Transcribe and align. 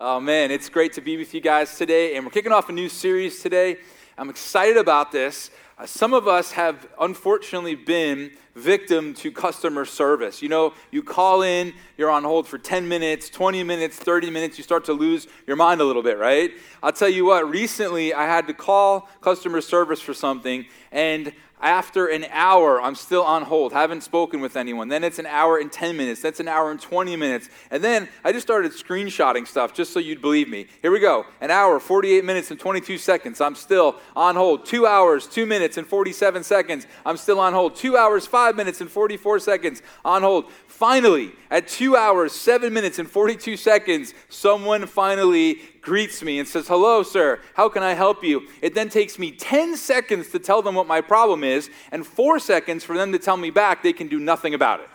Oh 0.00 0.20
man, 0.20 0.52
it's 0.52 0.68
great 0.68 0.92
to 0.92 1.00
be 1.00 1.16
with 1.16 1.34
you 1.34 1.40
guys 1.40 1.76
today, 1.76 2.14
and 2.14 2.24
we're 2.24 2.30
kicking 2.30 2.52
off 2.52 2.68
a 2.68 2.72
new 2.72 2.88
series 2.88 3.42
today. 3.42 3.78
I'm 4.16 4.30
excited 4.30 4.76
about 4.76 5.10
this. 5.10 5.50
Uh, 5.76 5.86
some 5.86 6.14
of 6.14 6.28
us 6.28 6.52
have 6.52 6.86
unfortunately 7.00 7.74
been 7.74 8.30
victim 8.54 9.12
to 9.14 9.32
customer 9.32 9.84
service. 9.84 10.40
You 10.40 10.50
know, 10.50 10.74
you 10.92 11.02
call 11.02 11.42
in, 11.42 11.74
you're 11.96 12.12
on 12.12 12.22
hold 12.22 12.46
for 12.46 12.58
10 12.58 12.86
minutes, 12.86 13.28
20 13.28 13.64
minutes, 13.64 13.96
30 13.96 14.30
minutes, 14.30 14.56
you 14.56 14.62
start 14.62 14.84
to 14.84 14.92
lose 14.92 15.26
your 15.48 15.56
mind 15.56 15.80
a 15.80 15.84
little 15.84 16.04
bit, 16.04 16.16
right? 16.16 16.52
I'll 16.80 16.92
tell 16.92 17.08
you 17.08 17.24
what, 17.24 17.50
recently 17.50 18.14
I 18.14 18.24
had 18.24 18.46
to 18.46 18.54
call 18.54 19.08
customer 19.20 19.60
service 19.60 20.00
for 20.00 20.14
something, 20.14 20.64
and 20.92 21.32
after 21.60 22.06
an 22.06 22.26
hour, 22.30 22.80
I'm 22.80 22.94
still 22.94 23.22
on 23.22 23.42
hold, 23.42 23.72
haven't 23.72 24.02
spoken 24.02 24.40
with 24.40 24.56
anyone. 24.56 24.88
Then 24.88 25.02
it's 25.02 25.18
an 25.18 25.26
hour 25.26 25.58
and 25.58 25.70
10 25.70 25.96
minutes. 25.96 26.22
That's 26.22 26.40
an 26.40 26.48
hour 26.48 26.70
and 26.70 26.80
20 26.80 27.16
minutes. 27.16 27.48
And 27.70 27.82
then 27.82 28.08
I 28.24 28.32
just 28.32 28.46
started 28.46 28.72
screenshotting 28.72 29.46
stuff 29.46 29.74
just 29.74 29.92
so 29.92 29.98
you'd 29.98 30.20
believe 30.20 30.48
me. 30.48 30.66
Here 30.82 30.90
we 30.90 31.00
go. 31.00 31.26
An 31.40 31.50
hour, 31.50 31.80
48 31.80 32.24
minutes, 32.24 32.50
and 32.50 32.60
22 32.60 32.98
seconds. 32.98 33.40
I'm 33.40 33.54
still 33.54 33.96
on 34.14 34.36
hold. 34.36 34.66
Two 34.66 34.86
hours, 34.86 35.26
two 35.26 35.46
minutes, 35.46 35.76
and 35.76 35.86
47 35.86 36.44
seconds. 36.44 36.86
I'm 37.04 37.16
still 37.16 37.40
on 37.40 37.52
hold. 37.52 37.74
Two 37.76 37.96
hours, 37.96 38.26
five 38.26 38.56
minutes, 38.56 38.80
and 38.80 38.90
44 38.90 39.40
seconds 39.40 39.82
on 40.04 40.22
hold. 40.22 40.50
Finally, 40.66 41.32
at 41.50 41.66
two 41.66 41.96
hours, 41.96 42.32
seven 42.32 42.72
minutes, 42.72 42.98
and 42.98 43.10
42 43.10 43.56
seconds, 43.56 44.14
someone 44.28 44.86
finally 44.86 45.60
greets 45.88 46.22
me 46.22 46.38
and 46.38 46.46
says, 46.46 46.68
Hello, 46.68 47.02
sir, 47.02 47.40
how 47.54 47.70
can 47.70 47.82
I 47.82 47.94
help 47.94 48.22
you? 48.22 48.46
It 48.60 48.74
then 48.74 48.90
takes 48.90 49.18
me 49.18 49.30
10 49.32 49.74
seconds 49.76 50.28
to 50.32 50.38
tell 50.38 50.60
them 50.60 50.74
what 50.74 50.86
my 50.86 51.00
problem 51.00 51.42
is, 51.42 51.70
and 51.90 52.06
four 52.06 52.38
seconds 52.38 52.84
for 52.84 52.94
them 52.94 53.10
to 53.12 53.18
tell 53.18 53.38
me 53.38 53.48
back 53.48 53.82
they 53.82 53.94
can 53.94 54.06
do 54.06 54.20
nothing 54.20 54.52
about 54.52 54.80
it. 54.80 54.88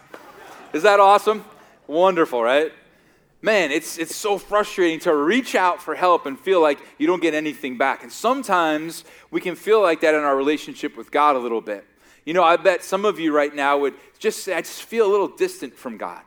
Is 0.71 0.83
that 0.83 0.99
awesome? 0.99 1.43
Wonderful, 1.87 2.43
right? 2.43 2.71
Man, 3.41 3.71
it's, 3.71 3.97
it's 3.97 4.15
so 4.15 4.37
frustrating 4.37 4.99
to 5.01 5.15
reach 5.15 5.55
out 5.55 5.81
for 5.81 5.95
help 5.95 6.27
and 6.27 6.39
feel 6.39 6.61
like 6.61 6.77
you 6.99 7.07
don't 7.07 7.21
get 7.21 7.33
anything 7.33 7.77
back. 7.77 8.03
And 8.03 8.11
sometimes 8.11 9.03
we 9.31 9.41
can 9.41 9.55
feel 9.55 9.81
like 9.81 10.01
that 10.01 10.13
in 10.13 10.21
our 10.21 10.37
relationship 10.37 10.95
with 10.95 11.09
God 11.11 11.35
a 11.35 11.39
little 11.39 11.59
bit. 11.59 11.85
You 12.23 12.35
know, 12.35 12.43
I 12.43 12.55
bet 12.55 12.83
some 12.83 13.03
of 13.03 13.19
you 13.19 13.33
right 13.33 13.53
now 13.53 13.79
would 13.79 13.95
just 14.19 14.43
say, 14.43 14.53
I 14.53 14.61
just 14.61 14.83
feel 14.83 15.07
a 15.07 15.11
little 15.11 15.27
distant 15.27 15.75
from 15.75 15.97
God. 15.97 16.21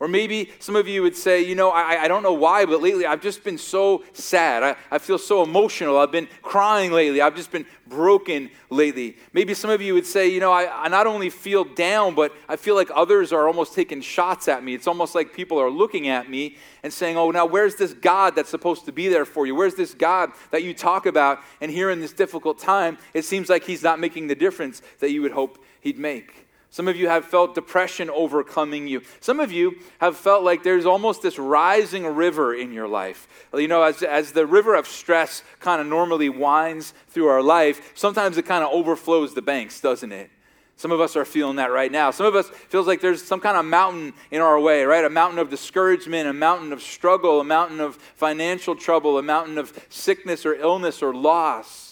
Or 0.00 0.08
maybe 0.08 0.50
some 0.60 0.76
of 0.76 0.88
you 0.88 1.02
would 1.02 1.14
say, 1.14 1.42
you 1.42 1.54
know, 1.54 1.68
I, 1.68 2.04
I 2.04 2.08
don't 2.08 2.22
know 2.22 2.32
why, 2.32 2.64
but 2.64 2.80
lately 2.80 3.04
I've 3.04 3.20
just 3.20 3.44
been 3.44 3.58
so 3.58 4.02
sad. 4.14 4.62
I, 4.62 4.76
I 4.90 4.96
feel 4.96 5.18
so 5.18 5.42
emotional. 5.42 5.98
I've 5.98 6.10
been 6.10 6.26
crying 6.40 6.90
lately. 6.90 7.20
I've 7.20 7.36
just 7.36 7.52
been 7.52 7.66
broken 7.86 8.48
lately. 8.70 9.18
Maybe 9.34 9.52
some 9.52 9.68
of 9.68 9.82
you 9.82 9.92
would 9.92 10.06
say, 10.06 10.30
you 10.30 10.40
know, 10.40 10.52
I, 10.52 10.84
I 10.84 10.88
not 10.88 11.06
only 11.06 11.28
feel 11.28 11.64
down, 11.64 12.14
but 12.14 12.34
I 12.48 12.56
feel 12.56 12.76
like 12.76 12.88
others 12.94 13.30
are 13.30 13.46
almost 13.46 13.74
taking 13.74 14.00
shots 14.00 14.48
at 14.48 14.64
me. 14.64 14.72
It's 14.72 14.86
almost 14.86 15.14
like 15.14 15.34
people 15.34 15.60
are 15.60 15.70
looking 15.70 16.08
at 16.08 16.30
me 16.30 16.56
and 16.82 16.90
saying, 16.90 17.18
oh, 17.18 17.30
now 17.30 17.44
where's 17.44 17.76
this 17.76 17.92
God 17.92 18.34
that's 18.34 18.48
supposed 18.48 18.86
to 18.86 18.92
be 18.92 19.08
there 19.08 19.26
for 19.26 19.46
you? 19.46 19.54
Where's 19.54 19.74
this 19.74 19.92
God 19.92 20.32
that 20.50 20.62
you 20.62 20.72
talk 20.72 21.04
about? 21.04 21.40
And 21.60 21.70
here 21.70 21.90
in 21.90 22.00
this 22.00 22.14
difficult 22.14 22.58
time, 22.58 22.96
it 23.12 23.26
seems 23.26 23.50
like 23.50 23.64
He's 23.64 23.82
not 23.82 24.00
making 24.00 24.28
the 24.28 24.34
difference 24.34 24.80
that 25.00 25.10
you 25.10 25.20
would 25.20 25.32
hope 25.32 25.62
He'd 25.82 25.98
make. 25.98 26.46
Some 26.72 26.86
of 26.86 26.96
you 26.96 27.08
have 27.08 27.24
felt 27.24 27.56
depression 27.56 28.08
overcoming 28.10 28.86
you. 28.86 29.02
Some 29.18 29.40
of 29.40 29.50
you 29.50 29.80
have 29.98 30.16
felt 30.16 30.44
like 30.44 30.62
there's 30.62 30.86
almost 30.86 31.20
this 31.20 31.36
rising 31.36 32.06
river 32.06 32.54
in 32.54 32.72
your 32.72 32.86
life. 32.86 33.26
You 33.52 33.66
know, 33.66 33.82
as, 33.82 34.04
as 34.04 34.30
the 34.32 34.46
river 34.46 34.76
of 34.76 34.86
stress 34.86 35.42
kind 35.58 35.80
of 35.80 35.88
normally 35.88 36.28
winds 36.28 36.94
through 37.08 37.26
our 37.26 37.42
life, 37.42 37.92
sometimes 37.96 38.38
it 38.38 38.46
kind 38.46 38.62
of 38.62 38.70
overflows 38.70 39.34
the 39.34 39.42
banks, 39.42 39.80
doesn't 39.80 40.12
it? 40.12 40.30
Some 40.76 40.92
of 40.92 41.00
us 41.00 41.16
are 41.16 41.24
feeling 41.24 41.56
that 41.56 41.72
right 41.72 41.90
now. 41.90 42.12
Some 42.12 42.24
of 42.24 42.36
us 42.36 42.48
feels 42.48 42.86
like 42.86 43.00
there's 43.00 43.22
some 43.22 43.40
kind 43.40 43.56
of 43.56 43.64
mountain 43.64 44.14
in 44.30 44.40
our 44.40 44.58
way, 44.58 44.84
right? 44.84 45.04
A 45.04 45.10
mountain 45.10 45.40
of 45.40 45.50
discouragement, 45.50 46.28
a 46.28 46.32
mountain 46.32 46.72
of 46.72 46.80
struggle, 46.80 47.40
a 47.40 47.44
mountain 47.44 47.80
of 47.80 47.96
financial 47.96 48.76
trouble, 48.76 49.18
a 49.18 49.22
mountain 49.22 49.58
of 49.58 49.78
sickness 49.90 50.46
or 50.46 50.54
illness 50.54 51.02
or 51.02 51.12
loss. 51.12 51.89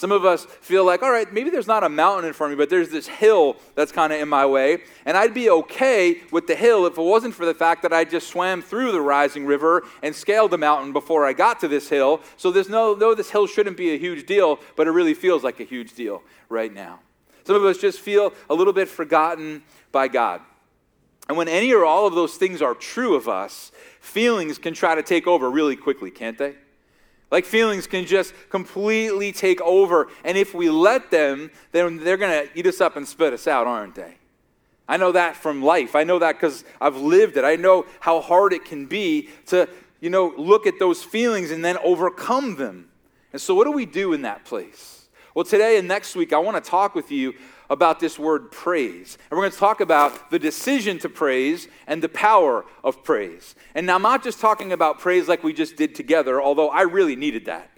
Some 0.00 0.12
of 0.12 0.24
us 0.24 0.46
feel 0.46 0.86
like, 0.86 1.02
all 1.02 1.10
right, 1.10 1.30
maybe 1.30 1.50
there's 1.50 1.66
not 1.66 1.84
a 1.84 1.88
mountain 1.90 2.24
in 2.24 2.32
front 2.32 2.54
of 2.54 2.58
me, 2.58 2.62
but 2.62 2.70
there's 2.70 2.88
this 2.88 3.06
hill 3.06 3.58
that's 3.74 3.92
kind 3.92 4.14
of 4.14 4.18
in 4.18 4.30
my 4.30 4.46
way. 4.46 4.78
And 5.04 5.14
I'd 5.14 5.34
be 5.34 5.50
okay 5.50 6.22
with 6.30 6.46
the 6.46 6.54
hill 6.54 6.86
if 6.86 6.96
it 6.96 7.02
wasn't 7.02 7.34
for 7.34 7.44
the 7.44 7.52
fact 7.52 7.82
that 7.82 7.92
I 7.92 8.04
just 8.04 8.28
swam 8.28 8.62
through 8.62 8.92
the 8.92 9.00
rising 9.02 9.44
river 9.44 9.82
and 10.02 10.14
scaled 10.14 10.52
the 10.52 10.56
mountain 10.56 10.94
before 10.94 11.26
I 11.26 11.34
got 11.34 11.60
to 11.60 11.68
this 11.68 11.90
hill. 11.90 12.22
So 12.38 12.50
there's 12.50 12.70
no, 12.70 12.94
no, 12.94 13.14
this 13.14 13.30
hill 13.30 13.46
shouldn't 13.46 13.76
be 13.76 13.90
a 13.90 13.98
huge 13.98 14.24
deal, 14.24 14.58
but 14.74 14.86
it 14.86 14.92
really 14.92 15.12
feels 15.12 15.44
like 15.44 15.60
a 15.60 15.64
huge 15.64 15.92
deal 15.92 16.22
right 16.48 16.72
now. 16.72 17.00
Some 17.44 17.56
of 17.56 17.64
us 17.66 17.76
just 17.76 18.00
feel 18.00 18.32
a 18.48 18.54
little 18.54 18.72
bit 18.72 18.88
forgotten 18.88 19.62
by 19.92 20.08
God. 20.08 20.40
And 21.28 21.36
when 21.36 21.46
any 21.46 21.74
or 21.74 21.84
all 21.84 22.06
of 22.06 22.14
those 22.14 22.36
things 22.36 22.62
are 22.62 22.74
true 22.74 23.16
of 23.16 23.28
us, 23.28 23.70
feelings 24.00 24.56
can 24.56 24.72
try 24.72 24.94
to 24.94 25.02
take 25.02 25.26
over 25.26 25.50
really 25.50 25.76
quickly, 25.76 26.10
can't 26.10 26.38
they? 26.38 26.54
Like 27.30 27.44
feelings 27.44 27.86
can 27.86 28.06
just 28.06 28.34
completely 28.48 29.32
take 29.32 29.60
over. 29.60 30.08
And 30.24 30.36
if 30.36 30.52
we 30.52 30.68
let 30.68 31.10
them, 31.10 31.50
then 31.72 31.98
they're 31.98 32.16
going 32.16 32.46
to 32.46 32.58
eat 32.58 32.66
us 32.66 32.80
up 32.80 32.96
and 32.96 33.06
spit 33.06 33.32
us 33.32 33.46
out, 33.46 33.66
aren't 33.66 33.94
they? 33.94 34.16
I 34.88 34.96
know 34.96 35.12
that 35.12 35.36
from 35.36 35.62
life. 35.62 35.94
I 35.94 36.02
know 36.02 36.18
that 36.18 36.32
because 36.32 36.64
I've 36.80 36.96
lived 36.96 37.36
it. 37.36 37.44
I 37.44 37.54
know 37.54 37.86
how 38.00 38.20
hard 38.20 38.52
it 38.52 38.64
can 38.64 38.86
be 38.86 39.28
to, 39.46 39.68
you 40.00 40.10
know, 40.10 40.34
look 40.36 40.66
at 40.66 40.80
those 40.80 41.04
feelings 41.04 41.52
and 41.52 41.64
then 41.64 41.76
overcome 41.84 42.56
them. 42.56 42.88
And 43.32 43.40
so, 43.40 43.54
what 43.54 43.64
do 43.64 43.70
we 43.70 43.86
do 43.86 44.12
in 44.12 44.22
that 44.22 44.44
place? 44.44 45.08
Well, 45.32 45.44
today 45.44 45.78
and 45.78 45.86
next 45.86 46.16
week, 46.16 46.32
I 46.32 46.38
want 46.38 46.62
to 46.62 46.70
talk 46.70 46.96
with 46.96 47.12
you 47.12 47.34
about 47.70 48.00
this 48.00 48.18
word 48.18 48.50
praise. 48.50 49.16
And 49.30 49.38
we're 49.38 49.44
going 49.44 49.52
to 49.52 49.58
talk 49.58 49.80
about 49.80 50.30
the 50.30 50.38
decision 50.38 50.98
to 50.98 51.08
praise 51.08 51.68
and 51.86 52.02
the 52.02 52.08
power 52.08 52.66
of 52.82 53.04
praise. 53.04 53.54
And 53.74 53.86
now 53.86 53.94
I'm 53.94 54.02
not 54.02 54.24
just 54.24 54.40
talking 54.40 54.72
about 54.72 54.98
praise 54.98 55.28
like 55.28 55.44
we 55.44 55.52
just 55.52 55.76
did 55.76 55.94
together, 55.94 56.42
although 56.42 56.68
I 56.68 56.82
really 56.82 57.16
needed 57.16 57.46
that. 57.46 57.70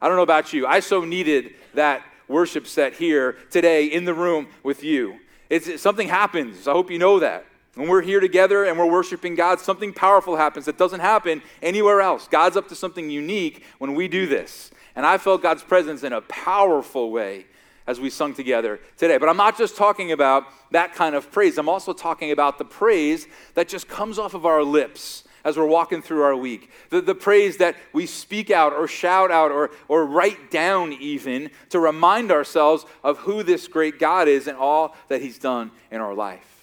I 0.00 0.08
don't 0.08 0.16
know 0.16 0.22
about 0.22 0.52
you. 0.54 0.66
I 0.66 0.80
so 0.80 1.04
needed 1.04 1.54
that 1.74 2.02
worship 2.26 2.66
set 2.66 2.94
here 2.94 3.36
today 3.50 3.84
in 3.84 4.06
the 4.06 4.14
room 4.14 4.48
with 4.62 4.82
you. 4.82 5.18
It's, 5.50 5.80
something 5.80 6.08
happens. 6.08 6.66
I 6.66 6.72
hope 6.72 6.90
you 6.90 6.98
know 6.98 7.20
that. 7.20 7.44
When 7.74 7.88
we're 7.88 8.02
here 8.02 8.20
together 8.20 8.64
and 8.64 8.78
we're 8.78 8.90
worshiping 8.90 9.34
God, 9.34 9.60
something 9.60 9.92
powerful 9.92 10.36
happens 10.36 10.64
that 10.66 10.78
doesn't 10.78 11.00
happen 11.00 11.42
anywhere 11.60 12.00
else. 12.00 12.28
God's 12.28 12.56
up 12.56 12.68
to 12.68 12.74
something 12.74 13.10
unique 13.10 13.64
when 13.78 13.94
we 13.94 14.08
do 14.08 14.26
this. 14.26 14.70
And 14.96 15.04
I 15.04 15.18
felt 15.18 15.42
God's 15.42 15.64
presence 15.64 16.02
in 16.02 16.12
a 16.12 16.20
powerful 16.22 17.10
way 17.10 17.46
as 17.86 18.00
we 18.00 18.10
sung 18.10 18.34
together 18.34 18.80
today. 18.96 19.18
But 19.18 19.28
I'm 19.28 19.36
not 19.36 19.58
just 19.58 19.76
talking 19.76 20.12
about 20.12 20.44
that 20.70 20.94
kind 20.94 21.14
of 21.14 21.30
praise, 21.30 21.58
I'm 21.58 21.68
also 21.68 21.92
talking 21.92 22.30
about 22.30 22.58
the 22.58 22.64
praise 22.64 23.26
that 23.54 23.68
just 23.68 23.88
comes 23.88 24.18
off 24.18 24.34
of 24.34 24.46
our 24.46 24.62
lips 24.62 25.24
as 25.44 25.58
we're 25.58 25.66
walking 25.66 26.00
through 26.00 26.22
our 26.22 26.34
week. 26.34 26.70
The, 26.88 27.02
the 27.02 27.14
praise 27.14 27.58
that 27.58 27.76
we 27.92 28.06
speak 28.06 28.50
out 28.50 28.72
or 28.72 28.88
shout 28.88 29.30
out 29.30 29.50
or, 29.50 29.70
or 29.88 30.06
write 30.06 30.50
down, 30.50 30.94
even 30.94 31.50
to 31.68 31.78
remind 31.78 32.32
ourselves 32.32 32.86
of 33.02 33.18
who 33.18 33.42
this 33.42 33.68
great 33.68 33.98
God 33.98 34.26
is 34.26 34.48
and 34.48 34.56
all 34.56 34.96
that 35.08 35.20
He's 35.20 35.38
done 35.38 35.70
in 35.90 36.00
our 36.00 36.14
life. 36.14 36.53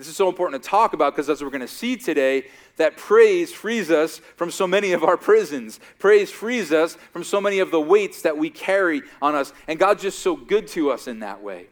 This 0.00 0.08
is 0.08 0.16
so 0.16 0.30
important 0.30 0.62
to 0.62 0.66
talk 0.66 0.94
about 0.94 1.12
because, 1.12 1.28
as 1.28 1.44
we're 1.44 1.50
going 1.50 1.60
to 1.60 1.68
see 1.68 1.94
today, 1.94 2.46
that 2.78 2.96
praise 2.96 3.52
frees 3.52 3.90
us 3.90 4.22
from 4.34 4.50
so 4.50 4.66
many 4.66 4.92
of 4.92 5.04
our 5.04 5.18
prisons. 5.18 5.78
Praise 5.98 6.30
frees 6.30 6.72
us 6.72 6.94
from 7.12 7.22
so 7.22 7.38
many 7.38 7.58
of 7.58 7.70
the 7.70 7.82
weights 7.82 8.22
that 8.22 8.38
we 8.38 8.48
carry 8.48 9.02
on 9.20 9.34
us. 9.34 9.52
And 9.68 9.78
God's 9.78 10.00
just 10.00 10.20
so 10.20 10.36
good 10.36 10.66
to 10.68 10.90
us 10.90 11.06
in 11.06 11.18
that 11.18 11.42
way. 11.42 11.66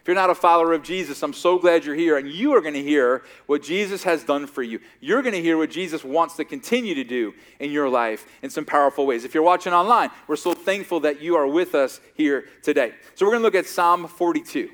If 0.00 0.08
you're 0.08 0.14
not 0.14 0.30
a 0.30 0.34
follower 0.34 0.72
of 0.72 0.82
Jesus, 0.82 1.22
I'm 1.22 1.34
so 1.34 1.58
glad 1.58 1.84
you're 1.84 1.94
here, 1.94 2.16
and 2.16 2.26
you 2.26 2.54
are 2.54 2.62
going 2.62 2.72
to 2.72 2.82
hear 2.82 3.22
what 3.44 3.62
Jesus 3.62 4.02
has 4.04 4.24
done 4.24 4.46
for 4.46 4.62
you. 4.62 4.80
You're 5.00 5.20
going 5.20 5.34
to 5.34 5.42
hear 5.42 5.58
what 5.58 5.70
Jesus 5.70 6.02
wants 6.02 6.36
to 6.36 6.46
continue 6.46 6.94
to 6.94 7.04
do 7.04 7.34
in 7.60 7.70
your 7.70 7.90
life 7.90 8.26
in 8.40 8.48
some 8.48 8.64
powerful 8.64 9.04
ways. 9.04 9.26
If 9.26 9.34
you're 9.34 9.42
watching 9.42 9.74
online, 9.74 10.08
we're 10.26 10.36
so 10.36 10.54
thankful 10.54 11.00
that 11.00 11.20
you 11.20 11.36
are 11.36 11.46
with 11.46 11.74
us 11.74 12.00
here 12.14 12.46
today. 12.62 12.94
So, 13.14 13.26
we're 13.26 13.32
going 13.32 13.42
to 13.42 13.46
look 13.46 13.54
at 13.54 13.66
Psalm 13.66 14.08
42. 14.08 14.70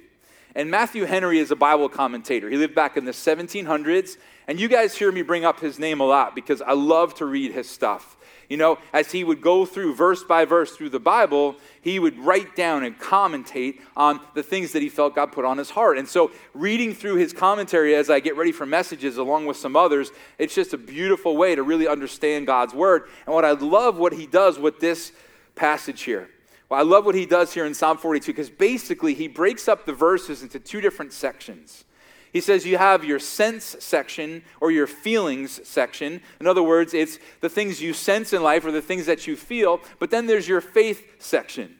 And 0.54 0.70
Matthew 0.70 1.04
Henry 1.04 1.38
is 1.38 1.50
a 1.50 1.56
Bible 1.56 1.88
commentator. 1.88 2.50
He 2.50 2.56
lived 2.56 2.74
back 2.74 2.96
in 2.96 3.04
the 3.04 3.12
1700s. 3.12 4.16
And 4.48 4.58
you 4.58 4.68
guys 4.68 4.96
hear 4.96 5.12
me 5.12 5.22
bring 5.22 5.44
up 5.44 5.60
his 5.60 5.78
name 5.78 6.00
a 6.00 6.04
lot 6.04 6.34
because 6.34 6.60
I 6.60 6.72
love 6.72 7.14
to 7.16 7.26
read 7.26 7.52
his 7.52 7.68
stuff. 7.68 8.16
You 8.48 8.56
know, 8.56 8.78
as 8.92 9.12
he 9.12 9.22
would 9.22 9.40
go 9.40 9.64
through 9.64 9.94
verse 9.94 10.24
by 10.24 10.44
verse 10.44 10.76
through 10.76 10.88
the 10.88 10.98
Bible, 10.98 11.54
he 11.82 12.00
would 12.00 12.18
write 12.18 12.56
down 12.56 12.82
and 12.82 12.98
commentate 12.98 13.78
on 13.96 14.18
the 14.34 14.42
things 14.42 14.72
that 14.72 14.82
he 14.82 14.88
felt 14.88 15.14
God 15.14 15.30
put 15.30 15.44
on 15.44 15.56
his 15.56 15.70
heart. 15.70 15.98
And 15.98 16.08
so, 16.08 16.32
reading 16.52 16.92
through 16.92 17.14
his 17.14 17.32
commentary 17.32 17.94
as 17.94 18.10
I 18.10 18.18
get 18.18 18.36
ready 18.36 18.50
for 18.50 18.66
messages 18.66 19.18
along 19.18 19.46
with 19.46 19.56
some 19.56 19.76
others, 19.76 20.10
it's 20.36 20.52
just 20.52 20.74
a 20.74 20.78
beautiful 20.78 21.36
way 21.36 21.54
to 21.54 21.62
really 21.62 21.86
understand 21.86 22.48
God's 22.48 22.74
word. 22.74 23.04
And 23.24 23.36
what 23.36 23.44
I 23.44 23.52
love 23.52 23.98
what 23.98 24.14
he 24.14 24.26
does 24.26 24.58
with 24.58 24.80
this 24.80 25.12
passage 25.54 26.02
here. 26.02 26.28
Well, 26.70 26.78
I 26.78 26.84
love 26.84 27.04
what 27.04 27.16
he 27.16 27.26
does 27.26 27.52
here 27.52 27.66
in 27.66 27.74
Psalm 27.74 27.98
42 27.98 28.32
because 28.32 28.48
basically 28.48 29.12
he 29.12 29.26
breaks 29.26 29.66
up 29.66 29.84
the 29.84 29.92
verses 29.92 30.42
into 30.42 30.60
two 30.60 30.80
different 30.80 31.12
sections. 31.12 31.84
He 32.32 32.40
says 32.40 32.64
you 32.64 32.78
have 32.78 33.04
your 33.04 33.18
sense 33.18 33.76
section 33.80 34.44
or 34.60 34.70
your 34.70 34.86
feelings 34.86 35.66
section. 35.66 36.20
In 36.40 36.46
other 36.46 36.62
words, 36.62 36.94
it's 36.94 37.18
the 37.40 37.48
things 37.48 37.82
you 37.82 37.92
sense 37.92 38.32
in 38.32 38.44
life 38.44 38.64
or 38.64 38.70
the 38.70 38.80
things 38.80 39.06
that 39.06 39.26
you 39.26 39.34
feel, 39.34 39.80
but 39.98 40.12
then 40.12 40.26
there's 40.26 40.46
your 40.46 40.60
faith 40.60 41.16
section. 41.18 41.74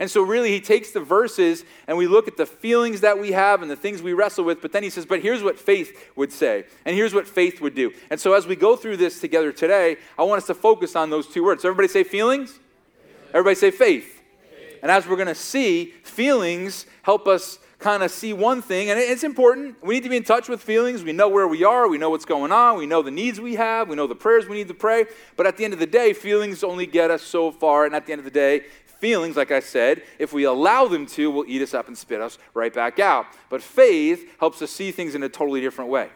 And 0.00 0.10
so, 0.10 0.22
really, 0.22 0.50
he 0.50 0.60
takes 0.60 0.90
the 0.90 0.98
verses 0.98 1.64
and 1.86 1.96
we 1.96 2.08
look 2.08 2.26
at 2.26 2.36
the 2.36 2.46
feelings 2.46 3.02
that 3.02 3.20
we 3.20 3.30
have 3.30 3.62
and 3.62 3.70
the 3.70 3.76
things 3.76 4.02
we 4.02 4.12
wrestle 4.12 4.44
with, 4.44 4.60
but 4.60 4.72
then 4.72 4.82
he 4.82 4.90
says, 4.90 5.06
But 5.06 5.22
here's 5.22 5.44
what 5.44 5.56
faith 5.56 6.10
would 6.16 6.32
say, 6.32 6.64
and 6.84 6.96
here's 6.96 7.14
what 7.14 7.28
faith 7.28 7.60
would 7.60 7.76
do. 7.76 7.92
And 8.10 8.18
so, 8.18 8.32
as 8.32 8.44
we 8.44 8.56
go 8.56 8.74
through 8.74 8.96
this 8.96 9.20
together 9.20 9.52
today, 9.52 9.98
I 10.18 10.24
want 10.24 10.38
us 10.38 10.48
to 10.48 10.54
focus 10.54 10.96
on 10.96 11.10
those 11.10 11.28
two 11.28 11.44
words. 11.44 11.64
Everybody 11.64 11.86
say 11.86 12.02
feelings? 12.02 12.58
Everybody 13.28 13.54
say 13.54 13.70
faith. 13.70 14.11
And 14.82 14.90
as 14.90 15.06
we're 15.06 15.16
going 15.16 15.28
to 15.28 15.34
see, 15.34 15.94
feelings 16.02 16.86
help 17.02 17.26
us 17.26 17.58
kind 17.78 18.02
of 18.04 18.12
see 18.12 18.32
one 18.32 18.62
thing, 18.62 18.90
and 18.90 18.98
it's 18.98 19.24
important. 19.24 19.76
We 19.82 19.94
need 19.94 20.04
to 20.04 20.08
be 20.08 20.16
in 20.16 20.22
touch 20.22 20.48
with 20.48 20.62
feelings. 20.62 21.02
We 21.02 21.12
know 21.12 21.28
where 21.28 21.48
we 21.48 21.64
are, 21.64 21.88
we 21.88 21.98
know 21.98 22.10
what's 22.10 22.24
going 22.24 22.52
on, 22.52 22.78
we 22.78 22.86
know 22.86 23.02
the 23.02 23.10
needs 23.10 23.40
we 23.40 23.56
have, 23.56 23.88
we 23.88 23.96
know 23.96 24.06
the 24.06 24.14
prayers 24.14 24.46
we 24.46 24.56
need 24.56 24.68
to 24.68 24.74
pray. 24.74 25.06
But 25.36 25.48
at 25.48 25.56
the 25.56 25.64
end 25.64 25.72
of 25.72 25.80
the 25.80 25.86
day, 25.86 26.12
feelings 26.12 26.62
only 26.62 26.86
get 26.86 27.10
us 27.10 27.22
so 27.22 27.50
far, 27.50 27.84
and 27.84 27.94
at 27.94 28.06
the 28.06 28.12
end 28.12 28.20
of 28.20 28.24
the 28.24 28.30
day, 28.30 28.66
Feelings, 29.02 29.36
like 29.36 29.50
I 29.50 29.58
said, 29.58 30.04
if 30.20 30.32
we 30.32 30.44
allow 30.44 30.86
them 30.86 31.06
to, 31.06 31.28
will 31.28 31.44
eat 31.48 31.60
us 31.60 31.74
up 31.74 31.88
and 31.88 31.98
spit 31.98 32.20
us 32.20 32.38
right 32.54 32.72
back 32.72 33.00
out. 33.00 33.26
But 33.50 33.60
faith 33.60 34.30
helps 34.38 34.62
us 34.62 34.70
see 34.70 34.92
things 34.92 35.16
in 35.16 35.24
a 35.24 35.28
totally 35.28 35.60
different 35.60 35.90
way. 35.90 36.10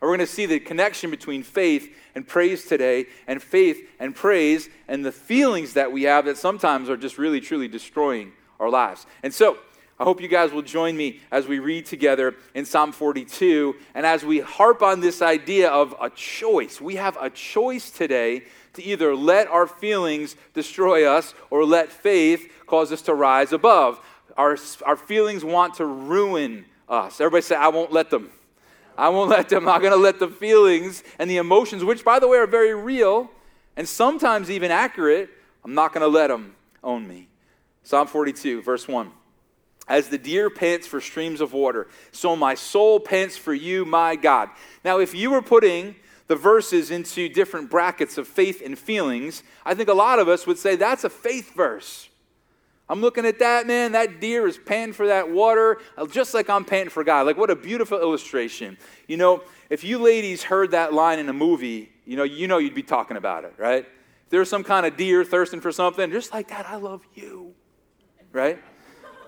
And 0.00 0.08
we're 0.08 0.16
going 0.16 0.26
to 0.26 0.32
see 0.32 0.46
the 0.46 0.60
connection 0.60 1.10
between 1.10 1.42
faith 1.42 1.94
and 2.14 2.26
praise 2.26 2.64
today, 2.64 3.06
and 3.26 3.42
faith 3.42 3.86
and 3.98 4.14
praise, 4.14 4.68
and 4.88 5.04
the 5.04 5.12
feelings 5.12 5.74
that 5.74 5.92
we 5.92 6.04
have 6.04 6.24
that 6.24 6.38
sometimes 6.38 6.88
are 6.88 6.96
just 6.96 7.18
really, 7.18 7.40
truly 7.40 7.68
destroying 7.68 8.32
our 8.58 8.70
lives. 8.70 9.06
And 9.22 9.32
so, 9.32 9.58
I 10.00 10.04
hope 10.04 10.22
you 10.22 10.28
guys 10.28 10.50
will 10.50 10.62
join 10.62 10.96
me 10.96 11.20
as 11.30 11.46
we 11.46 11.58
read 11.58 11.84
together 11.84 12.34
in 12.54 12.64
Psalm 12.64 12.90
42 12.90 13.76
and 13.94 14.06
as 14.06 14.24
we 14.24 14.40
harp 14.40 14.80
on 14.80 15.00
this 15.00 15.20
idea 15.20 15.68
of 15.68 15.94
a 16.00 16.08
choice. 16.08 16.80
We 16.80 16.96
have 16.96 17.18
a 17.20 17.28
choice 17.28 17.90
today 17.90 18.44
to 18.72 18.82
either 18.82 19.14
let 19.14 19.46
our 19.48 19.66
feelings 19.66 20.36
destroy 20.54 21.06
us 21.06 21.34
or 21.50 21.66
let 21.66 21.92
faith 21.92 22.50
cause 22.66 22.92
us 22.92 23.02
to 23.02 23.14
rise 23.14 23.52
above. 23.52 24.00
Our, 24.38 24.56
our 24.86 24.96
feelings 24.96 25.44
want 25.44 25.74
to 25.74 25.84
ruin 25.84 26.64
us. 26.88 27.20
Everybody 27.20 27.42
say, 27.42 27.56
I 27.56 27.68
won't 27.68 27.92
let 27.92 28.08
them. 28.08 28.30
I 29.00 29.08
won't 29.08 29.30
let 29.30 29.48
them. 29.48 29.60
I'm 29.60 29.64
not 29.64 29.80
going 29.80 29.94
to 29.94 29.98
let 29.98 30.18
the 30.18 30.28
feelings 30.28 31.02
and 31.18 31.30
the 31.30 31.38
emotions, 31.38 31.82
which, 31.82 32.04
by 32.04 32.18
the 32.18 32.28
way, 32.28 32.36
are 32.36 32.46
very 32.46 32.74
real 32.74 33.30
and 33.74 33.88
sometimes 33.88 34.50
even 34.50 34.70
accurate, 34.70 35.30
I'm 35.64 35.72
not 35.72 35.94
going 35.94 36.02
to 36.02 36.08
let 36.08 36.26
them 36.26 36.54
own 36.84 37.08
me. 37.08 37.28
Psalm 37.82 38.06
42, 38.06 38.60
verse 38.60 38.86
1. 38.86 39.10
As 39.88 40.08
the 40.08 40.18
deer 40.18 40.50
pants 40.50 40.86
for 40.86 41.00
streams 41.00 41.40
of 41.40 41.54
water, 41.54 41.88
so 42.12 42.36
my 42.36 42.54
soul 42.54 43.00
pants 43.00 43.38
for 43.38 43.54
you, 43.54 43.86
my 43.86 44.16
God. 44.16 44.50
Now, 44.84 44.98
if 44.98 45.14
you 45.14 45.30
were 45.30 45.40
putting 45.40 45.96
the 46.26 46.36
verses 46.36 46.90
into 46.90 47.30
different 47.30 47.70
brackets 47.70 48.18
of 48.18 48.28
faith 48.28 48.60
and 48.62 48.78
feelings, 48.78 49.42
I 49.64 49.72
think 49.72 49.88
a 49.88 49.94
lot 49.94 50.18
of 50.18 50.28
us 50.28 50.46
would 50.46 50.58
say 50.58 50.76
that's 50.76 51.04
a 51.04 51.10
faith 51.10 51.54
verse. 51.54 52.09
I'm 52.90 53.00
looking 53.00 53.24
at 53.24 53.38
that, 53.38 53.68
man. 53.68 53.92
That 53.92 54.20
deer 54.20 54.48
is 54.48 54.58
panting 54.58 54.94
for 54.94 55.06
that 55.06 55.30
water, 55.30 55.78
uh, 55.96 56.08
just 56.08 56.34
like 56.34 56.50
I'm 56.50 56.64
panting 56.64 56.90
for 56.90 57.04
God. 57.04 57.24
Like, 57.24 57.36
what 57.36 57.48
a 57.48 57.54
beautiful 57.54 58.00
illustration. 58.00 58.76
You 59.06 59.16
know, 59.16 59.44
if 59.70 59.84
you 59.84 60.00
ladies 60.00 60.42
heard 60.42 60.72
that 60.72 60.92
line 60.92 61.20
in 61.20 61.28
a 61.28 61.32
movie, 61.32 61.92
you 62.04 62.16
know, 62.16 62.24
you 62.24 62.48
know 62.48 62.58
you'd 62.58 62.74
be 62.74 62.82
talking 62.82 63.16
about 63.16 63.44
it, 63.44 63.54
right? 63.58 63.84
If 63.84 64.30
there's 64.30 64.50
some 64.50 64.64
kind 64.64 64.86
of 64.86 64.96
deer 64.96 65.24
thirsting 65.24 65.60
for 65.60 65.70
something, 65.70 66.10
just 66.10 66.34
like 66.34 66.48
that, 66.48 66.68
I 66.68 66.76
love 66.76 67.02
you, 67.14 67.54
right? 68.32 68.58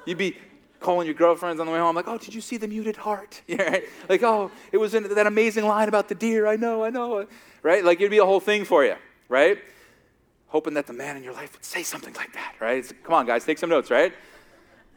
You'd 0.06 0.18
be 0.18 0.36
calling 0.80 1.06
your 1.06 1.14
girlfriends 1.14 1.60
on 1.60 1.66
the 1.66 1.72
way 1.72 1.78
home, 1.78 1.94
like, 1.94 2.08
oh, 2.08 2.18
did 2.18 2.34
you 2.34 2.40
see 2.40 2.56
the 2.56 2.66
muted 2.66 2.96
heart? 2.96 3.42
Yeah, 3.46 3.62
right? 3.62 3.84
Like, 4.08 4.24
oh, 4.24 4.50
it 4.72 4.78
was 4.78 4.94
in 4.94 5.04
that 5.04 5.26
amazing 5.28 5.66
line 5.66 5.86
about 5.86 6.08
the 6.08 6.16
deer. 6.16 6.48
I 6.48 6.56
know, 6.56 6.82
I 6.82 6.90
know. 6.90 7.28
Right? 7.62 7.84
Like, 7.84 8.00
it'd 8.00 8.10
be 8.10 8.18
a 8.18 8.26
whole 8.26 8.40
thing 8.40 8.64
for 8.64 8.84
you, 8.84 8.96
right? 9.28 9.58
Hoping 10.52 10.74
that 10.74 10.86
the 10.86 10.92
man 10.92 11.16
in 11.16 11.24
your 11.24 11.32
life 11.32 11.54
would 11.54 11.64
say 11.64 11.82
something 11.82 12.12
like 12.12 12.32
that, 12.34 12.54
right? 12.60 12.76
It's, 12.76 12.92
come 13.02 13.14
on, 13.14 13.26
guys, 13.26 13.44
take 13.44 13.58
some 13.58 13.70
notes, 13.70 13.90
right? 13.90 14.12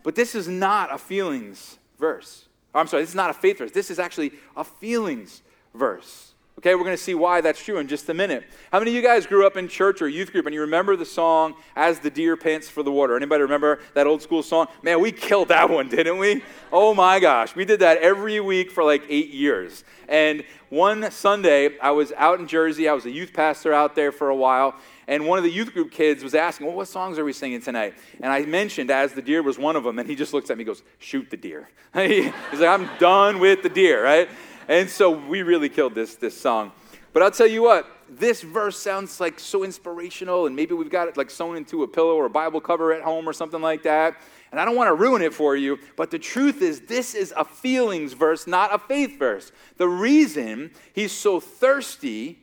But 0.04 0.14
this 0.14 0.36
is 0.36 0.48
not 0.48 0.94
a 0.94 0.98
feelings 0.98 1.80
verse. 1.98 2.50
I'm 2.74 2.88
sorry, 2.88 3.04
this 3.04 3.10
is 3.10 3.16
not 3.16 3.30
a 3.30 3.34
faith 3.34 3.58
verse. 3.60 3.72
This 3.72 3.90
is 3.90 3.98
actually 3.98 4.34
a 4.56 4.64
feelings 4.64 5.42
verse. 5.74 6.35
Okay, 6.58 6.74
we're 6.74 6.86
going 6.86 6.96
to 6.96 7.04
see 7.04 7.16
why 7.16 7.42
that's 7.42 7.62
true 7.62 7.80
in 7.80 7.88
just 7.88 8.08
a 8.08 8.14
minute. 8.14 8.46
How 8.72 8.80
many 8.80 8.92
of 8.92 8.96
you 8.96 9.02
guys 9.02 9.26
grew 9.26 9.46
up 9.46 9.58
in 9.58 9.68
church 9.68 10.02
or 10.02 10.08
youth 10.08 10.32
group 10.32 10.46
and 10.46 10.56
you 10.56 10.62
remember 10.62 10.96
the 10.96 11.06
song 11.06 11.56
"As 11.76 12.00
the 12.00 12.10
Deer 12.10 12.38
Pants 12.38 12.70
for 12.70 12.82
the 12.82 12.94
Water"? 12.94 13.18
Anybody 13.18 13.44
remember 13.44 13.80
that 13.94 14.08
old 14.08 14.22
school 14.22 14.42
song? 14.42 14.68
Man, 14.82 15.02
we 15.02 15.12
killed 15.12 15.50
that 15.50 15.70
one, 15.70 15.90
didn't 15.90 16.18
we? 16.18 16.44
Oh 16.72 16.94
my 16.94 17.20
gosh, 17.20 17.58
we 17.58 17.66
did 17.66 17.82
that 17.82 17.98
every 17.98 18.40
week 18.40 18.72
for 18.72 18.86
like 18.86 19.04
eight 19.10 19.32
years. 19.32 19.84
And 20.08 20.46
one 20.70 21.12
Sunday, 21.12 21.78
I 21.80 21.92
was 21.92 22.14
out 22.14 22.40
in 22.40 22.48
Jersey. 22.48 22.88
I 22.88 22.94
was 22.94 23.06
a 23.06 23.12
youth 23.12 23.34
pastor 23.34 23.74
out 23.74 23.94
there 23.94 24.14
for 24.14 24.30
a 24.30 24.36
while, 24.36 24.76
and 25.10 25.28
one 25.28 25.38
of 25.38 25.44
the 25.44 25.52
youth 25.52 25.74
group 25.74 25.92
kids 25.92 26.24
was 26.24 26.34
asking, 26.34 26.68
"Well, 26.68 26.78
what 26.78 26.88
songs 26.88 27.20
are 27.20 27.26
we 27.26 27.34
singing 27.34 27.62
tonight?" 27.62 27.96
And 28.22 28.32
I 28.32 28.46
mentioned 28.46 28.92
"As 28.92 29.12
the 29.12 29.22
Deer" 29.22 29.44
was 29.44 29.60
one 29.60 29.76
of 29.76 29.84
them, 29.84 30.00
and 30.00 30.08
he 30.08 30.16
just 30.16 30.34
looks 30.34 30.50
at 30.50 30.58
me, 30.58 30.62
and 30.62 30.68
goes, 30.68 30.84
"Shoot 31.00 31.30
the 31.30 31.38
deer." 31.38 31.68
He's 31.94 32.32
like, 32.54 32.70
"I'm 32.70 32.90
done 32.98 33.40
with 33.40 33.62
the 33.62 33.70
deer," 33.70 34.02
right? 34.02 34.30
And 34.68 34.90
so 34.90 35.12
we 35.12 35.44
really 35.44 35.70
killed 35.70 35.94
this, 35.94 36.16
this 36.16 36.40
song. 36.40 36.72
But 37.14 37.22
I'll 37.22 37.32
tell 37.32 37.48
you 37.48 37.64
what, 37.64 37.88
this 38.10 38.42
verse 38.42 38.78
sounds 38.78 39.20
like 39.20 39.40
so 39.40 39.64
inspirational, 39.64 40.48
and 40.48 40.56
maybe 40.56 40.74
we've 40.74 40.90
got 40.90 41.08
it 41.08 41.18
like 41.18 41.30
sewn 41.30 41.56
into 41.56 41.84
a 41.84 41.88
pillow 41.88 42.16
or 42.16 42.26
a 42.26 42.30
Bible 42.30 42.60
cover 42.60 42.92
at 42.94 43.04
home 43.04 43.28
or 43.28 43.34
something 43.34 43.62
like 43.62 43.84
that. 43.84 44.20
And 44.52 44.60
I 44.60 44.66
don't 44.66 44.76
want 44.76 44.90
to 44.90 44.96
ruin 44.96 45.22
it 45.22 45.34
for 45.34 45.56
you, 45.56 45.80
but 45.96 46.12
the 46.12 46.20
truth 46.20 46.62
is, 46.62 46.82
this 46.82 47.14
is 47.16 47.34
a 47.36 47.44
feelings 47.44 48.14
verse, 48.14 48.48
not 48.48 48.74
a 48.74 48.80
faith 48.80 49.20
verse. 49.20 49.52
The 49.78 49.88
reason 49.88 50.72
he's 50.94 51.12
so 51.12 51.40
thirsty 51.40 52.40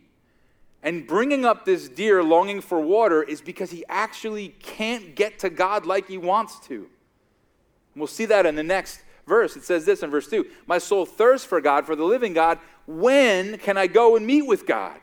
and 0.83 1.07
bringing 1.07 1.45
up 1.45 1.65
this 1.65 1.89
deer 1.89 2.23
longing 2.23 2.61
for 2.61 2.81
water 2.81 3.23
is 3.23 3.41
because 3.41 3.71
he 3.71 3.85
actually 3.89 4.49
can't 4.61 5.15
get 5.15 5.39
to 5.41 5.51
God 5.51 5.87
like 5.87 6.09
he 6.09 6.19
wants 6.19 6.59
to. 6.67 6.89
We'll 7.95 8.07
see 8.07 8.25
that 8.27 8.47
in 8.47 8.57
the 8.57 8.63
next 8.63 9.01
verse. 9.27 9.57
It 9.57 9.65
says 9.65 9.85
this 9.85 10.03
in 10.03 10.11
verse 10.11 10.29
2 10.29 10.47
My 10.67 10.79
soul 10.79 11.07
thirsts 11.07 11.47
for 11.47 11.61
God, 11.61 11.87
for 11.87 11.97
the 11.97 12.05
living 12.05 12.33
God. 12.33 12.59
When 12.87 13.59
can 13.59 13.77
I 13.77 13.87
go 13.87 14.17
and 14.17 14.27
meet 14.27 14.43
with 14.43 14.67
God? 14.67 14.99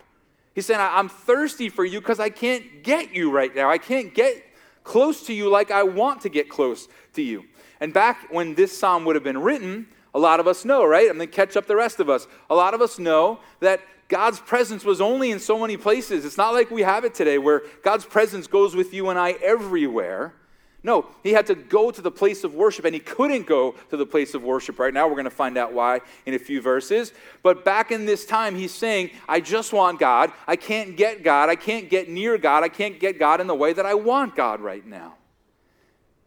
He's 0.54 0.66
saying, 0.66 0.82
I'm 0.82 1.10
thirsty 1.10 1.70
for 1.70 1.86
you 1.86 2.02
because 2.02 2.20
I 2.20 2.30
can't 2.30 2.84
get 2.84 3.14
you 3.14 3.32
right 3.32 3.56
now. 3.56 3.70
I 3.70 3.78
can't 3.78 4.14
get 4.14 4.44
close 4.84 5.26
to 5.28 5.34
you 5.34 5.50
like 5.50 5.72
I 5.72 5.84
want 5.84 6.22
to 6.22 6.30
get 6.30 6.50
close 6.50 6.88
to 7.14 7.22
you. 7.22 7.46
And 7.80 7.94
back 7.94 8.28
when 8.30 8.56
this 8.56 8.78
psalm 8.78 9.06
would 9.06 9.16
have 9.16 9.24
been 9.24 9.38
written, 9.38 9.88
a 10.14 10.20
lot 10.20 10.40
of 10.40 10.48
us 10.48 10.66
know, 10.66 10.84
right? 10.84 11.10
I'm 11.10 11.18
going 11.18 11.30
to 11.30 11.36
catch 11.36 11.56
up 11.56 11.68
the 11.68 11.76
rest 11.76 12.00
of 12.00 12.10
us. 12.10 12.28
A 12.50 12.56
lot 12.56 12.74
of 12.74 12.82
us 12.82 13.00
know 13.00 13.40
that 13.60 13.82
God's 14.10 14.40
presence 14.40 14.84
was 14.84 15.00
only 15.00 15.30
in 15.32 15.40
so 15.40 15.60
many 15.60 15.78
places. 15.78 16.26
It's 16.26 16.38
not 16.38 16.54
like 16.54 16.72
we 16.72 16.82
have 16.82 17.06
it 17.06 17.14
today 17.14 17.38
where 17.38 17.62
God's 17.84 18.06
presence 18.06 18.48
goes 18.48 18.76
with 18.76 18.94
you 18.94 19.10
and 19.10 19.20
I 19.20 19.34
everywhere. 19.34 20.34
No, 20.82 21.08
he 21.24 21.32
had 21.32 21.46
to 21.48 21.56
go 21.56 21.92
to 21.92 22.02
the 22.02 22.12
place 22.12 22.46
of 22.46 22.56
worship, 22.56 22.86
and 22.86 22.94
he 22.94 23.02
couldn't 23.02 23.46
go 23.46 23.76
to 23.90 23.98
the 23.98 24.06
place 24.06 24.34
of 24.34 24.44
worship 24.44 24.80
right 24.80 24.94
now. 24.94 25.08
We're 25.08 25.16
going 25.16 25.26
to 25.26 25.30
find 25.30 25.58
out 25.58 25.74
why 25.74 26.00
in 26.26 26.34
a 26.34 26.40
few 26.40 26.62
verses. 26.62 27.12
But 27.44 27.66
back 27.66 27.92
in 27.92 28.06
this 28.06 28.26
time, 28.26 28.56
he's 28.56 28.74
saying, 28.74 29.10
I 29.28 29.42
just 29.42 29.74
want 29.74 30.00
God. 30.00 30.32
I 30.48 30.56
can't 30.56 30.96
get 30.96 31.22
God. 31.22 31.50
I 31.50 31.56
can't 31.56 31.90
get 31.90 32.10
near 32.10 32.38
God. 32.38 32.64
I 32.64 32.70
can't 32.70 32.98
get 32.98 33.20
God 33.20 33.42
in 33.42 33.48
the 33.48 33.56
way 33.56 33.74
that 33.74 33.86
I 33.86 33.94
want 33.94 34.38
God 34.38 34.62
right 34.62 34.86
now. 34.86 35.16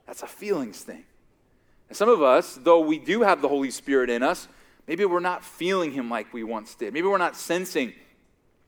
That's 0.07 0.23
a 0.23 0.27
feelings 0.27 0.83
thing. 0.83 1.05
And 1.89 1.97
some 1.97 2.11
of 2.11 2.21
us, 2.21 2.59
though 2.61 2.81
we 2.81 2.99
do 2.99 3.23
have 3.23 3.41
the 3.41 3.49
Holy 3.49 3.71
Spirit 3.71 4.11
in 4.11 4.23
us, 4.23 4.49
maybe 4.87 5.07
we're 5.07 5.21
not 5.21 5.43
feeling 5.45 5.93
him 5.93 6.11
like 6.11 6.35
we 6.35 6.45
once 6.45 6.75
did. 6.75 6.93
Maybe 6.93 7.07
we're 7.07 7.17
not 7.17 7.37
sensing 7.37 7.95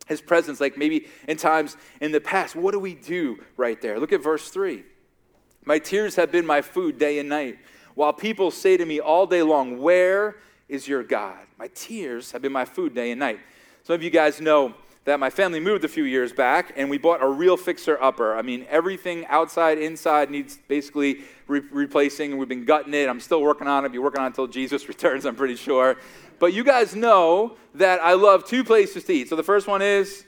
his 0.06 0.23
presence 0.23 0.61
like 0.61 0.78
maybe 0.78 1.08
in 1.28 1.37
times 1.37 1.76
in 2.00 2.11
the 2.12 2.20
past. 2.20 2.56
What 2.56 2.73
do 2.73 2.78
we 2.78 2.94
do 2.94 3.38
right 3.58 3.80
there? 3.82 4.00
Look 4.00 4.14
at 4.14 4.23
verse 4.23 4.49
3. 4.49 4.85
My 5.64 5.78
tears 5.78 6.16
have 6.16 6.30
been 6.30 6.44
my 6.44 6.61
food 6.61 6.99
day 6.99 7.18
and 7.18 7.28
night, 7.28 7.59
while 7.94 8.12
people 8.12 8.50
say 8.50 8.76
to 8.76 8.85
me 8.85 9.00
all 9.00 9.26
day 9.26 9.42
long, 9.42 9.80
Where 9.80 10.37
is 10.68 10.87
your 10.87 11.02
God? 11.02 11.38
My 11.59 11.68
tears 11.68 12.33
have 12.33 12.42
been 12.42 12.52
my 12.52 12.64
food 12.64 12.94
day 12.94 13.11
and 13.11 13.21
night. 13.21 13.40
Some 13.83 13.94
of 13.94 14.02
you 14.02 14.11
guys 14.11 14.40
know 14.40 14.75
that 15.04 15.21
my 15.21 15.28
family 15.28 15.61
moved 15.61 15.85
a 15.85 15.88
few 15.88 16.04
years 16.04 16.33
back 16.33 16.73
and 16.76 16.88
we 16.88 16.97
bought 16.97 17.23
a 17.23 17.28
real 17.28 17.56
fixer 17.56 18.02
upper. 18.02 18.35
I 18.35 18.42
mean, 18.42 18.64
everything 18.71 19.26
outside, 19.26 19.78
inside 19.78 20.30
needs 20.30 20.59
basically 20.68 21.21
re- 21.47 21.61
replacing. 21.71 22.38
We've 22.38 22.49
been 22.49 22.64
gutting 22.64 22.94
it. 22.94 23.09
I'm 23.09 23.21
still 23.21 23.42
working 23.42 23.66
on 23.66 23.85
it. 23.85 23.88
I'll 23.88 23.92
be 23.92 23.99
working 23.99 24.21
on 24.21 24.26
it 24.26 24.28
until 24.28 24.47
Jesus 24.47 24.88
returns, 24.88 25.26
I'm 25.26 25.37
pretty 25.37 25.56
sure. 25.56 25.97
But 26.38 26.52
you 26.54 26.64
guys 26.64 26.97
know 26.97 27.56
that 27.75 28.00
I 28.02 28.14
love 28.14 28.44
two 28.47 28.64
places 28.64 29.04
to 29.04 29.12
eat. 29.12 29.28
So 29.28 29.37
the 29.37 29.42
first 29.42 29.66
one 29.66 29.83
is, 29.83 30.25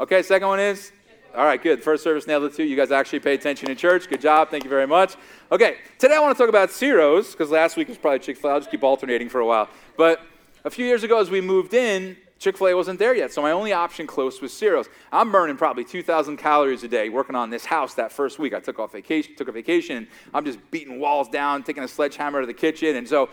okay, 0.00 0.22
second 0.22 0.48
one 0.48 0.60
is 0.60 0.90
all 1.34 1.44
right, 1.44 1.62
good. 1.62 1.82
First 1.82 2.04
service 2.04 2.26
nailed 2.26 2.44
it 2.44 2.54
too. 2.54 2.64
You 2.64 2.76
guys 2.76 2.90
actually 2.90 3.20
pay 3.20 3.34
attention 3.34 3.70
in 3.70 3.76
church. 3.76 4.08
Good 4.08 4.20
job. 4.20 4.50
Thank 4.50 4.64
you 4.64 4.70
very 4.70 4.86
much. 4.86 5.16
Okay, 5.50 5.76
today 5.98 6.16
I 6.16 6.20
want 6.20 6.36
to 6.36 6.42
talk 6.42 6.50
about 6.50 6.70
Ciro's 6.70 7.32
because 7.32 7.50
last 7.50 7.76
week 7.76 7.88
was 7.88 7.96
probably 7.96 8.18
Chick 8.18 8.36
fil 8.36 8.50
A. 8.50 8.52
I'll 8.54 8.60
just 8.60 8.70
keep 8.70 8.84
alternating 8.84 9.28
for 9.30 9.40
a 9.40 9.46
while. 9.46 9.68
But 9.96 10.20
a 10.64 10.70
few 10.70 10.84
years 10.84 11.04
ago, 11.04 11.18
as 11.20 11.30
we 11.30 11.40
moved 11.40 11.72
in, 11.72 12.18
Chick 12.38 12.58
fil 12.58 12.68
A 12.68 12.74
wasn't 12.74 12.98
there 12.98 13.14
yet. 13.14 13.32
So 13.32 13.40
my 13.40 13.52
only 13.52 13.72
option 13.72 14.06
close 14.06 14.42
was 14.42 14.52
Ciro's. 14.52 14.88
I'm 15.10 15.32
burning 15.32 15.56
probably 15.56 15.84
2,000 15.84 16.36
calories 16.36 16.84
a 16.84 16.88
day 16.88 17.08
working 17.08 17.34
on 17.34 17.48
this 17.48 17.64
house 17.64 17.94
that 17.94 18.12
first 18.12 18.38
week. 18.38 18.52
I 18.52 18.60
took 18.60 18.78
off 18.78 18.92
vacation, 18.92 19.34
took 19.34 19.48
a 19.48 19.52
vacation, 19.52 20.08
I'm 20.34 20.44
just 20.44 20.58
beating 20.70 21.00
walls 21.00 21.28
down, 21.28 21.62
taking 21.62 21.82
a 21.82 21.88
sledgehammer 21.88 22.42
to 22.42 22.46
the 22.46 22.54
kitchen. 22.54 22.96
And 22.96 23.08
so 23.08 23.30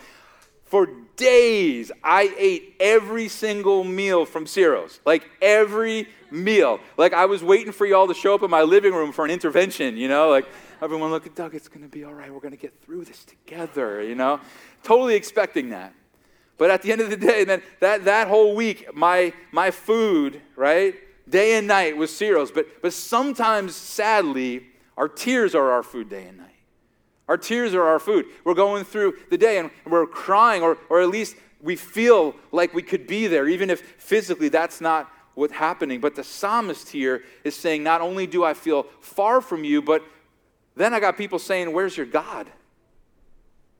for 0.63 0.87
days, 1.17 1.91
I 2.03 2.33
ate 2.37 2.75
every 2.79 3.27
single 3.27 3.83
meal 3.83 4.25
from 4.25 4.45
Ciro's, 4.45 5.01
like 5.05 5.27
every 5.41 6.07
meal. 6.31 6.79
Like 6.97 7.13
I 7.13 7.25
was 7.25 7.43
waiting 7.43 7.71
for 7.71 7.85
y'all 7.85 8.07
to 8.07 8.13
show 8.13 8.35
up 8.35 8.43
in 8.43 8.49
my 8.49 8.63
living 8.63 8.93
room 8.93 9.11
for 9.11 9.25
an 9.25 9.31
intervention, 9.31 9.97
you 9.97 10.07
know? 10.07 10.29
Like 10.29 10.47
everyone 10.81 11.11
look 11.11 11.25
at 11.25 11.35
Doug, 11.35 11.55
it's 11.55 11.67
going 11.67 11.83
to 11.83 11.89
be 11.89 12.03
all 12.03 12.13
right. 12.13 12.33
We're 12.33 12.39
going 12.39 12.51
to 12.53 12.57
get 12.57 12.73
through 12.83 13.05
this 13.05 13.25
together, 13.25 14.01
you 14.03 14.15
know? 14.15 14.39
Totally 14.83 15.15
expecting 15.15 15.69
that. 15.69 15.93
But 16.57 16.69
at 16.69 16.81
the 16.81 16.91
end 16.91 17.01
of 17.01 17.09
the 17.09 17.17
day, 17.17 17.45
then 17.45 17.61
that, 17.79 18.05
that 18.05 18.27
whole 18.27 18.53
week, 18.53 18.93
my, 18.93 19.33
my 19.51 19.71
food, 19.71 20.41
right, 20.57 20.93
day 21.27 21.57
and 21.57 21.67
night 21.67 21.95
was 21.95 22.15
Ciro's. 22.15 22.51
But, 22.51 22.81
but 22.81 22.91
sometimes, 22.91 23.75
sadly, 23.75 24.67
our 24.97 25.07
tears 25.07 25.55
are 25.55 25.71
our 25.71 25.83
food 25.83 26.09
day 26.09 26.27
and 26.27 26.37
night. 26.37 26.45
Our 27.29 27.37
tears 27.37 27.73
are 27.73 27.83
our 27.83 27.99
food. 27.99 28.25
We're 28.43 28.55
going 28.55 28.83
through 28.83 29.13
the 29.29 29.37
day 29.37 29.59
and 29.59 29.69
we're 29.85 30.07
crying, 30.07 30.63
or, 30.63 30.77
or 30.89 31.01
at 31.01 31.09
least 31.09 31.37
we 31.61 31.75
feel 31.75 32.35
like 32.51 32.73
we 32.73 32.81
could 32.81 33.07
be 33.07 33.27
there, 33.27 33.47
even 33.47 33.69
if 33.69 33.81
physically 33.81 34.49
that's 34.49 34.81
not 34.81 35.09
what's 35.35 35.53
happening. 35.53 35.99
But 35.99 36.15
the 36.15 36.23
psalmist 36.23 36.89
here 36.89 37.23
is 37.43 37.55
saying, 37.55 37.83
Not 37.83 38.01
only 38.01 38.27
do 38.27 38.43
I 38.43 38.53
feel 38.53 38.83
far 39.01 39.41
from 39.41 39.63
you, 39.63 39.81
but 39.81 40.03
then 40.75 40.93
I 40.93 40.99
got 40.99 41.17
people 41.17 41.39
saying, 41.39 41.71
Where's 41.71 41.97
your 41.97 42.05
God? 42.05 42.49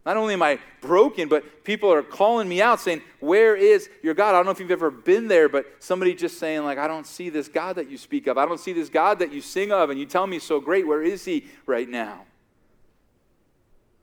Not 0.06 0.18
only 0.18 0.34
am 0.34 0.42
I 0.42 0.60
broken, 0.82 1.28
but 1.28 1.64
people 1.64 1.92
are 1.92 2.02
calling 2.02 2.48
me 2.48 2.62
out 2.62 2.80
saying, 2.80 3.02
Where 3.20 3.56
is 3.56 3.90
your 4.02 4.14
God? 4.14 4.30
I 4.30 4.32
don't 4.34 4.46
know 4.46 4.52
if 4.52 4.60
you've 4.60 4.72
ever 4.72 4.90
been 4.90 5.28
there, 5.28 5.50
but 5.50 5.66
somebody 5.80 6.16
just 6.16 6.40
saying, 6.40 6.64
like, 6.64 6.78
I 6.78 6.88
don't 6.88 7.06
see 7.06 7.30
this 7.30 7.48
God 7.48 7.76
that 7.76 7.90
you 7.90 7.98
speak 7.98 8.28
of. 8.28 8.38
I 8.38 8.46
don't 8.46 8.60
see 8.60 8.74
this 8.74 8.90
God 8.90 9.20
that 9.20 9.32
you 9.32 9.42
sing 9.42 9.72
of, 9.72 9.90
and 9.90 10.00
you 10.00 10.06
tell 10.06 10.26
me 10.26 10.40
so 10.40 10.60
great. 10.60 10.88
Where 10.88 11.04
is 11.04 11.26
he 11.26 11.46
right 11.66 11.88
now? 11.88 12.26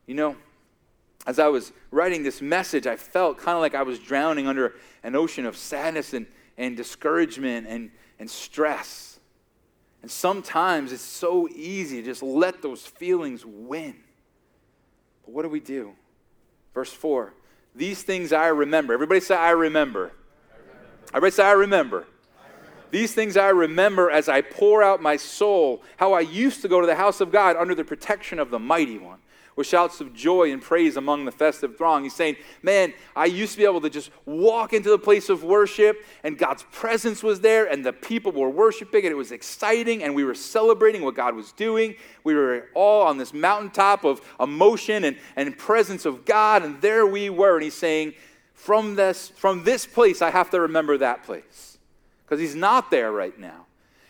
You 0.06 0.14
know, 0.14 0.36
as 1.26 1.38
I 1.38 1.48
was 1.48 1.72
writing 1.90 2.22
this 2.22 2.40
message, 2.40 2.86
I 2.86 2.96
felt 2.96 3.38
kind 3.38 3.56
of 3.56 3.60
like 3.60 3.74
I 3.74 3.82
was 3.82 3.98
drowning 3.98 4.46
under 4.46 4.74
an 5.02 5.16
ocean 5.16 5.44
of 5.44 5.56
sadness 5.56 6.12
and, 6.12 6.26
and 6.58 6.76
discouragement 6.76 7.66
and, 7.68 7.90
and 8.18 8.30
stress. 8.30 9.18
And 10.02 10.10
sometimes 10.10 10.92
it's 10.92 11.02
so 11.02 11.48
easy 11.48 12.00
to 12.00 12.02
just 12.02 12.22
let 12.22 12.62
those 12.62 12.86
feelings 12.86 13.44
win. 13.44 13.96
But 15.24 15.34
what 15.34 15.42
do 15.42 15.48
we 15.48 15.60
do? 15.60 15.94
Verse 16.74 16.92
4 16.92 17.32
These 17.74 18.02
things 18.02 18.32
I 18.32 18.48
remember. 18.48 18.94
Everybody 18.94 19.20
say, 19.20 19.34
I 19.34 19.50
remember. 19.50 20.12
I 20.52 20.58
remember. 20.58 20.98
Everybody 21.08 21.30
say, 21.32 21.44
I 21.44 21.52
remember. 21.52 22.06
These 22.92 23.14
things 23.14 23.36
I 23.36 23.48
remember 23.48 24.10
as 24.10 24.28
I 24.28 24.42
pour 24.42 24.82
out 24.82 25.02
my 25.02 25.16
soul, 25.16 25.82
how 25.96 26.12
I 26.12 26.20
used 26.20 26.62
to 26.62 26.68
go 26.68 26.80
to 26.80 26.86
the 26.86 26.94
house 26.94 27.20
of 27.20 27.32
God 27.32 27.56
under 27.56 27.74
the 27.74 27.84
protection 27.84 28.38
of 28.38 28.50
the 28.50 28.60
mighty 28.60 28.96
one 28.96 29.18
with 29.56 29.66
shouts 29.66 30.02
of 30.02 30.12
joy 30.14 30.52
and 30.52 30.60
praise 30.60 30.96
among 30.96 31.24
the 31.24 31.32
festive 31.32 31.76
throng. 31.76 32.04
He's 32.04 32.14
saying, 32.14 32.36
Man, 32.62 32.92
I 33.16 33.24
used 33.24 33.52
to 33.52 33.58
be 33.58 33.64
able 33.64 33.80
to 33.80 33.90
just 33.90 34.10
walk 34.26 34.74
into 34.74 34.90
the 34.90 34.98
place 34.98 35.28
of 35.28 35.42
worship, 35.42 36.04
and 36.22 36.38
God's 36.38 36.64
presence 36.70 37.22
was 37.22 37.40
there, 37.40 37.64
and 37.64 37.84
the 37.84 37.92
people 37.92 38.32
were 38.32 38.50
worshiping, 38.50 39.04
and 39.04 39.10
it 39.10 39.16
was 39.16 39.32
exciting, 39.32 40.02
and 40.02 40.14
we 40.14 40.24
were 40.24 40.34
celebrating 40.34 41.02
what 41.02 41.14
God 41.14 41.34
was 41.34 41.52
doing. 41.52 41.96
We 42.22 42.34
were 42.34 42.68
all 42.74 43.06
on 43.06 43.16
this 43.16 43.32
mountaintop 43.32 44.04
of 44.04 44.20
emotion 44.38 45.04
and, 45.04 45.16
and 45.34 45.56
presence 45.56 46.04
of 46.04 46.24
God, 46.24 46.62
and 46.62 46.80
there 46.80 47.06
we 47.06 47.30
were. 47.30 47.54
And 47.54 47.64
he's 47.64 47.74
saying, 47.74 48.14
From 48.52 48.94
this, 48.94 49.30
from 49.30 49.64
this 49.64 49.86
place, 49.86 50.20
I 50.20 50.30
have 50.30 50.50
to 50.50 50.60
remember 50.60 50.98
that 50.98 51.24
place. 51.24 51.78
Because 52.24 52.40
he's 52.40 52.56
not 52.56 52.90
there 52.90 53.12
right 53.12 53.38
now. 53.38 53.65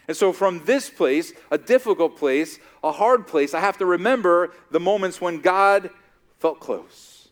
And 0.08 0.16
so, 0.16 0.32
from 0.32 0.64
this 0.64 0.88
place, 0.88 1.32
a 1.50 1.58
difficult 1.58 2.16
place, 2.16 2.58
a 2.84 2.92
hard 2.92 3.26
place, 3.26 3.54
I 3.54 3.60
have 3.60 3.78
to 3.78 3.86
remember 3.86 4.52
the 4.70 4.80
moments 4.80 5.20
when 5.20 5.40
God 5.40 5.90
felt 6.38 6.60
close. 6.60 7.28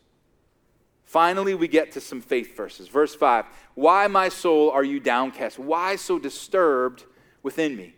Finally, 1.05 1.55
we 1.55 1.69
get 1.69 1.93
to 1.93 2.01
some 2.01 2.19
faith 2.19 2.57
verses. 2.57 2.89
Verse 2.89 3.15
5 3.15 3.45
Why, 3.75 4.07
my 4.07 4.29
soul, 4.29 4.71
are 4.71 4.83
you 4.83 4.99
downcast? 4.99 5.57
Why 5.57 5.95
so 5.95 6.19
disturbed 6.19 7.05
within 7.41 7.77
me? 7.77 7.95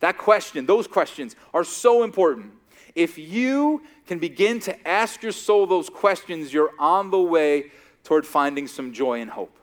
That 0.00 0.18
question, 0.18 0.66
those 0.66 0.86
questions 0.86 1.36
are 1.54 1.64
so 1.64 2.02
important. 2.02 2.52
If 2.94 3.18
you 3.18 3.82
can 4.06 4.18
begin 4.18 4.58
to 4.60 4.88
ask 4.88 5.22
your 5.22 5.32
soul 5.32 5.66
those 5.66 5.88
questions, 5.88 6.52
you're 6.52 6.72
on 6.78 7.10
the 7.10 7.20
way 7.20 7.70
toward 8.02 8.26
finding 8.26 8.66
some 8.66 8.92
joy 8.92 9.20
and 9.20 9.30
hope. 9.30 9.56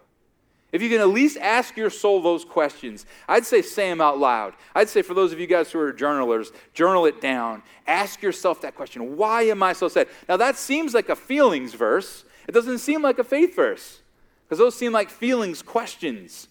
If 0.74 0.82
you 0.82 0.90
can 0.90 1.00
at 1.02 1.10
least 1.10 1.38
ask 1.38 1.78
your 1.78 1.92
soul 1.92 2.20
those 2.20 2.44
questions, 2.44 3.06
I'd 3.30 3.46
say 3.46 3.62
say 3.62 3.90
them 3.90 4.02
out 4.02 4.18
loud. 4.18 4.56
I'd 4.74 4.90
say 4.90 5.04
for 5.04 5.14
those 5.14 5.32
of 5.32 5.40
you 5.40 5.46
guys 5.46 5.72
who 5.72 5.80
are 5.80 5.94
journalers, 5.94 6.52
journal 6.74 7.06
it 7.06 7.22
down. 7.22 7.62
Ask 7.86 8.24
yourself 8.24 8.62
that 8.62 8.76
question 8.76 9.16
Why 9.16 9.44
am 9.44 9.62
I 9.62 9.74
so 9.74 9.88
sad? 9.88 10.08
Now, 10.28 10.36
that 10.38 10.58
seems 10.58 10.96
like 10.96 11.10
a 11.10 11.16
feelings 11.16 11.76
verse. 11.76 12.26
It 12.48 12.54
doesn't 12.54 12.80
seem 12.80 13.04
like 13.04 13.20
a 13.20 13.24
faith 13.24 13.56
verse 13.56 14.02
because 14.46 14.58
those 14.58 14.76
seem 14.76 14.92
like 14.92 15.12
feelings 15.12 15.62
questions. 15.62 16.48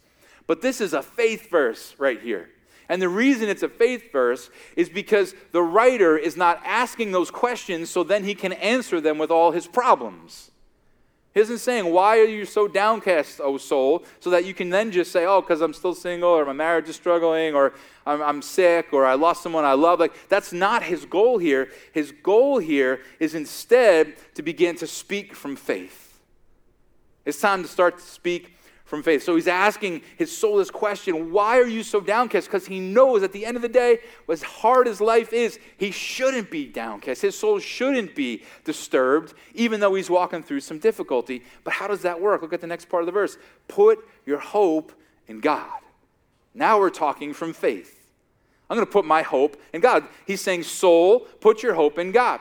But 0.46 0.62
this 0.62 0.80
is 0.80 0.92
a 0.92 1.02
faith 1.02 1.50
verse 1.50 1.96
right 1.98 2.20
here. 2.20 2.48
And 2.88 3.02
the 3.02 3.08
reason 3.08 3.48
it's 3.48 3.64
a 3.64 3.68
faith 3.68 4.12
verse 4.12 4.50
is 4.76 4.88
because 4.88 5.34
the 5.50 5.62
writer 5.62 6.16
is 6.16 6.36
not 6.36 6.62
asking 6.64 7.10
those 7.10 7.30
questions 7.32 7.90
so 7.90 8.04
then 8.04 8.22
he 8.22 8.36
can 8.36 8.52
answer 8.52 9.00
them 9.00 9.18
with 9.18 9.32
all 9.32 9.50
his 9.50 9.66
problems. 9.66 10.51
He 11.34 11.40
isn't 11.40 11.58
saying, 11.58 11.90
Why 11.90 12.18
are 12.18 12.24
you 12.24 12.44
so 12.44 12.68
downcast, 12.68 13.40
O 13.40 13.56
soul? 13.56 14.04
So 14.20 14.30
that 14.30 14.44
you 14.44 14.52
can 14.52 14.68
then 14.68 14.90
just 14.90 15.12
say, 15.12 15.24
Oh, 15.24 15.40
because 15.40 15.60
I'm 15.60 15.72
still 15.72 15.94
single, 15.94 16.28
or 16.28 16.44
my 16.44 16.52
marriage 16.52 16.88
is 16.88 16.96
struggling, 16.96 17.54
or 17.54 17.72
I'm, 18.06 18.20
I'm, 18.22 18.42
sick, 18.42 18.92
or 18.92 19.06
I 19.06 19.14
lost 19.14 19.42
someone 19.42 19.64
I 19.64 19.72
love. 19.72 19.98
Like, 19.98 20.28
that's 20.28 20.52
not 20.52 20.82
his 20.82 21.04
goal 21.04 21.38
here. 21.38 21.70
His 21.92 22.12
goal 22.22 22.58
here 22.58 23.00
is 23.18 23.34
instead 23.34 24.14
to 24.34 24.42
begin 24.42 24.76
to 24.76 24.86
speak 24.86 25.34
from 25.34 25.56
faith. 25.56 26.20
It's 27.24 27.40
time 27.40 27.62
to 27.62 27.68
start 27.68 27.98
to 27.98 28.04
speak 28.04 28.51
from 28.92 29.02
faith. 29.02 29.22
So 29.22 29.36
he's 29.36 29.48
asking 29.48 30.02
his 30.18 30.36
soul 30.36 30.58
this 30.58 30.70
question 30.70 31.32
why 31.32 31.58
are 31.58 31.66
you 31.66 31.82
so 31.82 31.98
downcast? 31.98 32.46
Because 32.46 32.66
he 32.66 32.78
knows 32.78 33.22
at 33.22 33.32
the 33.32 33.46
end 33.46 33.56
of 33.56 33.62
the 33.62 33.68
day, 33.70 34.00
as 34.30 34.42
hard 34.42 34.86
as 34.86 35.00
life 35.00 35.32
is, 35.32 35.58
he 35.78 35.90
shouldn't 35.90 36.50
be 36.50 36.66
downcast. 36.66 37.22
His 37.22 37.38
soul 37.38 37.58
shouldn't 37.58 38.14
be 38.14 38.42
disturbed, 38.64 39.32
even 39.54 39.80
though 39.80 39.94
he's 39.94 40.10
walking 40.10 40.42
through 40.42 40.60
some 40.60 40.78
difficulty. 40.78 41.42
But 41.64 41.72
how 41.72 41.88
does 41.88 42.02
that 42.02 42.20
work? 42.20 42.42
Look 42.42 42.52
at 42.52 42.60
the 42.60 42.66
next 42.66 42.90
part 42.90 43.00
of 43.02 43.06
the 43.06 43.12
verse. 43.12 43.38
Put 43.66 44.06
your 44.26 44.40
hope 44.40 44.92
in 45.26 45.40
God. 45.40 45.80
Now 46.52 46.78
we're 46.78 46.90
talking 46.90 47.32
from 47.32 47.54
faith. 47.54 48.10
I'm 48.68 48.76
going 48.76 48.86
to 48.86 48.92
put 48.92 49.06
my 49.06 49.22
hope 49.22 49.56
in 49.72 49.80
God. 49.80 50.04
He's 50.26 50.42
saying, 50.42 50.64
Soul, 50.64 51.20
put 51.40 51.62
your 51.62 51.72
hope 51.72 51.98
in 51.98 52.12
God. 52.12 52.40